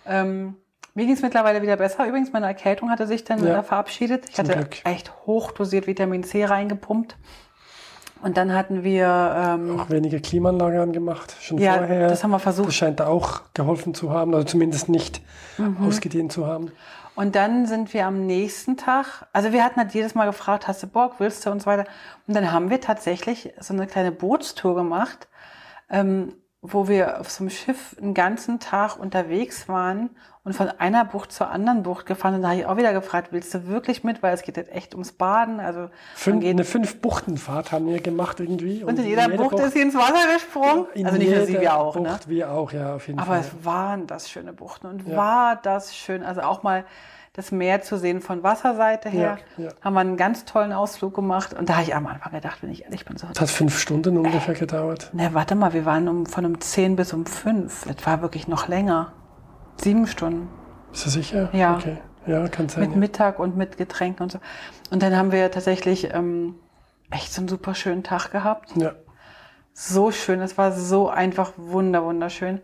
Ähm, 0.05 0.55
mir 0.95 1.05
ging 1.05 1.13
es 1.13 1.21
mittlerweile 1.21 1.61
wieder 1.61 1.77
besser. 1.77 2.07
Übrigens, 2.07 2.31
meine 2.33 2.47
Erkältung 2.47 2.89
hatte 2.89 3.05
sich 3.05 3.23
dann 3.23 3.45
Ja. 3.45 3.59
äh, 3.59 3.63
verabschiedet. 3.63 4.27
Ich 4.29 4.35
Zum 4.35 4.45
hatte 4.47 4.57
Glück. 4.59 4.77
echt 4.85 5.11
hochdosiert 5.27 5.85
Vitamin 5.87 6.23
C 6.23 6.43
reingepumpt. 6.45 7.15
Und 8.21 8.37
dann 8.37 8.53
hatten 8.53 8.83
wir, 8.83 9.05
ähm, 9.37 9.79
Auch 9.79 9.89
weniger 9.91 10.19
Klimaanlage 10.19 10.81
angemacht, 10.81 11.35
schon 11.41 11.57
ja, 11.59 11.73
vorher. 11.77 12.07
das 12.07 12.23
haben 12.23 12.31
wir 12.31 12.37
Das 12.37 12.43
versucht. 12.43 12.73
scheint 12.73 13.01
auch 13.01 13.41
geholfen 13.53 13.93
zu 13.93 14.09
haben, 14.09 14.33
oder 14.33 14.45
zumindest 14.47 14.89
nicht 14.89 15.21
Mhm. 15.59 15.77
ausgedehnt 15.85 16.31
zu 16.31 16.47
haben. 16.47 16.71
Und 17.13 17.35
dann 17.35 17.65
sind 17.65 17.93
wir 17.93 18.07
am 18.07 18.25
nächsten 18.25 18.77
Tag, 18.77 19.27
also 19.31 19.53
wir 19.53 19.63
hatten 19.63 19.79
halt 19.79 19.93
jedes 19.93 20.15
Mal 20.15 20.25
gefragt, 20.25 20.67
hast 20.67 20.81
du 20.81 20.87
Bock, 20.87 21.15
willst 21.19 21.45
du 21.45 21.51
und 21.51 21.61
so 21.61 21.67
weiter. 21.67 21.85
Und 22.27 22.35
dann 22.35 22.51
haben 22.51 22.69
wir 22.69 22.81
tatsächlich 22.81 23.53
so 23.59 23.73
eine 23.73 23.85
kleine 23.85 24.11
Bootstour 24.11 24.75
gemacht 24.75 25.27
ähm, 25.89 26.33
wo 26.73 26.87
wir 26.87 27.19
auf 27.19 27.29
so 27.29 27.43
einem 27.43 27.49
Schiff 27.49 27.95
einen 28.01 28.13
ganzen 28.13 28.59
Tag 28.59 28.97
unterwegs 28.97 29.67
waren 29.67 30.09
und 30.43 30.53
von 30.53 30.69
einer 30.69 31.03
Bucht 31.05 31.31
zur 31.31 31.49
anderen 31.49 31.81
Bucht 31.83 32.05
gefahren. 32.05 32.35
Und 32.35 32.43
da 32.43 32.49
habe 32.49 32.59
ich 32.59 32.65
auch 32.65 32.77
wieder 32.77 32.93
gefragt, 32.93 33.29
willst 33.31 33.53
du 33.53 33.67
wirklich 33.67 34.03
mit? 34.03 34.21
Weil 34.21 34.33
es 34.33 34.43
geht 34.43 34.57
jetzt 34.57 34.71
echt 34.71 34.93
ums 34.93 35.11
Baden. 35.11 35.59
Also 35.59 35.89
Fünf, 36.15 36.45
eine 36.45 36.63
Fünf-Buchtenfahrt 36.63 37.71
haben 37.71 37.87
wir 37.87 37.99
gemacht 37.99 38.39
irgendwie. 38.39 38.83
Und, 38.83 38.99
in 38.99 39.05
jeder 39.05 39.27
Bucht, 39.29 39.51
Bucht 39.51 39.63
ist 39.63 39.73
sie 39.73 39.81
ins 39.81 39.95
Wasser 39.95 40.33
gesprungen. 40.33 40.85
In 40.93 41.07
also 41.07 41.17
nicht 41.17 41.35
nur 41.35 41.45
sie, 41.45 41.59
wir 41.59 41.75
auch. 41.75 41.95
Bucht, 41.95 42.05
ne? 42.05 42.19
wir 42.27 42.51
auch, 42.51 42.71
ja, 42.71 42.95
auf 42.95 43.07
jeden 43.07 43.19
Aber 43.19 43.31
Fall. 43.33 43.39
es 43.39 43.65
waren 43.65 44.05
das 44.07 44.29
schöne 44.29 44.53
Buchten 44.53 44.87
und 44.87 45.07
Ja. 45.07 45.17
war 45.17 45.55
das 45.55 45.95
schön. 45.95 46.23
Also 46.23 46.41
auch 46.41 46.61
mal 46.61 46.85
das 47.35 47.51
Meer 47.51 47.81
zu 47.81 47.97
sehen 47.97 48.21
von 48.21 48.43
Wasserseite 48.43 49.09
her. 49.09 49.37
Ja, 49.57 49.65
ja. 49.65 49.71
Haben 49.81 49.93
wir 49.93 49.99
einen 49.99 50.17
ganz 50.17 50.45
tollen 50.45 50.71
Ausflug 50.71 51.13
gemacht. 51.13 51.53
Und 51.53 51.69
da 51.69 51.73
habe 51.73 51.83
ich 51.83 51.93
am 51.93 52.07
Anfang 52.07 52.31
gedacht, 52.31 52.63
wenn 52.63 52.71
ich 52.71 52.83
ehrlich 52.85 53.03
bin, 53.05 53.17
so, 53.17 53.27
Das 53.27 53.41
hat 53.41 53.49
fünf 53.49 53.77
Stunden 53.77 54.17
ungefähr 54.17 54.53
gedauert. 54.53 55.09
ne, 55.13 55.29
warte 55.33 55.55
mal, 55.55 55.73
wir 55.73 55.85
waren 55.85 56.07
um, 56.07 56.25
von 56.25 56.45
um 56.45 56.59
10 56.61 56.95
bis 56.95 57.11
um 57.13 57.25
5. 57.25 57.85
Das 57.93 58.05
war 58.05 58.21
wirklich 58.21 58.47
noch 58.47 58.67
länger. 58.67 59.11
Sieben 59.77 60.07
Stunden. 60.07 60.47
Bist 60.91 61.05
du 61.05 61.09
sicher? 61.09 61.49
Ja. 61.51 61.75
Okay. 61.75 61.97
Ja, 62.25 62.47
kann 62.47 62.69
sein. 62.69 62.83
Mit 62.85 62.91
ja. 62.91 62.97
Mittag 62.97 63.39
und 63.39 63.57
mit 63.57 63.77
Getränken 63.77 64.23
und 64.23 64.31
so. 64.31 64.39
Und 64.89 65.03
dann 65.03 65.15
haben 65.15 65.31
wir 65.31 65.51
tatsächlich 65.51 66.13
ähm, 66.13 66.55
echt 67.11 67.33
so 67.33 67.41
einen 67.41 67.49
super 67.49 67.75
schönen 67.75 68.03
Tag 68.03 68.31
gehabt. 68.31 68.71
ja. 68.77 68.93
So 69.77 70.11
schön, 70.11 70.39
es 70.39 70.57
war 70.57 70.71
so 70.71 71.09
einfach 71.09 71.51
wunder, 71.57 72.05
wunderschön. 72.05 72.61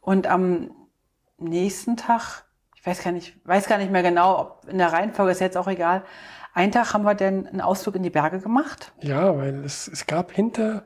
Und 0.00 0.28
am 0.28 0.70
nächsten 1.36 1.96
Tag, 1.96 2.44
ich 2.84 2.90
weiß 2.90 3.02
gar 3.02 3.12
nicht, 3.12 3.34
weiß 3.46 3.66
gar 3.66 3.78
nicht 3.78 3.90
mehr 3.90 4.02
genau, 4.02 4.38
ob 4.38 4.68
in 4.68 4.76
der 4.76 4.92
Reihenfolge 4.92 5.32
ist 5.32 5.40
jetzt 5.40 5.56
auch 5.56 5.68
egal. 5.68 6.02
Einen 6.52 6.70
Tag 6.70 6.92
haben 6.92 7.04
wir 7.04 7.14
dann 7.14 7.46
einen 7.46 7.62
Ausflug 7.62 7.94
in 7.94 8.02
die 8.02 8.10
Berge 8.10 8.40
gemacht. 8.40 8.92
Ja, 9.00 9.34
weil 9.38 9.64
es, 9.64 9.88
es 9.88 10.06
gab 10.06 10.30
hinter, 10.32 10.82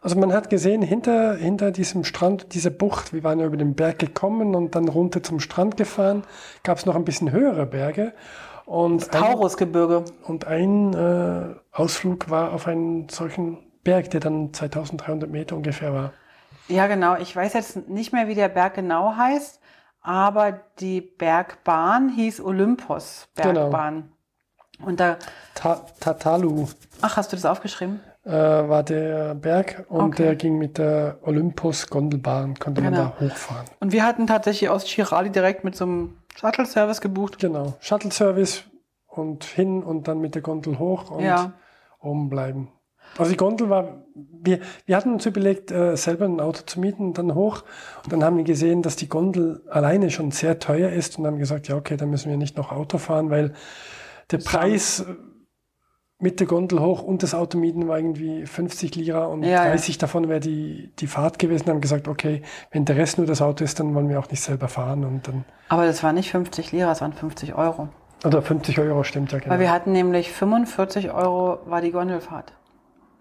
also 0.00 0.18
man 0.18 0.32
hat 0.32 0.48
gesehen, 0.48 0.80
hinter, 0.80 1.36
hinter 1.36 1.70
diesem 1.70 2.04
Strand, 2.04 2.54
diese 2.54 2.70
Bucht, 2.70 3.12
wir 3.12 3.24
waren 3.24 3.40
ja 3.40 3.44
über 3.44 3.58
den 3.58 3.74
Berg 3.74 3.98
gekommen 3.98 4.54
und 4.54 4.74
dann 4.74 4.88
runter 4.88 5.22
zum 5.22 5.38
Strand 5.38 5.76
gefahren, 5.76 6.22
gab 6.62 6.78
es 6.78 6.86
noch 6.86 6.96
ein 6.96 7.04
bisschen 7.04 7.30
höhere 7.30 7.66
Berge. 7.66 8.14
Und 8.64 9.14
ein, 9.14 9.20
Taurusgebirge. 9.20 10.06
und 10.22 10.46
ein 10.46 10.94
äh, 10.94 11.56
Ausflug 11.72 12.30
war 12.30 12.54
auf 12.54 12.66
einen 12.66 13.10
solchen 13.10 13.58
Berg, 13.82 14.08
der 14.08 14.20
dann 14.20 14.54
2300 14.54 15.28
Meter 15.28 15.56
ungefähr 15.56 15.92
war. 15.92 16.14
Ja, 16.68 16.86
genau. 16.86 17.16
Ich 17.16 17.36
weiß 17.36 17.52
jetzt 17.52 17.86
nicht 17.86 18.14
mehr, 18.14 18.28
wie 18.28 18.34
der 18.34 18.48
Berg 18.48 18.72
genau 18.72 19.14
heißt, 19.14 19.60
aber 20.04 20.52
die 20.78 21.00
Bergbahn 21.00 22.10
hieß 22.10 22.40
Olympos 22.40 23.26
Genau. 23.34 23.52
Bergbahn. 23.52 24.12
Und 24.84 25.00
da, 25.00 25.16
Ta 25.54 25.80
Tatalu 26.00 26.66
ach, 27.00 27.16
hast 27.16 27.32
du 27.32 27.36
das 27.36 27.44
aufgeschrieben? 27.46 28.00
äh, 28.24 28.30
war 28.32 28.82
der 28.82 29.34
Berg 29.34 29.84
und 29.88 30.00
Okay. 30.14 30.22
der 30.24 30.36
ging 30.36 30.58
mit 30.58 30.78
der 30.78 31.18
Olympus 31.22 31.88
Gondelbahn, 31.88 32.58
konnte 32.58 32.82
Genau. 32.82 32.96
man 33.04 33.12
da 33.12 33.20
hochfahren. 33.20 33.66
Und 33.80 33.92
wir 33.92 34.04
hatten 34.04 34.26
tatsächlich 34.26 34.68
aus 34.70 34.84
Chirali 34.86 35.30
direkt 35.30 35.62
mit 35.64 35.76
so 35.76 35.84
einem 35.84 36.18
Shuttle-Service 36.36 37.00
gebucht. 37.00 37.38
Genau, 37.38 37.74
Shuttle-Service 37.80 38.64
und 39.06 39.44
hin 39.44 39.82
und 39.82 40.08
dann 40.08 40.20
mit 40.20 40.34
der 40.34 40.42
Gondel 40.42 40.78
hoch 40.78 41.10
und 41.10 41.22
Ja. 41.24 41.52
oben 42.00 42.28
bleiben. 42.28 42.72
Also 43.18 43.30
die 43.30 43.36
Gondel 43.36 43.70
war, 43.70 44.02
wir, 44.14 44.58
wir 44.86 44.96
hatten 44.96 45.12
uns 45.12 45.26
überlegt, 45.26 45.70
äh, 45.70 45.96
selber 45.96 46.24
ein 46.24 46.40
Auto 46.40 46.62
zu 46.66 46.80
mieten 46.80 47.04
und 47.06 47.18
dann 47.18 47.34
hoch. 47.34 47.62
Und 48.04 48.12
dann 48.12 48.24
haben 48.24 48.36
wir 48.36 48.44
gesehen, 48.44 48.82
dass 48.82 48.96
die 48.96 49.08
Gondel 49.08 49.62
alleine 49.70 50.10
schon 50.10 50.30
sehr 50.30 50.58
teuer 50.58 50.90
ist 50.90 51.18
und 51.18 51.26
haben 51.26 51.38
gesagt, 51.38 51.68
ja 51.68 51.76
okay, 51.76 51.96
dann 51.96 52.10
müssen 52.10 52.30
wir 52.30 52.36
nicht 52.36 52.56
noch 52.56 52.72
Auto 52.72 52.98
fahren, 52.98 53.30
weil 53.30 53.52
der 54.30 54.38
Preis 54.38 55.00
äh, 55.00 55.14
mit 56.20 56.40
der 56.40 56.46
Gondel 56.46 56.80
hoch 56.80 57.02
und 57.02 57.22
das 57.22 57.34
Auto 57.34 57.58
mieten 57.58 57.86
war 57.88 57.98
irgendwie 57.98 58.46
50 58.46 58.94
Lira 58.94 59.26
und 59.26 59.42
Ja, 59.42 59.64
ja. 59.64 59.64
30 59.70 59.98
davon 59.98 60.28
wäre 60.28 60.40
die, 60.40 60.90
die 60.98 61.06
Fahrt 61.06 61.38
gewesen. 61.38 61.68
Haben 61.68 61.80
gesagt, 61.80 62.08
okay, 62.08 62.42
wenn 62.70 62.84
der 62.84 62.96
Rest 62.96 63.18
nur 63.18 63.26
das 63.26 63.42
Auto 63.42 63.62
ist, 63.64 63.78
dann 63.80 63.94
wollen 63.94 64.08
wir 64.08 64.18
auch 64.18 64.30
nicht 64.30 64.42
selber 64.42 64.68
fahren 64.68 65.04
und 65.04 65.28
dann, 65.28 65.44
Aber 65.68 65.86
das 65.86 66.02
war 66.02 66.12
nicht 66.12 66.30
50 66.30 66.72
Lira, 66.72 66.92
es 66.92 67.00
waren 67.00 67.12
50 67.12 67.54
Euro. 67.54 67.88
oder 68.24 68.40
50 68.42 68.78
Euro 68.78 69.02
stimmt 69.04 69.32
ja 69.32 69.38
genau. 69.38 69.50
Weil 69.52 69.60
wir 69.60 69.70
hatten 69.72 69.92
nämlich 69.92 70.32
45 70.32 71.12
Euro 71.12 71.58
war 71.66 71.80
die 71.80 71.90
Gondelfahrt. 71.90 72.52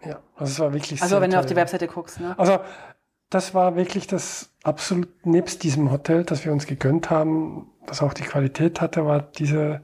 Ja, 0.05 0.19
also 0.35 0.51
es 0.51 0.59
war 0.59 0.73
wirklich 0.73 1.01
Also 1.01 1.21
wenn 1.21 1.31
du 1.31 1.39
auf 1.39 1.45
die. 1.45 1.55
Webseite 1.55 1.87
guckst, 1.87 2.19
ne? 2.19 2.35
Also 2.37 2.59
das 3.29 3.53
war 3.53 3.75
wirklich 3.75 4.05
das 4.07 4.49
absolut 4.63 5.25
nebst 5.25 5.63
diesem 5.63 5.91
Hotel, 5.91 6.23
das 6.23 6.45
wir 6.45 6.51
uns 6.51 6.67
gegönnt 6.67 7.09
haben, 7.09 7.71
das 7.87 8.01
auch 8.01 8.13
die 8.13 8.23
Qualität 8.23 8.79
hatte, 8.81 9.05
war 9.05 9.21
diese 9.21 9.81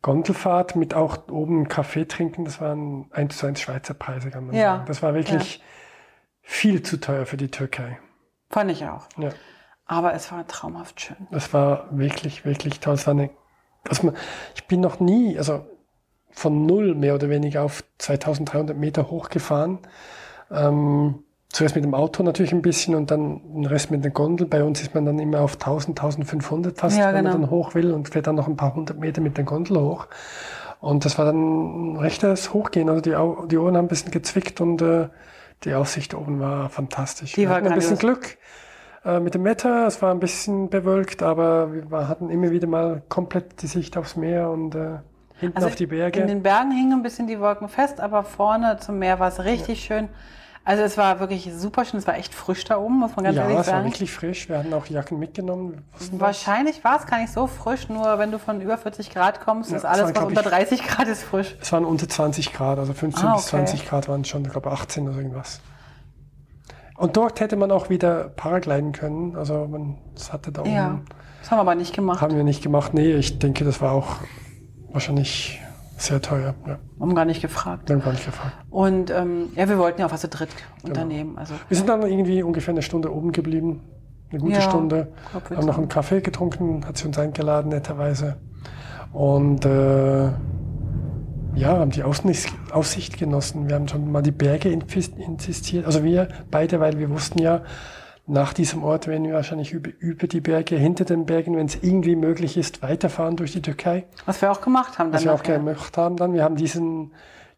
Gondelfahrt 0.00 0.74
mit 0.74 0.94
auch 0.94 1.28
oben 1.28 1.56
einen 1.58 1.68
Kaffee 1.68 2.06
trinken. 2.06 2.44
Das 2.44 2.60
waren 2.60 3.06
eins 3.12 3.36
zu 3.38 3.46
eins 3.46 3.60
Schweizer 3.60 3.94
Preise, 3.94 4.30
kann 4.30 4.46
man 4.46 4.54
Ja. 4.56 4.76
sagen. 4.76 4.84
Das 4.86 5.02
war 5.02 5.14
wirklich 5.14 5.62
viel 6.40 6.82
zu 6.82 6.98
teuer 6.98 7.24
für 7.26 7.36
die 7.36 7.50
Türkei. 7.50 7.98
Fand 8.50 8.70
ich 8.70 8.84
auch. 8.86 9.06
Ja, 9.16 9.30
Aber 9.86 10.14
es 10.14 10.32
war 10.32 10.46
traumhaft 10.46 11.00
schön. 11.00 11.16
das 11.30 11.52
war 11.52 11.86
wirklich, 11.96 12.44
wirklich 12.44 12.80
toll. 12.80 12.94
Es 12.94 13.06
war 13.06 13.12
eine, 13.14 13.30
also 13.88 14.12
ich 14.54 14.66
bin 14.66 14.80
noch 14.80 14.98
nie, 14.98 15.38
also 15.38 15.64
von 16.32 16.66
null 16.66 16.94
mehr 16.94 17.14
oder 17.14 17.28
weniger 17.30 17.62
auf 17.62 17.84
2300 17.98 18.76
Meter 18.76 19.10
hochgefahren. 19.10 19.78
Ähm, 20.50 21.22
zuerst 21.50 21.74
mit 21.74 21.84
dem 21.84 21.94
Auto 21.94 22.22
natürlich 22.22 22.52
ein 22.52 22.62
bisschen 22.62 22.94
und 22.94 23.10
dann 23.10 23.40
den 23.54 23.66
Rest 23.66 23.90
mit 23.90 24.02
der 24.02 24.10
Gondel. 24.10 24.46
Bei 24.46 24.64
uns 24.64 24.80
ist 24.80 24.94
man 24.94 25.04
dann 25.04 25.18
immer 25.18 25.40
auf 25.40 25.54
1000, 25.54 25.98
1500 26.00 26.78
fast, 26.78 26.98
Ja, 26.98 27.08
wenn 27.08 27.24
man 27.24 27.34
genau. 27.34 27.46
dann 27.46 27.50
hoch 27.50 27.74
will 27.74 27.92
und 27.92 28.08
fährt 28.08 28.26
dann 28.26 28.36
noch 28.36 28.48
ein 28.48 28.56
paar 28.56 28.74
hundert 28.74 28.98
Meter 28.98 29.20
mit 29.20 29.36
der 29.36 29.44
Gondel 29.44 29.78
hoch. 29.80 30.06
Und 30.80 31.04
das 31.04 31.16
war 31.18 31.26
dann 31.26 31.92
ein 31.92 31.96
rechtes 31.96 32.52
Hochgehen. 32.52 32.88
Also 32.88 33.02
die, 33.02 33.14
Au 33.14 33.46
die 33.46 33.56
Ohren 33.56 33.76
haben 33.76 33.84
ein 33.84 33.88
bisschen 33.88 34.10
gezwickt 34.10 34.60
und 34.60 34.82
äh, 34.82 35.08
die 35.64 35.74
Aussicht 35.74 36.14
oben 36.14 36.40
war 36.40 36.70
fantastisch. 36.70 37.32
Die 37.32 37.42
wir 37.42 37.50
war 37.50 37.56
hatten 37.56 37.68
ein 37.68 37.74
bisschen. 37.74 37.98
Glück 37.98 38.36
äh, 39.04 39.20
mit 39.20 39.34
dem 39.34 39.44
Wetter. 39.44 39.86
Es 39.86 40.02
war 40.02 40.10
ein 40.12 40.20
bisschen 40.20 40.70
bewölkt, 40.70 41.22
aber 41.22 41.72
wir 41.72 42.08
hatten 42.08 42.30
immer 42.30 42.50
wieder 42.50 42.66
mal 42.66 43.02
komplett 43.08 43.62
die 43.62 43.66
Sicht 43.68 43.96
aufs 43.96 44.16
Meer 44.16 44.50
und 44.50 44.74
äh, 44.74 44.98
hinten 45.42 45.56
Also 45.56 45.68
auf 45.68 45.74
die 45.76 45.86
Berge. 45.86 46.20
In 46.20 46.26
den 46.28 46.42
Bergen 46.42 46.70
hingen 46.72 46.92
ein 46.94 47.02
bisschen 47.02 47.26
die 47.26 47.38
Wolken 47.38 47.68
fest, 47.68 48.00
aber 48.00 48.24
vorne 48.24 48.78
zum 48.78 48.98
Meer 48.98 49.20
war 49.20 49.28
es 49.28 49.44
richtig 49.44 49.84
schön. 49.84 50.08
Also 50.64 50.84
es 50.84 50.96
war 50.96 51.18
wirklich 51.18 51.50
super 51.52 51.84
schön. 51.84 51.98
Es 51.98 52.06
war 52.06 52.16
echt 52.16 52.32
frisch 52.32 52.62
da 52.64 52.78
oben, 52.78 53.00
muss 53.00 53.16
man 53.16 53.24
ganz 53.24 53.36
ja, 53.36 53.42
ehrlich 53.42 53.58
es 53.58 53.66
war 53.66 53.74
sagen. 53.74 53.84
wirklich 53.90 54.12
frisch. 54.12 54.48
Wir 54.48 54.58
hatten 54.58 54.72
auch 54.72 54.86
Jacken 54.86 55.18
mitgenommen. 55.18 55.82
Wahrscheinlich 56.12 56.84
war 56.84 57.00
es 57.00 57.06
gar 57.06 57.18
nicht 57.20 57.32
so 57.32 57.48
frisch, 57.48 57.88
nur 57.88 58.18
wenn 58.18 58.30
du 58.30 58.38
von 58.38 58.60
über 58.60 58.78
40 58.78 59.10
Grad 59.12 59.40
kommst, 59.40 59.70
Ja, 59.70 59.76
ist 59.78 59.82
es 59.82 59.84
alles, 59.90 60.14
war, 60.14 60.22
was 60.22 60.28
unter 60.28 60.40
ich, 60.42 60.46
30 60.46 60.82
Grad 60.86 61.08
ist 61.08 61.24
frisch. 61.24 61.56
Es 61.60 61.72
waren 61.72 61.84
unter 61.84 62.08
20 62.08 62.52
Grad, 62.52 62.78
also 62.78 62.92
15 62.94 63.26
Ah, 63.26 63.34
bis 63.34 63.42
okay. 63.52 63.56
20 63.66 63.86
Grad 63.88 64.08
waren 64.08 64.24
schon, 64.24 64.44
ich 64.44 64.50
glaube 64.52 64.70
18 64.70 65.08
oder 65.08 65.16
irgendwas. 65.16 65.60
Und 66.96 67.16
dort 67.16 67.40
hätte 67.40 67.56
man 67.56 67.72
auch 67.72 67.88
wieder 67.90 68.28
Paragliden 68.28 68.92
können. 68.92 69.34
Also 69.34 69.66
man, 69.66 69.98
das 70.14 70.32
hatte 70.32 70.52
da 70.52 70.60
oben, 70.60 70.72
Ja, 70.72 71.00
das 71.40 71.50
haben 71.50 71.58
wir 71.58 71.62
aber 71.62 71.74
nicht 71.74 71.92
gemacht. 71.92 72.20
haben 72.20 72.36
wir 72.36 72.44
nicht 72.44 72.62
gemacht. 72.62 72.94
Nee, 72.94 73.14
ich 73.14 73.40
denke, 73.40 73.64
das 73.64 73.80
war 73.80 73.90
auch 73.90 74.18
wahrscheinlich 74.92 75.60
sehr 75.96 76.20
teuer. 76.20 76.54
Ja, 76.66 76.78
Haben 77.00 77.14
gar 77.14 77.24
nicht 77.24 77.42
gefragt. 77.42 77.88
dann 77.90 78.00
gar 78.00 78.12
nicht 78.12 78.24
gefragt. 78.24 78.52
Und 78.70 79.10
ähm, 79.10 79.50
ja, 79.54 79.68
wir 79.68 79.78
wollten 79.78 80.00
ja 80.00 80.06
auch 80.06 80.12
was 80.12 80.20
zu 80.22 80.28
dritt 80.28 80.48
unternehmen. 80.82 81.38
Also 81.38 81.54
Wir 81.68 81.76
sind 81.76 81.88
dann 81.88 82.02
irgendwie 82.02 82.42
ungefähr 82.42 82.72
eine 82.72 82.82
Stunde 82.82 83.12
oben 83.14 83.32
geblieben. 83.32 83.82
Eine 84.30 84.40
gute 84.40 84.54
Ja, 84.54 84.60
Stunde. 84.62 85.12
glaub, 85.30 85.50
Haben 85.50 85.66
noch 85.66 85.78
einen 85.78 85.88
Kaffee 85.88 86.20
getrunken, 86.22 86.86
hat 86.86 86.96
sie 86.96 87.06
uns 87.06 87.18
eingeladen, 87.18 87.68
netterweise. 87.68 88.38
Und 89.12 89.64
äh, 89.66 90.24
ja, 91.54 91.76
haben 91.78 91.90
die 91.90 92.02
Aussicht, 92.02 93.18
genossen. 93.18 93.68
Wir 93.68 93.74
haben 93.76 93.86
schon 93.88 94.10
mal 94.10 94.22
die 94.22 94.30
Berge 94.32 94.70
insistiert. 94.70 95.84
Also 95.84 96.02
wir 96.02 96.28
beide, 96.50 96.80
weil 96.80 96.98
wir 96.98 97.10
wussten 97.10 97.38
ja, 97.40 97.60
nach 98.26 98.52
diesem 98.52 98.84
Ort 98.84 99.08
werden 99.08 99.26
wir 99.26 99.34
wahrscheinlich 99.34 99.72
über, 99.72 99.90
über 99.98 100.26
die 100.26 100.40
Berge, 100.40 100.76
hinter 100.76 101.04
den 101.04 101.26
Bergen, 101.26 101.56
wenn 101.56 101.66
es 101.66 101.82
irgendwie 101.82 102.14
möglich 102.14 102.56
ist, 102.56 102.82
weiterfahren 102.82 103.36
durch 103.36 103.52
die 103.52 103.62
Türkei. 103.62 104.04
was 104.26 104.40
wir 104.40 104.52
auch 104.52 104.60
gemacht 104.60 104.98
haben. 104.98 105.12
Was 105.12 105.22
dann 105.24 105.32
wir 105.32 105.34
auch 105.34 105.42
gemacht 105.42 105.96
haben 105.96 106.16
dann. 106.16 106.32
Wir 106.32 106.44
haben 106.44 106.56
diesen, 106.56 107.12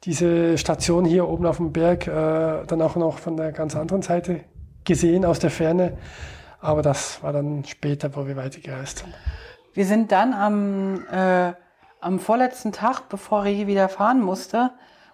diese 0.04 0.56
Station 0.56 1.04
hier 1.04 1.28
oben 1.28 1.44
auf 1.46 1.58
dem 1.58 1.72
Berg 1.72 2.06
äh, 2.06 2.64
dann 2.66 2.80
auch 2.80 2.96
noch 2.96 3.18
von 3.18 3.36
der 3.36 3.52
ganz 3.52 3.76
anderen 3.76 4.02
Seite 4.02 4.40
gesehen, 4.84 5.24
aus 5.24 5.38
der 5.38 5.50
Ferne. 5.50 5.98
Aber 6.60 6.80
das 6.80 7.22
war 7.22 7.32
dann 7.32 7.64
später, 7.64 8.14
wo 8.16 8.26
wir 8.26 8.36
weitergereist 8.36 8.98
sind. 8.98 9.14
Wir 9.74 9.84
sind 9.84 10.12
dann 10.12 10.32
am, 10.32 11.04
äh, 11.10 11.52
am 12.00 12.18
vorletzten 12.18 12.72
Tag, 12.72 13.08
bevor 13.10 13.44
Regi 13.44 13.66
wieder 13.66 13.88
fahren 13.90 14.22
musste, 14.22 14.70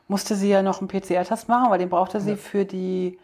musste 0.06 0.36
sie 0.36 0.50
ja 0.50 0.62
noch 0.62 0.80
einen 0.80 0.88
PCR-Test 0.88 1.48
machen, 1.48 1.70
weil 1.70 1.78
den 1.78 1.88
brauchte 1.88 2.20
sie 2.20 2.36
für 2.36 2.64
die 2.64 3.18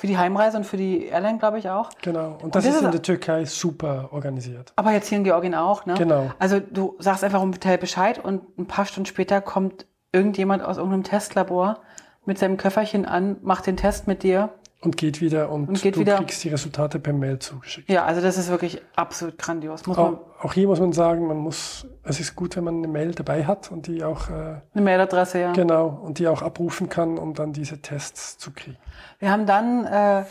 für 0.00 0.06
die 0.06 0.16
Heimreise 0.16 0.56
und 0.56 0.64
für 0.64 0.76
die 0.76 1.06
Airline, 1.06 1.38
glaube 1.38 1.58
ich 1.58 1.68
auch. 1.68 1.90
Genau. 2.02 2.38
Und 2.40 2.54
das 2.54 2.62
das 2.62 2.66
ist 2.72 2.78
ist- 2.80 2.86
in 2.86 2.92
der 2.92 3.02
Türkei 3.02 3.44
super 3.44 4.10
organisiert. 4.12 4.72
Aber 4.76 4.92
jetzt 4.92 5.08
hier 5.08 5.18
in 5.18 5.24
Georgien 5.24 5.56
auch, 5.56 5.86
ne? 5.86 5.94
Genau. 5.94 6.30
Also 6.38 6.60
du 6.60 6.94
sagst 7.00 7.24
einfach 7.24 7.42
im 7.42 7.52
Hotel 7.52 7.78
Bescheid 7.78 8.24
und 8.24 8.56
ein 8.58 8.66
paar 8.66 8.84
Stunden 8.84 9.06
später 9.06 9.40
kommt 9.40 9.86
irgendjemand 10.12 10.62
aus 10.62 10.76
irgendeinem 10.76 11.02
Testlabor 11.02 11.80
mit 12.24 12.38
seinem 12.38 12.58
Köfferchen 12.58 13.06
an, 13.06 13.38
macht 13.42 13.66
den 13.66 13.76
Test 13.76 14.06
mit 14.06 14.22
dir. 14.22 14.50
Und 14.80 14.96
geht 14.96 15.20
wieder 15.20 15.50
und, 15.50 15.68
Und 15.68 15.82
geht 15.82 15.96
du 15.96 16.00
wieder. 16.00 16.18
kriegst 16.18 16.44
die 16.44 16.50
Resultate 16.50 17.00
per 17.00 17.12
Mail 17.12 17.40
zugeschickt. 17.40 17.90
Ja, 17.90 18.04
also 18.04 18.20
das 18.20 18.38
ist 18.38 18.48
wirklich 18.48 18.80
absolut 18.94 19.36
grandios. 19.36 19.82
Auch, 19.88 20.20
auch 20.40 20.52
hier 20.52 20.68
muss 20.68 20.78
man 20.78 20.92
sagen, 20.92 21.26
man 21.26 21.38
muss, 21.38 21.84
es 22.04 22.20
ist 22.20 22.36
gut, 22.36 22.54
wenn 22.56 22.62
man 22.62 22.76
eine 22.76 22.86
Mail 22.86 23.10
dabei 23.12 23.44
hat 23.44 23.72
und 23.72 23.88
die 23.88 24.04
auch, 24.04 24.30
äh, 24.30 24.32
eine 24.74 24.84
Mailadresse, 24.84 25.40
ja. 25.40 25.52
genau, 25.52 25.88
und 26.04 26.20
die 26.20 26.28
auch 26.28 26.42
abrufen 26.42 26.88
kann, 26.88 27.18
um 27.18 27.34
dann 27.34 27.52
diese 27.52 27.82
Tests 27.82 28.38
zu 28.38 28.52
kriegen. 28.52 28.76
Wir 29.18 29.32
haben 29.32 29.46
dann 29.46 29.84
äh, 29.84 30.24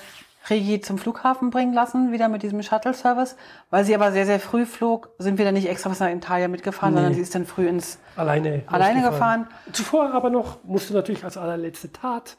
Regi 0.50 0.80
zum 0.80 0.98
Flughafen 0.98 1.50
bringen 1.50 1.74
lassen, 1.74 2.14
wieder 2.14 2.30
mit 2.30 2.42
diesem 2.42 2.64
Shuttle-Service. 2.64 3.36
Weil 3.70 3.84
sie 3.84 3.94
aber 3.96 4.14
sehr, 4.14 4.26
sehr 4.26 4.40
früh 4.40 4.66
flog, 4.66 5.10
sind 5.18 5.38
wir 5.38 5.44
dann 5.44 5.56
nicht 5.56 5.68
extra 5.68 5.90
was 5.92 6.00
nach 6.00 6.10
Italien 6.10 6.52
mitgefahren, 6.52 6.94
Nee. 6.94 7.00
sondern 7.02 7.14
sie 7.16 7.22
ist 7.22 7.36
dann 7.36 7.46
früh 7.46 7.68
ins 7.68 8.00
Alleine. 8.16 8.64
Alleine 8.68 9.02
losgefahren. 9.02 9.44
gefahren. 9.44 9.74
Zuvor 9.74 10.14
aber 10.14 10.30
noch 10.30 10.64
musste 10.64 10.94
natürlich 10.94 11.26
als 11.26 11.36
allerletzte 11.36 11.92
Tat 11.92 12.38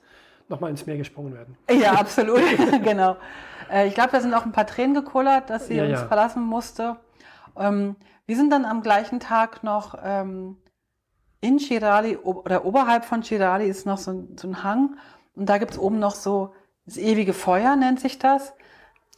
nochmal 0.48 0.70
ins 0.70 0.86
Meer 0.86 0.96
gesprungen 0.96 1.34
werden. 1.34 1.56
Ja, 1.70 1.92
absolut. 2.00 2.40
genau. 2.82 3.16
Äh, 3.70 3.88
ich 3.88 3.94
glaube, 3.94 4.10
da 4.12 4.20
sind 4.20 4.34
auch 4.34 4.44
ein 4.44 4.52
paar 4.52 4.66
Tränen 4.66 4.94
gekullert, 4.94 5.50
dass 5.50 5.68
sie 5.68 5.74
Ja, 5.76 5.84
uns 5.84 5.92
ja. 6.00 6.06
verlassen 6.06 6.42
musste. 6.42 6.96
Ähm, 7.56 7.96
wir 8.26 8.36
sind 8.36 8.50
dann 8.50 8.64
am 8.64 8.82
gleichen 8.82 9.20
Tag 9.20 9.62
noch 9.64 9.96
ähm, 10.02 10.56
in 11.40 11.58
Chirali 11.58 12.16
oder 12.16 12.64
oberhalb 12.64 13.04
von 13.04 13.22
Chirali 13.22 13.66
ist 13.68 13.86
noch 13.86 13.98
so 13.98 14.12
ein, 14.12 14.36
so 14.36 14.48
ein 14.48 14.62
Hang. 14.62 14.96
Und 15.34 15.48
da 15.48 15.58
gibt's 15.58 15.78
oben 15.78 15.98
noch 15.98 16.14
so 16.14 16.52
das 16.84 16.96
ewige 16.96 17.32
Feuer, 17.32 17.76
nennt 17.76 18.00
sich 18.00 18.18
das. 18.18 18.54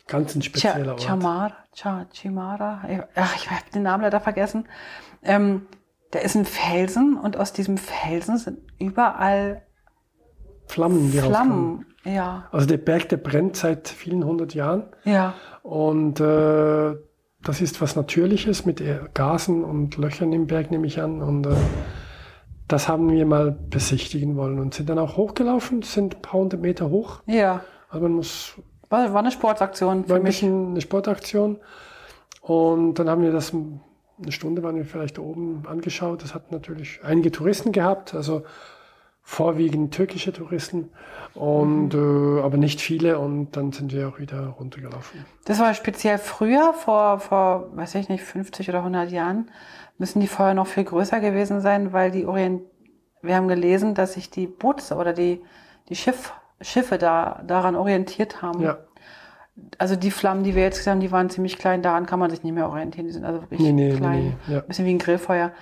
Ganz 0.06 0.34
ein 0.34 0.42
spezieller 0.42 0.92
Ort. 0.92 1.02
Chamara, 1.02 1.56
Cha, 1.72 2.06
Chimara, 2.12 2.82
ach, 3.14 3.36
ich 3.36 3.50
habe 3.50 3.62
den 3.72 3.84
Namen 3.84 4.02
leider 4.02 4.20
vergessen. 4.20 4.68
Ähm, 5.22 5.66
da 6.10 6.18
ist 6.18 6.34
ein 6.34 6.44
Felsen 6.44 7.16
und 7.16 7.36
aus 7.36 7.52
diesem 7.52 7.78
Felsen 7.78 8.36
sind 8.38 8.58
überall 8.78 9.62
Flammen, 10.70 11.10
die. 11.12 11.18
Flammen. 11.18 11.86
Ja, 12.04 12.48
Also 12.50 12.66
der 12.66 12.78
Berg, 12.78 13.10
der 13.10 13.18
brennt 13.18 13.56
seit 13.56 13.88
vielen 13.88 14.24
hundert 14.24 14.54
Jahren. 14.54 14.84
ja. 15.04 15.34
Und 15.62 16.18
äh, 16.20 16.94
das 17.42 17.60
ist 17.60 17.80
was 17.82 17.96
Natürliches 17.96 18.64
mit 18.66 18.80
äh, 18.80 18.98
Gasen 19.14 19.64
und 19.64 19.96
Löchern 19.98 20.32
im 20.32 20.46
Berg, 20.46 20.70
nehme 20.70 20.86
ich 20.86 21.00
an. 21.00 21.20
Und 21.22 21.46
äh, 21.46 21.50
das 22.68 22.88
haben 22.88 23.10
wir 23.10 23.26
mal 23.26 23.50
besichtigen 23.50 24.36
wollen 24.36 24.58
und 24.58 24.72
sind 24.74 24.88
dann 24.88 24.98
auch 24.98 25.16
hochgelaufen, 25.16 25.82
sind 25.82 26.16
ein 26.16 26.22
paar 26.22 26.40
hundert 26.40 26.60
Meter 26.62 26.88
hoch. 26.90 27.20
Ja, 27.26 27.62
Also 27.90 28.02
man 28.02 28.12
muss, 28.12 28.54
war, 28.88 29.12
war 29.12 29.20
eine 29.20 29.30
Sportaktion 29.30 30.08
war 30.08 30.16
ein 30.16 30.22
mich. 30.22 30.40
bisschen 30.40 30.70
eine 30.70 30.80
Sportaktion. 30.80 31.58
Und 32.42 32.94
dann 32.94 33.08
haben 33.10 33.22
wir 33.22 33.32
das, 33.32 33.52
eine 33.52 34.32
Stunde 34.32 34.62
waren 34.62 34.76
wir 34.76 34.84
vielleicht 34.86 35.18
oben 35.18 35.62
angeschaut. 35.66 36.22
Das 36.22 36.34
hat 36.34 36.52
natürlich 36.52 37.00
einige 37.04 37.30
Touristen 37.30 37.72
gehabt, 37.72 38.14
also 38.14 38.42
vorwiegend 39.30 39.94
türkische 39.94 40.32
Touristen, 40.32 40.90
und, 41.34 41.94
äh, 41.94 42.42
aber 42.42 42.56
nicht 42.56 42.80
viele. 42.80 43.20
Und 43.20 43.56
dann 43.56 43.70
sind 43.70 43.92
wir 43.92 44.08
auch 44.08 44.18
wieder 44.18 44.48
runtergelaufen. 44.58 45.24
Das 45.44 45.60
war 45.60 45.72
speziell 45.74 46.18
früher, 46.18 46.74
vor, 46.74 47.20
vor, 47.20 47.68
weiß 47.76 47.94
ich 47.94 48.08
nicht, 48.08 48.24
50 48.24 48.68
oder 48.68 48.78
100 48.78 49.12
Jahren, 49.12 49.48
müssen 49.98 50.18
die 50.18 50.26
Feuer 50.26 50.52
noch 50.54 50.66
viel 50.66 50.82
größer 50.82 51.20
gewesen 51.20 51.60
sein, 51.60 51.92
weil 51.92 52.10
die 52.10 52.26
Orient, 52.26 52.62
wir 53.22 53.36
haben 53.36 53.46
gelesen, 53.46 53.94
dass 53.94 54.14
sich 54.14 54.30
die 54.30 54.48
Boots 54.48 54.90
oder 54.90 55.12
die, 55.12 55.40
die 55.88 55.94
Schiff, 55.94 56.32
Schiffe 56.60 56.98
da, 56.98 57.40
daran 57.46 57.76
orientiert 57.76 58.42
haben. 58.42 58.60
Ja, 58.62 58.78
Also 59.78 59.94
die 59.94 60.10
Flammen, 60.10 60.42
die 60.42 60.56
wir 60.56 60.64
jetzt 60.64 60.78
gesehen 60.78 60.94
haben, 60.94 61.00
die 61.00 61.12
waren 61.12 61.30
ziemlich 61.30 61.56
klein, 61.56 61.82
daran 61.82 62.06
kann 62.06 62.18
man 62.18 62.30
sich 62.30 62.42
nicht 62.42 62.52
mehr 62.52 62.68
orientieren, 62.68 63.06
die 63.06 63.12
sind 63.12 63.24
also 63.24 63.42
wirklich 63.42 63.60
nee, 63.60 63.70
nee, 63.70 63.96
klein. 63.96 64.36
nee. 64.48 64.54
Ja. 64.54 64.60
Bisschen 64.62 64.86
wie 64.86 64.94
ein 64.94 64.98
Grillfeuer. 64.98 65.52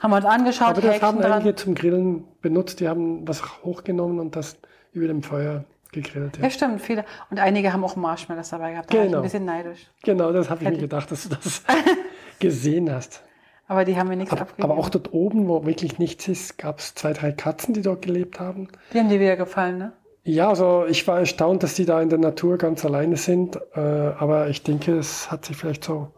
Haben 0.00 0.10
wir 0.10 0.16
uns 0.16 0.24
angeschaut, 0.26 0.68
Aber 0.68 0.80
das 0.80 0.94
Häkchen 0.94 1.08
haben 1.08 1.20
dran. 1.20 1.32
einige 1.32 1.54
zum 1.54 1.74
Grillen 1.74 2.24
benutzt. 2.42 2.80
Die 2.80 2.88
haben 2.88 3.26
was 3.26 3.42
hochgenommen 3.64 4.18
und 4.20 4.36
das 4.36 4.56
über 4.92 5.06
dem 5.06 5.22
Feuer 5.22 5.64
gegrillt. 5.92 6.36
Ja. 6.38 6.44
Ja, 6.44 6.50
stimmt, 6.50 6.80
viele. 6.82 7.04
Und 7.30 7.38
einige 7.38 7.72
haben 7.72 7.84
auch 7.84 7.96
Marshmallows 7.96 8.50
dabei 8.50 8.72
gehabt. 8.72 8.92
Da 8.92 8.98
war 8.98 9.04
ich 9.04 9.08
Genau. 9.10 9.18
ein 9.20 9.24
bisschen 9.24 9.44
neidisch. 9.44 9.90
Genau, 10.02 10.32
das 10.32 10.50
habe 10.50 10.64
ich 10.64 10.70
mir 10.70 10.78
gedacht, 10.78 11.10
dass 11.10 11.28
du 11.28 11.34
das 11.36 11.62
gesehen 12.40 12.92
hast. 12.92 13.22
Aber 13.66 13.84
die 13.86 13.96
haben 13.96 14.08
mir 14.08 14.16
nichts 14.16 14.32
Aber, 14.32 14.42
abgegeben. 14.42 14.70
aber 14.70 14.78
auch 14.78 14.88
dort 14.90 15.12
oben, 15.14 15.48
wo 15.48 15.64
wirklich 15.64 15.98
nichts 15.98 16.28
ist, 16.28 16.58
gab 16.58 16.80
es 16.80 16.94
zwei, 16.94 17.12
drei 17.14 17.32
Katzen, 17.32 17.72
die 17.72 17.80
dort 17.82 18.02
gelebt 18.02 18.38
haben. 18.40 18.68
die 18.92 18.98
haben 18.98 19.08
dir 19.08 19.20
wieder 19.20 19.36
gefallen, 19.36 19.78
ne? 19.78 19.92
Ja, 20.26 20.48
also 20.48 20.86
ich 20.86 21.06
war 21.06 21.18
erstaunt, 21.18 21.62
dass 21.62 21.74
die 21.74 21.84
da 21.84 22.00
in 22.00 22.08
der 22.08 22.18
Natur 22.18 22.56
ganz 22.56 22.84
alleine 22.84 23.16
sind. 23.16 23.56
Äh, 23.74 23.80
aber 23.80 24.48
ich 24.48 24.62
denke, 24.62 24.96
es 24.96 25.30
hat 25.30 25.44
sich 25.44 25.56
vielleicht 25.56 25.84
so. 25.84 26.08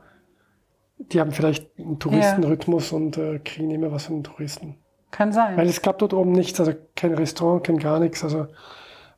Die 0.98 1.20
haben 1.20 1.32
vielleicht 1.32 1.68
einen 1.78 1.98
Touristenrhythmus 1.98 2.92
und 2.92 3.18
äh, 3.18 3.38
kriegen 3.40 3.70
immer 3.70 3.92
was 3.92 4.06
von 4.06 4.16
den 4.16 4.24
Touristen. 4.24 4.76
Kann 5.10 5.32
sein. 5.32 5.56
Weil 5.56 5.68
es 5.68 5.82
gab 5.82 5.98
dort 5.98 6.12
oben 6.14 6.32
nichts, 6.32 6.58
also 6.58 6.72
kein 6.94 7.14
Restaurant, 7.14 7.64
kein 7.64 7.78
gar 7.78 8.00
nichts. 8.00 8.24
Also 8.24 8.46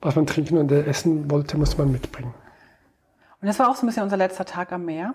was 0.00 0.14
man 0.16 0.26
trinken 0.26 0.58
und 0.58 0.70
essen 0.70 1.30
wollte, 1.30 1.56
musste 1.56 1.78
man 1.78 1.90
mitbringen. 1.92 2.34
Und 3.40 3.46
das 3.46 3.58
war 3.58 3.68
auch 3.70 3.76
so 3.76 3.84
ein 3.84 3.88
bisschen 3.88 4.02
unser 4.02 4.16
letzter 4.16 4.44
Tag 4.44 4.72
am 4.72 4.84
Meer. 4.84 5.14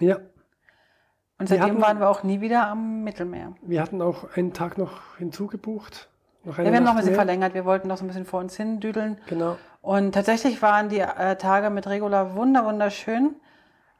Ja, 0.00 0.16
Und 0.16 1.48
Wir 1.50 1.58
seitdem 1.58 1.62
hatten- 1.76 1.80
waren 1.82 1.98
wir 2.00 2.08
auch 2.08 2.22
nie 2.24 2.40
wieder 2.40 2.66
am 2.68 3.04
Mittelmeer. 3.04 3.54
wir 3.62 3.80
hatten 3.80 4.02
auch 4.02 4.34
einen 4.36 4.52
Tag 4.52 4.76
noch 4.78 5.16
hinzugebucht. 5.18 6.08
Noch 6.44 6.58
Ja, 6.58 6.64
wir 6.64 6.74
haben 6.74 6.82
noch 6.84 6.90
ein 6.92 6.96
bisschen 6.96 7.10
mehr. 7.12 7.18
verlängert. 7.18 7.54
Wir 7.54 7.64
wollten 7.64 7.88
noch 7.88 7.96
so 7.98 8.04
ein 8.04 8.08
bisschen 8.08 8.24
vor 8.24 8.40
uns 8.40 8.56
hin 8.56 8.80
düdeln. 8.80 9.18
Genau. 9.28 9.56
Und 9.82 10.12
tatsächlich 10.12 10.60
waren 10.62 10.88
die 10.88 11.00
äh, 11.00 11.36
Tage 11.36 11.70
mit 11.70 11.86
Regula 11.86 12.34
wunder 12.34 12.64
wunderschön. 12.64 13.36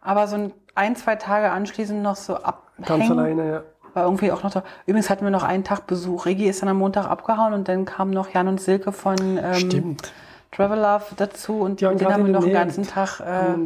Aber 0.00 0.26
so 0.26 0.36
ein, 0.36 0.52
ein, 0.74 0.96
zwei 0.96 1.16
Tage 1.16 1.50
anschließend 1.50 2.02
noch 2.02 2.16
so 2.16 2.36
abhängen. 2.36 2.86
Ganz 2.86 3.10
alleine, 3.10 3.50
ja. 3.50 3.62
War 3.94 4.04
irgendwie 4.04 4.30
auch 4.32 4.42
noch 4.42 4.50
da. 4.50 4.62
Übrigens 4.86 5.10
hatten 5.10 5.24
wir 5.24 5.30
noch 5.30 5.42
einen 5.42 5.64
Tag 5.64 5.86
Besuch. 5.86 6.26
Regi 6.26 6.46
ist 6.48 6.62
dann 6.62 6.68
am 6.68 6.78
Montag 6.78 7.06
abgehauen 7.06 7.52
und 7.52 7.68
dann 7.68 7.84
kamen 7.84 8.12
noch 8.12 8.32
Jan 8.32 8.48
und 8.48 8.60
Silke 8.60 8.92
von 8.92 9.16
ähm, 9.42 9.54
Stimmt. 9.54 10.12
Travel 10.52 10.78
Love 10.78 11.04
dazu 11.16 11.60
und 11.60 11.80
denen 11.80 11.98
gerade 11.98 12.14
haben 12.14 12.26
wir 12.26 12.32
noch 12.32 12.44
den 12.44 12.52
ganzen 12.52 12.86
Tag 12.86 13.20
äh, 13.20 13.56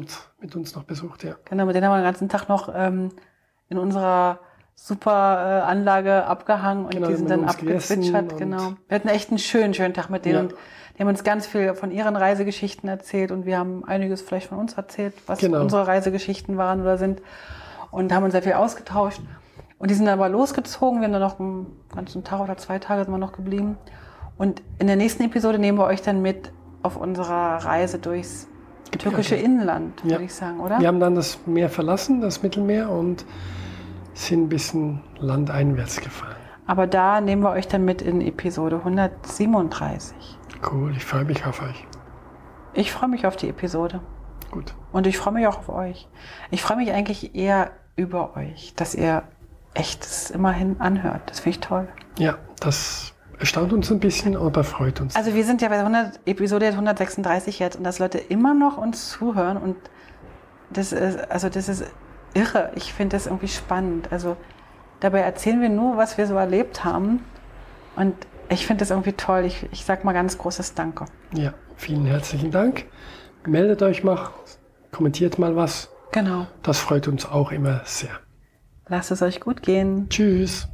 mit 0.40 0.56
uns 0.56 0.74
noch 0.74 0.82
besucht, 0.84 1.22
ja. 1.22 1.36
Genau, 1.44 1.64
mit 1.64 1.76
denen 1.76 1.86
haben 1.86 1.92
wir 1.92 1.98
den 1.98 2.04
ganzen 2.04 2.28
Tag 2.28 2.48
noch 2.48 2.72
ähm, 2.74 3.10
in 3.68 3.78
unserer 3.78 4.40
super 4.74 5.60
äh, 5.64 5.70
Anlage 5.70 6.24
abgehangen 6.24 6.84
und 6.84 6.94
Genau, 6.94 7.08
die 7.08 7.14
sind 7.14 7.30
dann 7.30 7.44
abgezwitschert. 7.44 8.36
Genau. 8.36 8.72
Wir 8.88 8.94
hatten 8.96 9.08
echt 9.08 9.30
einen 9.30 9.38
schönen, 9.38 9.74
schönen 9.74 9.94
Tag 9.94 10.10
mit 10.10 10.24
denen. 10.24 10.50
Ja. 10.50 10.56
Haben 11.02 11.08
uns 11.08 11.24
ganz 11.24 11.46
viel 11.46 11.74
von 11.74 11.90
ihren 11.90 12.14
Reisegeschichten 12.16 12.88
erzählt 12.88 13.30
und 13.32 13.44
wir 13.44 13.58
haben 13.58 13.84
einiges 13.84 14.22
vielleicht 14.22 14.46
von 14.48 14.58
uns 14.58 14.74
erzählt, 14.74 15.14
was 15.26 15.40
Genau. 15.40 15.60
unsere 15.60 15.86
Reisegeschichten 15.86 16.56
waren 16.56 16.80
oder 16.80 16.96
sind. 16.96 17.20
Und 17.90 18.12
haben 18.12 18.22
uns 18.24 18.32
sehr 18.32 18.42
viel 18.42 18.52
ausgetauscht. 18.54 19.20
Und 19.78 19.90
die 19.90 19.94
sind 19.94 20.06
dann 20.06 20.18
aber 20.18 20.28
losgezogen. 20.28 21.00
Wir 21.00 21.06
haben 21.06 21.12
dann 21.12 21.20
noch 21.22 21.40
einen 21.40 21.66
ganzen 21.94 22.22
Tag 22.24 22.40
oder 22.40 22.56
zwei 22.56 22.78
Tage 22.78 23.04
sind 23.04 23.12
wir 23.12 23.18
noch 23.18 23.32
geblieben. 23.32 23.76
Und 24.38 24.62
in 24.78 24.86
der 24.86 24.96
nächsten 24.96 25.24
Episode 25.24 25.58
nehmen 25.58 25.76
wir 25.76 25.84
euch 25.86 26.02
dann 26.02 26.22
mit 26.22 26.52
auf 26.82 26.96
unserer 26.96 27.56
Reise 27.64 27.98
durchs 27.98 28.46
türkische 28.98 29.34
Inland, 29.34 30.00
Ja. 30.04 30.12
würde 30.12 30.24
ich 30.24 30.34
sagen, 30.34 30.60
oder? 30.60 30.78
Wir 30.78 30.86
haben 30.88 31.00
dann 31.00 31.14
das 31.16 31.38
Meer 31.46 31.68
verlassen, 31.68 32.20
das 32.20 32.42
Mittelmeer, 32.42 32.88
und 32.90 33.24
sind 34.14 34.44
ein 34.44 34.48
bisschen 34.48 35.00
landeinwärts 35.18 36.00
gefahren. 36.00 36.36
Aber 36.66 36.86
da 36.86 37.20
nehmen 37.20 37.42
wir 37.42 37.50
euch 37.50 37.68
dann 37.68 37.84
mit 37.84 38.02
in 38.02 38.20
Episode 38.20 38.76
137. 38.76 40.38
Cool, 40.70 40.92
ich 40.96 41.04
freue 41.04 41.24
mich 41.24 41.44
auf 41.44 41.60
euch. 41.60 41.86
Ich 42.74 42.92
freue 42.92 43.08
mich 43.08 43.26
auf 43.26 43.36
die 43.36 43.48
Episode. 43.48 44.00
Gut. 44.50 44.74
Und 44.92 45.06
ich 45.06 45.18
freue 45.18 45.34
mich 45.34 45.46
auch 45.46 45.58
auf 45.58 45.68
euch. 45.68 46.08
Ich 46.50 46.62
freue 46.62 46.76
mich 46.76 46.92
eigentlich 46.92 47.34
eher 47.34 47.72
über 47.96 48.36
euch, 48.36 48.74
dass 48.76 48.94
ihr 48.94 49.24
echt 49.74 50.04
es 50.04 50.30
immerhin 50.30 50.80
anhört. 50.80 51.22
Das 51.26 51.40
finde 51.40 51.58
ich 51.58 51.60
toll. 51.60 51.88
Ja, 52.18 52.38
das 52.60 53.14
erstaunt 53.38 53.72
uns 53.72 53.90
ein 53.90 53.98
bisschen, 53.98 54.36
aber 54.36 54.62
freut 54.62 55.00
uns. 55.00 55.16
Also 55.16 55.34
wir 55.34 55.44
sind 55.44 55.62
ja 55.62 55.68
bei 55.68 55.76
der 55.76 55.86
100, 55.86 56.20
Episode 56.26 56.66
136 56.68 57.58
jetzt 57.58 57.76
und 57.76 57.84
dass 57.84 57.98
Leute 57.98 58.18
immer 58.18 58.54
noch 58.54 58.78
uns 58.78 59.10
zuhören 59.10 59.56
und 59.56 59.76
das 60.70 60.92
ist, 60.92 61.30
also 61.30 61.48
das 61.48 61.68
ist 61.68 61.84
irre. 62.34 62.70
Ich 62.76 62.92
finde 62.92 63.16
das 63.16 63.26
irgendwie 63.26 63.48
spannend. 63.48 64.12
Also 64.12 64.36
dabei 65.02 65.20
erzählen 65.20 65.60
wir 65.60 65.68
nur, 65.68 65.96
was 65.96 66.16
wir 66.16 66.26
so 66.26 66.36
erlebt 66.36 66.84
haben 66.84 67.24
und 67.96 68.14
ich 68.48 68.66
finde 68.66 68.80
das 68.80 68.90
irgendwie 68.90 69.12
toll. 69.12 69.44
Ich, 69.44 69.66
ich 69.72 69.84
sag 69.84 70.04
mal 70.04 70.12
ganz 70.12 70.38
großes 70.38 70.74
Danke. 70.74 71.06
ja, 71.34 71.54
vielen 71.76 72.06
herzlichen 72.06 72.50
Dank. 72.50 72.84
Meldet 73.46 73.82
euch 73.82 74.04
mal, 74.04 74.30
kommentiert 74.92 75.38
mal 75.38 75.56
was. 75.56 75.88
Genau. 76.12 76.46
Das 76.62 76.78
freut 76.78 77.08
uns 77.08 77.26
auch 77.26 77.50
immer 77.50 77.80
sehr. 77.84 78.10
Lasst 78.88 79.10
es 79.10 79.22
euch 79.22 79.40
gut 79.40 79.62
gehen. 79.62 80.08
Tschüss. 80.08 80.68